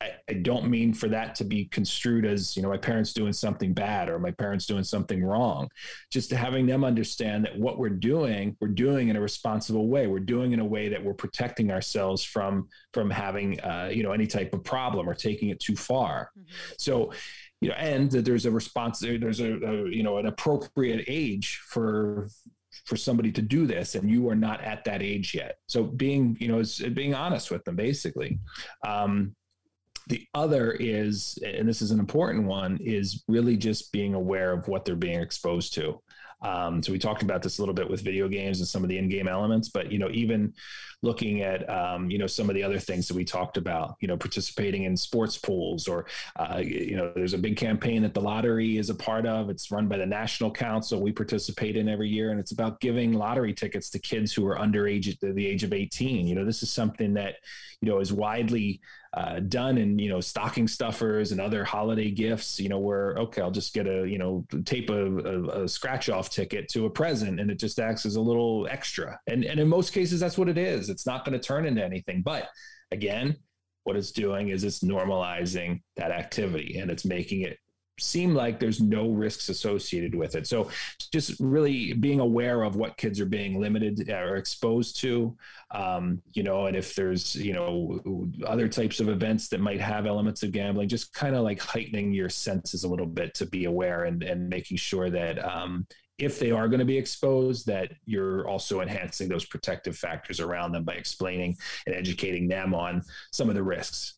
I, 0.02 0.12
I, 0.30 0.34
don't 0.34 0.70
mean 0.70 0.94
for 0.94 1.08
that 1.10 1.36
to 1.36 1.44
be 1.44 1.66
construed 1.66 2.26
as 2.26 2.56
you 2.56 2.64
know 2.64 2.70
my 2.70 2.78
parents 2.78 3.14
doing 3.14 3.34
something 3.34 3.74
bad 3.74 4.10
or 4.10 4.20
my 4.20 4.32
parents 4.32 4.66
doing 4.66 4.84
something 4.84 5.24
wrong. 5.24 5.70
Just 6.12 6.32
having 6.32 6.66
them 6.66 6.84
understand 6.84 7.46
that 7.46 7.58
what 7.58 7.78
we're 7.78 7.90
doing 7.90 8.58
we're 8.60 8.68
doing 8.70 9.10
in 9.10 9.16
a 9.16 9.22
responsible 9.22 9.88
way. 9.88 10.08
We're 10.08 10.20
doing 10.20 10.52
in 10.52 10.60
a 10.60 10.66
way 10.66 10.90
that 10.90 11.04
we're 11.04 11.14
protecting 11.14 11.72
ourselves 11.72 12.24
from 12.24 12.68
from 12.94 13.10
having 13.10 13.60
uh, 13.62 13.90
you 13.94 14.04
know 14.04 14.12
any 14.12 14.28
type 14.28 14.54
of 14.54 14.64
problem 14.64 15.08
or 15.08 15.14
taking 15.14 15.50
it 15.50 15.60
too 15.60 15.76
far. 15.76 16.32
Mm-hmm. 16.38 16.74
so 16.78 17.12
you 17.62 17.70
know 17.70 17.76
and 17.76 18.10
that 18.12 18.26
there's 18.26 18.46
a 18.46 18.52
response 18.52 19.00
there's 19.00 19.40
a, 19.40 19.54
a 19.54 19.90
you 19.90 20.04
know 20.04 20.18
an 20.18 20.26
appropriate 20.26 21.06
age 21.08 21.62
for 21.68 22.28
for 22.86 22.96
somebody 22.96 23.32
to 23.32 23.42
do 23.42 23.68
this 23.68 23.96
and 23.96 24.10
you 24.10 24.30
are 24.30 24.36
not 24.36 24.62
at 24.62 24.84
that 24.86 25.02
age 25.02 25.34
yet. 25.36 25.58
So 25.68 25.84
being 25.84 26.38
you 26.40 26.48
know 26.48 26.60
is 26.60 26.80
being 26.94 27.14
honest 27.14 27.52
with 27.52 27.64
them 27.64 27.76
basically. 27.76 28.40
Um, 28.86 29.36
the 30.08 30.28
other 30.34 30.72
is, 30.72 31.38
and 31.46 31.68
this 31.68 31.82
is 31.82 31.92
an 31.92 32.00
important 32.00 32.46
one, 32.46 32.78
is 32.82 33.24
really 33.28 33.58
just 33.58 33.92
being 33.92 34.14
aware 34.14 34.52
of 34.52 34.68
what 34.68 34.86
they're 34.86 34.96
being 34.96 35.22
exposed 35.22 35.74
to. 35.74 36.02
Um, 36.42 36.82
so 36.82 36.92
we 36.92 37.00
talked 37.00 37.22
about 37.22 37.44
this 37.44 37.60
a 37.60 37.62
little 37.62 37.76
bit 37.76 37.90
with 37.90 38.02
video 38.02 38.28
games 38.28 38.60
and 38.60 38.68
some 38.68 38.84
of 38.84 38.90
the 38.90 38.98
in-game 38.98 39.28
elements, 39.28 39.70
but 39.70 39.92
you 39.92 40.00
know, 40.00 40.10
even 40.12 40.54
looking 41.04 41.42
at 41.42 41.68
um, 41.70 42.10
you 42.10 42.18
know 42.18 42.28
some 42.28 42.50
of 42.50 42.56
the 42.56 42.64
other 42.64 42.80
things 42.80 43.08
that 43.08 43.16
we 43.16 43.26
talked 43.26 43.58
about, 43.58 43.96
you 44.00 44.08
know, 44.08 44.18
participating 44.18 44.84
in 44.84 44.96
sports 44.96 45.38
pools, 45.38 45.88
or 45.88 46.06
uh, 46.36 46.62
you 46.64 46.96
know, 46.96 47.12
there's 47.16 47.34
a 47.34 47.38
big 47.38 47.58
campaign 47.58 48.02
that 48.04 48.14
the 48.14 48.22
lottery 48.22 48.78
is 48.78 48.90
a 48.90 48.96
part 48.96 49.26
of. 49.26 49.50
It's 49.50 49.72
run 49.72 49.88
by 49.88 49.98
the 49.98 50.06
National 50.06 50.52
Council. 50.52 51.02
We 51.02 51.12
participate 51.12 51.76
in 51.76 51.90
every 51.90 52.10
year, 52.10 52.32
and 52.32 52.40
it's 52.40 52.52
about 52.52 52.80
giving 52.80 53.14
lottery 53.14 53.54
tickets 53.54 53.90
to 53.92 54.00
kids 54.00 54.34
who 54.34 54.46
are 54.48 54.60
under 54.60 54.88
age 54.88 55.20
the 55.20 55.46
age 55.46 55.64
of 55.64 55.74
18. 55.74 56.28
You 56.28 56.36
know, 56.36 56.46
this 56.46 56.64
is 56.64 56.72
something 56.72 57.14
that 57.16 57.36
you 57.82 57.90
know 57.90 58.00
is 58.00 58.14
widely 58.14 58.82
uh, 59.14 59.42
done 59.42 59.78
in 59.78 60.00
you 60.00 60.08
know 60.08 60.22
stocking 60.22 60.68
stuffers 60.68 61.34
and 61.34 61.42
other 61.42 61.66
holiday 61.66 62.10
gifts 62.10 62.60
you 62.62 62.70
know 62.70 62.80
where 62.80 63.18
okay 63.18 63.42
i'll 63.42 63.52
just 63.52 63.74
get 63.74 63.86
a 63.86 64.08
you 64.08 64.18
know 64.18 64.46
tape 64.64 64.90
a, 64.90 65.06
a, 65.06 65.64
a, 65.64 65.68
scratch 65.68 66.10
off 66.10 66.30
ticket 66.30 66.70
to 66.70 66.86
a 66.86 66.90
present 66.90 67.38
and 67.38 67.52
it 67.52 67.60
just 67.60 67.78
acts 67.78 68.06
as 68.06 68.16
a 68.16 68.22
little 68.22 68.68
extra 68.70 69.20
and 69.28 69.44
and 69.44 69.60
in 69.60 69.68
most 69.68 69.92
cases 69.92 70.22
that's 70.22 70.38
what 70.38 70.48
it 70.48 70.58
is 70.58 70.88
it's 70.92 71.08
not 71.08 71.26
going 71.26 71.38
to 71.38 71.46
turn 71.46 71.66
into 71.66 71.84
anything 71.84 72.22
but 72.22 72.50
again 72.92 73.36
what 73.84 73.96
it's 73.96 74.12
doing 74.12 74.50
is 74.50 74.64
it's 74.64 74.84
normalizing 74.84 75.82
that 75.96 76.12
activity 76.12 76.78
and 76.78 76.92
it's 76.92 77.06
making 77.06 77.42
it 77.42 77.58
seem 78.02 78.34
like 78.34 78.60
there's 78.60 78.82
no 78.82 79.10
risks 79.10 79.50
associated 79.50 80.16
with 80.16 80.36
it. 80.36 80.48
So 80.48 80.70
just 81.14 81.40
really 81.40 81.94
being 81.94 82.20
aware 82.20 82.64
of 82.64 82.76
what 82.76 82.98
kids 82.98 83.20
are 83.20 83.26
being 83.26 83.60
limited 83.60 84.10
or 84.10 84.36
exposed 84.38 85.00
to, 85.02 85.36
um, 85.72 86.22
you 86.34 86.44
know, 86.44 86.66
and 86.66 86.76
if 86.76 86.96
there's, 86.96 87.36
you 87.36 87.54
know, 87.54 88.30
other 88.46 88.68
types 88.68 89.00
of 89.00 89.10
events 89.10 89.50
that 89.50 89.60
might 89.60 89.82
have 89.82 90.06
elements 90.06 90.44
of 90.44 90.52
gambling, 90.52 90.90
just 90.90 91.14
kind 91.14 91.36
of 91.36 91.44
like 91.44 91.60
heightening 91.60 92.12
your 92.12 92.30
senses 92.30 92.84
a 92.84 92.88
little 92.88 93.06
bit 93.06 93.34
to 93.36 93.46
be 93.46 93.66
aware 93.66 94.06
and, 94.06 94.24
and 94.24 94.50
making 94.50 94.78
sure 94.78 95.10
that 95.10 95.44
um, 95.44 95.86
if 96.22 96.38
they 96.38 96.52
are 96.52 96.68
going 96.68 96.80
to 96.80 96.86
be 96.86 96.98
exposed, 96.98 97.66
that 97.66 97.92
you're 98.06 98.48
also 98.48 98.82
enhancing 98.82 99.28
those 99.28 99.44
protective 99.44 99.98
factors 99.98 100.40
around 100.40 100.72
them 100.72 100.84
by 100.84 100.94
explaining 100.94 101.58
and 101.88 101.96
educating 101.96 102.48
them 102.48 102.76
on 102.76 103.02
some 103.32 103.50
of 103.50 103.56
the 103.56 103.64
risks. 103.64 104.14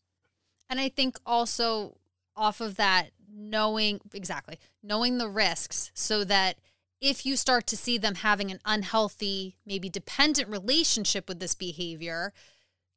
And 0.69 0.81
I 0.81 0.89
think 0.89 1.17
also 1.25 1.97
off 2.35 2.59
of 2.59 2.75
that 2.75 3.11
knowing 3.35 3.99
exactly 4.13 4.59
knowing 4.83 5.17
the 5.17 5.29
risks 5.29 5.91
so 5.93 6.23
that 6.23 6.57
if 7.01 7.25
you 7.25 7.35
start 7.35 7.65
to 7.65 7.77
see 7.77 7.97
them 7.97 8.15
having 8.15 8.51
an 8.51 8.59
unhealthy 8.63 9.55
maybe 9.65 9.89
dependent 9.89 10.47
relationship 10.49 11.27
with 11.27 11.39
this 11.39 11.55
behavior 11.55 12.31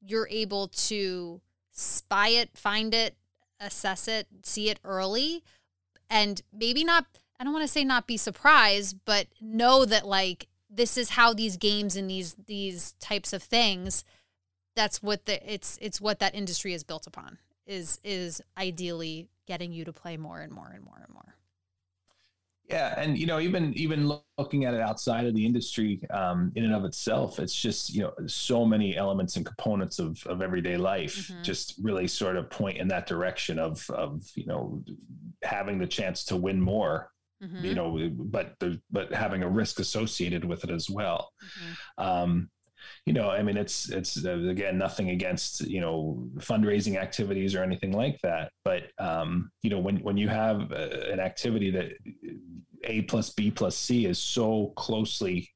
you're 0.01 0.29
able 0.29 0.69
to 0.69 1.41
spy 1.71 2.29
it 2.29 2.51
find 2.55 2.93
it 2.93 3.17
assess 3.61 4.09
it 4.09 4.27
see 4.43 4.69
it 4.69 4.79
early 4.85 5.43
and 6.11 6.43
maybe 6.53 6.85
not 6.85 7.07
i 7.39 7.45
don't 7.45 7.53
want 7.53 7.65
to 7.65 7.73
say 7.73 7.85
not 7.85 8.07
be 8.07 8.17
surprised 8.17 8.97
but 9.05 9.27
know 9.41 9.85
that 9.85 10.07
like 10.07 10.49
this 10.69 10.97
is 10.97 11.11
how 11.11 11.33
these 11.33 11.57
games 11.57 11.97
and 11.97 12.11
these 12.11 12.35
these 12.47 12.93
types 13.01 13.33
of 13.33 13.43
things 13.43 14.05
that's 14.75 15.03
what 15.03 15.27
the 15.27 15.53
it's 15.53 15.79
it's 15.81 16.01
what 16.01 16.19
that 16.19 16.35
industry 16.35 16.73
is 16.75 16.85
built 16.85 17.07
upon 17.07 17.39
is 17.67 17.99
is 18.05 18.41
ideally 18.57 19.29
getting 19.47 19.73
you 19.73 19.85
to 19.85 19.93
play 19.93 20.17
more 20.17 20.41
and 20.41 20.53
more 20.53 20.71
and 20.73 20.85
more 20.85 21.01
and 21.03 21.13
more. 21.13 21.35
Yeah, 22.69 23.01
and 23.01 23.17
you 23.17 23.27
know, 23.27 23.39
even 23.39 23.73
even 23.75 24.13
looking 24.39 24.65
at 24.65 24.75
it 24.75 24.81
outside 24.81 25.25
of 25.27 25.35
the 25.35 25.47
industry, 25.47 26.01
um, 26.11 26.51
in 26.57 26.65
and 26.65 26.75
of 26.75 26.85
itself, 26.85 27.39
it's 27.39 27.55
just 27.55 27.95
you 27.95 28.03
know 28.03 28.13
so 28.27 28.65
many 28.65 28.97
elements 28.97 29.37
and 29.37 29.47
components 29.47 30.01
of 30.01 30.25
of 30.27 30.43
everyday 30.43 30.77
life 30.77 31.29
mm-hmm. 31.29 31.43
just 31.43 31.77
really 31.81 32.09
sort 32.09 32.37
of 32.37 32.51
point 32.51 32.79
in 32.79 32.89
that 32.89 33.07
direction 33.07 33.61
of 33.61 33.89
of 33.91 34.29
you 34.35 34.47
know 34.47 34.83
having 35.45 35.79
the 35.79 35.87
chance 35.87 36.25
to 36.25 36.37
win 36.37 36.61
more 36.61 37.13
Mm-hmm. 37.43 37.65
you 37.67 37.75
know 37.75 38.11
but 38.15 38.55
but 38.91 39.13
having 39.13 39.43
a 39.43 39.49
risk 39.49 39.79
associated 39.79 40.43
with 40.43 40.65
it 40.65 40.71
as 40.71 40.89
well 40.89 41.31
mm-hmm. 41.45 42.03
um, 42.03 42.49
you 43.05 43.13
know, 43.13 43.31
I 43.31 43.43
mean, 43.43 43.57
it's 43.57 43.91
it's 43.91 44.25
uh, 44.25 44.39
again 44.49 44.79
nothing 44.79 45.11
against 45.11 45.61
you 45.63 45.81
know 45.81 46.29
fundraising 46.39 46.97
activities 46.97 47.55
or 47.55 47.63
anything 47.63 47.93
like 47.93 48.21
that, 48.23 48.51
but 48.65 48.85
um, 48.99 49.51
you 49.63 49.71
know, 49.71 49.79
when 49.79 49.99
when 49.99 50.17
you 50.17 50.29
have 50.29 50.73
uh, 50.73 50.89
an 51.13 51.21
activity 51.21 51.71
that 51.71 51.93
A 52.85 53.03
plus 53.03 53.31
B 53.31 53.51
plus 53.51 53.77
C 53.77 54.07
is 54.07 54.19
so 54.19 54.73
closely 54.77 55.51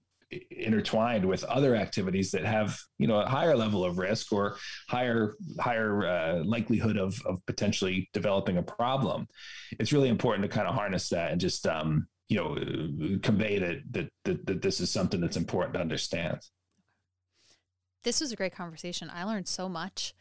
intertwined 0.50 1.24
with 1.24 1.44
other 1.44 1.74
activities 1.74 2.30
that 2.30 2.44
have 2.44 2.78
you 2.98 3.06
know 3.06 3.20
a 3.20 3.26
higher 3.26 3.56
level 3.56 3.84
of 3.84 3.98
risk 3.98 4.32
or 4.32 4.56
higher 4.88 5.34
higher 5.58 6.06
uh, 6.06 6.44
likelihood 6.44 6.96
of 6.96 7.20
of 7.26 7.44
potentially 7.46 8.08
developing 8.12 8.56
a 8.56 8.62
problem. 8.62 9.26
It's 9.78 9.92
really 9.92 10.08
important 10.08 10.42
to 10.42 10.48
kind 10.48 10.68
of 10.68 10.74
harness 10.74 11.08
that 11.08 11.32
and 11.32 11.40
just 11.40 11.66
um, 11.66 12.06
you 12.28 12.36
know 12.36 13.18
convey 13.22 13.58
that, 13.58 13.78
that 13.90 14.08
that 14.24 14.46
that 14.46 14.62
this 14.62 14.80
is 14.80 14.90
something 14.90 15.20
that's 15.20 15.36
important 15.36 15.74
to 15.74 15.80
understand. 15.80 16.38
This 18.02 18.20
was 18.20 18.32
a 18.32 18.36
great 18.36 18.54
conversation. 18.54 19.10
I 19.12 19.24
learned 19.24 19.48
so 19.48 19.68
much 19.68 20.14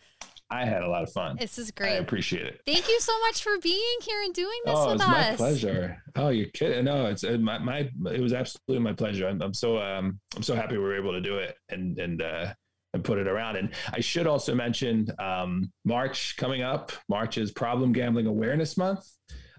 I 0.51 0.65
had 0.65 0.81
a 0.81 0.89
lot 0.89 1.03
of 1.03 1.11
fun. 1.11 1.37
This 1.39 1.57
is 1.59 1.71
great. 1.71 1.93
I 1.93 1.95
appreciate 1.95 2.45
it. 2.47 2.61
Thank 2.65 2.87
you 2.87 2.99
so 2.99 3.17
much 3.27 3.43
for 3.43 3.57
being 3.61 3.97
here 4.01 4.21
and 4.23 4.33
doing 4.33 4.59
this 4.65 4.75
oh, 4.77 4.93
with 4.93 5.01
us. 5.01 5.07
my 5.07 5.35
pleasure. 5.35 6.03
Oh, 6.15 6.29
you're 6.29 6.47
kidding? 6.47 6.85
No, 6.85 7.05
it's 7.05 7.23
uh, 7.23 7.37
my, 7.39 7.59
my 7.59 7.89
it 8.11 8.19
was 8.19 8.33
absolutely 8.33 8.83
my 8.83 8.93
pleasure. 8.93 9.27
I'm, 9.27 9.41
I'm 9.41 9.53
so 9.53 9.77
um 9.77 10.19
I'm 10.35 10.43
so 10.43 10.55
happy 10.55 10.77
we 10.77 10.83
were 10.83 10.97
able 10.97 11.11
to 11.11 11.21
do 11.21 11.37
it 11.37 11.55
and 11.69 11.97
and 11.99 12.21
uh 12.21 12.53
and 12.93 13.03
put 13.03 13.17
it 13.17 13.27
around. 13.27 13.55
And 13.55 13.69
I 13.93 13.99
should 13.99 14.27
also 14.27 14.55
mention 14.55 15.09
um, 15.19 15.71
March 15.85 16.35
coming 16.37 16.61
up. 16.61 16.91
March 17.07 17.37
is 17.37 17.51
Problem 17.51 17.91
Gambling 17.91 18.25
Awareness 18.25 18.77
Month. 18.77 19.07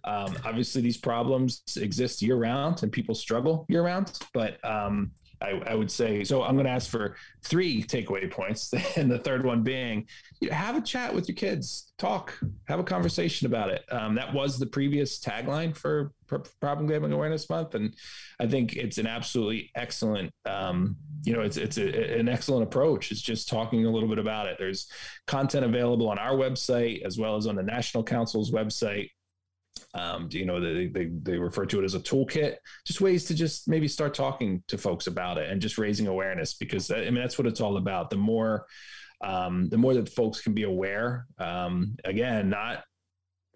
Um, 0.04 0.36
obviously, 0.44 0.82
these 0.82 0.96
problems 0.96 1.62
exist 1.76 2.22
year 2.22 2.36
round 2.36 2.82
and 2.82 2.90
people 2.90 3.14
struggle 3.14 3.66
year 3.68 3.82
round. 3.82 4.18
But 4.32 4.62
um, 4.64 5.12
I, 5.42 5.60
I, 5.66 5.74
would 5.74 5.90
say 5.90 6.22
so. 6.24 6.42
I'm 6.42 6.54
going 6.54 6.66
to 6.66 6.70
ask 6.70 6.90
for 6.90 7.16
three 7.42 7.82
takeaway 7.82 8.30
points, 8.30 8.72
and 8.96 9.10
the 9.10 9.18
third 9.18 9.44
one 9.44 9.62
being, 9.62 10.06
you 10.40 10.48
know, 10.48 10.54
have 10.54 10.76
a 10.76 10.80
chat 10.80 11.14
with 11.14 11.28
your 11.28 11.36
kids, 11.36 11.92
talk, 11.98 12.38
have 12.68 12.78
a 12.78 12.84
conversation 12.84 13.46
about 13.46 13.70
it. 13.70 13.84
Um, 13.90 14.14
that 14.16 14.32
was 14.32 14.58
the 14.58 14.66
previous 14.66 15.18
tagline 15.18 15.76
for 15.76 16.12
Problem 16.60 16.86
Gambling 16.86 17.12
Awareness 17.12 17.48
Month, 17.48 17.74
and 17.74 17.94
I 18.38 18.46
think 18.46 18.76
it's 18.76 18.98
an 18.98 19.06
absolutely 19.06 19.70
excellent. 19.74 20.32
Um, 20.44 20.96
you 21.24 21.32
know, 21.32 21.40
it's 21.40 21.56
it's 21.56 21.78
a, 21.78 22.18
an 22.18 22.28
excellent 22.28 22.62
approach. 22.62 23.10
It's 23.10 23.22
just 23.22 23.48
talking 23.48 23.86
a 23.86 23.90
little 23.90 24.08
bit 24.08 24.18
about 24.18 24.46
it. 24.46 24.56
There's 24.58 24.88
content 25.26 25.64
available 25.64 26.08
on 26.08 26.18
our 26.18 26.32
website 26.32 27.02
as 27.04 27.18
well 27.18 27.36
as 27.36 27.46
on 27.46 27.56
the 27.56 27.62
National 27.62 28.04
Council's 28.04 28.50
website 28.50 29.10
um, 29.94 30.28
you 30.30 30.44
know, 30.44 30.60
they, 30.60 30.86
they, 30.86 31.10
they 31.22 31.36
refer 31.36 31.66
to 31.66 31.80
it 31.80 31.84
as 31.84 31.94
a 31.94 32.00
toolkit, 32.00 32.56
just 32.86 33.00
ways 33.00 33.24
to 33.24 33.34
just 33.34 33.68
maybe 33.68 33.88
start 33.88 34.14
talking 34.14 34.62
to 34.68 34.78
folks 34.78 35.06
about 35.06 35.38
it 35.38 35.50
and 35.50 35.60
just 35.60 35.78
raising 35.78 36.06
awareness 36.06 36.54
because 36.54 36.90
I 36.90 37.04
mean, 37.04 37.14
that's 37.14 37.38
what 37.38 37.46
it's 37.46 37.60
all 37.60 37.76
about. 37.76 38.10
The 38.10 38.16
more, 38.16 38.66
um, 39.20 39.68
the 39.68 39.78
more 39.78 39.94
that 39.94 40.08
folks 40.08 40.40
can 40.40 40.54
be 40.54 40.62
aware, 40.62 41.26
um, 41.38 41.96
again, 42.04 42.50
not, 42.50 42.84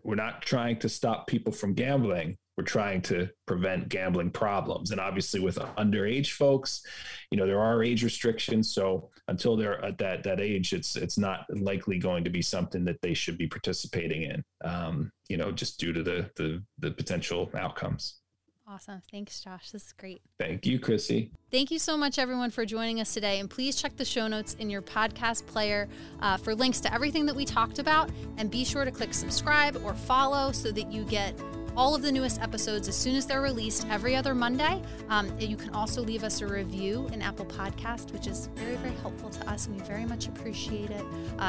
we're 0.02 0.16
not 0.16 0.42
trying 0.42 0.78
to 0.80 0.88
stop 0.88 1.26
people 1.26 1.52
from 1.52 1.74
gambling 1.74 2.36
we're 2.56 2.64
trying 2.64 3.02
to 3.02 3.28
prevent 3.46 3.88
gambling 3.88 4.30
problems 4.30 4.90
and 4.90 5.00
obviously 5.00 5.40
with 5.40 5.56
underage 5.76 6.32
folks 6.32 6.82
you 7.30 7.38
know 7.38 7.46
there 7.46 7.60
are 7.60 7.82
age 7.82 8.02
restrictions 8.04 8.72
so 8.72 9.10
until 9.28 9.56
they're 9.56 9.84
at 9.84 9.98
that 9.98 10.22
that 10.22 10.40
age 10.40 10.72
it's 10.72 10.96
it's 10.96 11.18
not 11.18 11.44
likely 11.50 11.98
going 11.98 12.24
to 12.24 12.30
be 12.30 12.42
something 12.42 12.84
that 12.84 13.00
they 13.02 13.14
should 13.14 13.38
be 13.38 13.46
participating 13.46 14.22
in 14.22 14.44
um, 14.64 15.10
you 15.28 15.36
know 15.36 15.50
just 15.50 15.78
due 15.78 15.92
to 15.92 16.02
the 16.02 16.30
the, 16.36 16.62
the 16.78 16.90
potential 16.90 17.50
outcomes 17.56 18.20
Awesome. 18.66 19.02
Thanks, 19.10 19.40
Josh. 19.40 19.72
This 19.72 19.88
is 19.88 19.92
great. 19.92 20.22
Thank 20.38 20.64
you, 20.64 20.78
Chrissie. 20.78 21.30
Thank 21.50 21.70
you 21.70 21.78
so 21.78 21.98
much, 21.98 22.18
everyone, 22.18 22.50
for 22.50 22.64
joining 22.64 22.98
us 22.98 23.12
today. 23.12 23.38
And 23.38 23.50
please 23.50 23.76
check 23.76 23.94
the 23.96 24.06
show 24.06 24.26
notes 24.26 24.54
in 24.54 24.70
your 24.70 24.80
podcast 24.80 25.46
player 25.46 25.86
uh, 26.20 26.38
for 26.38 26.54
links 26.54 26.80
to 26.80 26.94
everything 26.94 27.26
that 27.26 27.36
we 27.36 27.44
talked 27.44 27.78
about. 27.78 28.10
And 28.38 28.50
be 28.50 28.64
sure 28.64 28.86
to 28.86 28.90
click 28.90 29.12
subscribe 29.12 29.78
or 29.84 29.92
follow 29.92 30.50
so 30.50 30.72
that 30.72 30.90
you 30.90 31.04
get 31.04 31.38
all 31.76 31.94
of 31.94 32.02
the 32.02 32.12
newest 32.12 32.40
episodes 32.40 32.88
as 32.88 32.96
soon 32.96 33.16
as 33.16 33.26
they're 33.26 33.42
released 33.42 33.86
every 33.90 34.16
other 34.16 34.34
Monday. 34.34 34.80
Um, 35.08 35.30
you 35.38 35.56
can 35.56 35.70
also 35.70 36.02
leave 36.02 36.24
us 36.24 36.40
a 36.40 36.46
review 36.46 37.08
in 37.12 37.22
Apple 37.22 37.46
Podcast, 37.46 38.12
which 38.12 38.26
is 38.26 38.48
very, 38.54 38.76
very 38.76 38.94
helpful 38.96 39.30
to 39.30 39.50
us, 39.50 39.66
and 39.66 39.76
we 39.76 39.82
very 39.86 40.04
much 40.04 40.28
appreciate 40.28 40.90
it 40.90 41.04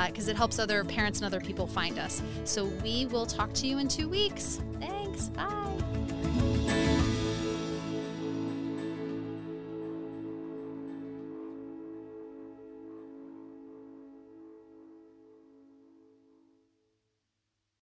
because 0.07 0.27
uh, 0.27 0.31
it 0.31 0.37
helps 0.37 0.59
other 0.59 0.83
parents 0.83 1.19
and 1.19 1.25
other 1.25 1.39
people 1.39 1.67
find 1.67 1.99
us. 1.99 2.21
So 2.43 2.65
we 2.83 3.05
will 3.07 3.25
talk 3.25 3.53
to 3.53 3.67
you 3.67 3.77
in 3.77 3.87
two 3.87 4.09
weeks. 4.09 4.61
Thanks. 4.79 5.29
Bye. 5.29 6.91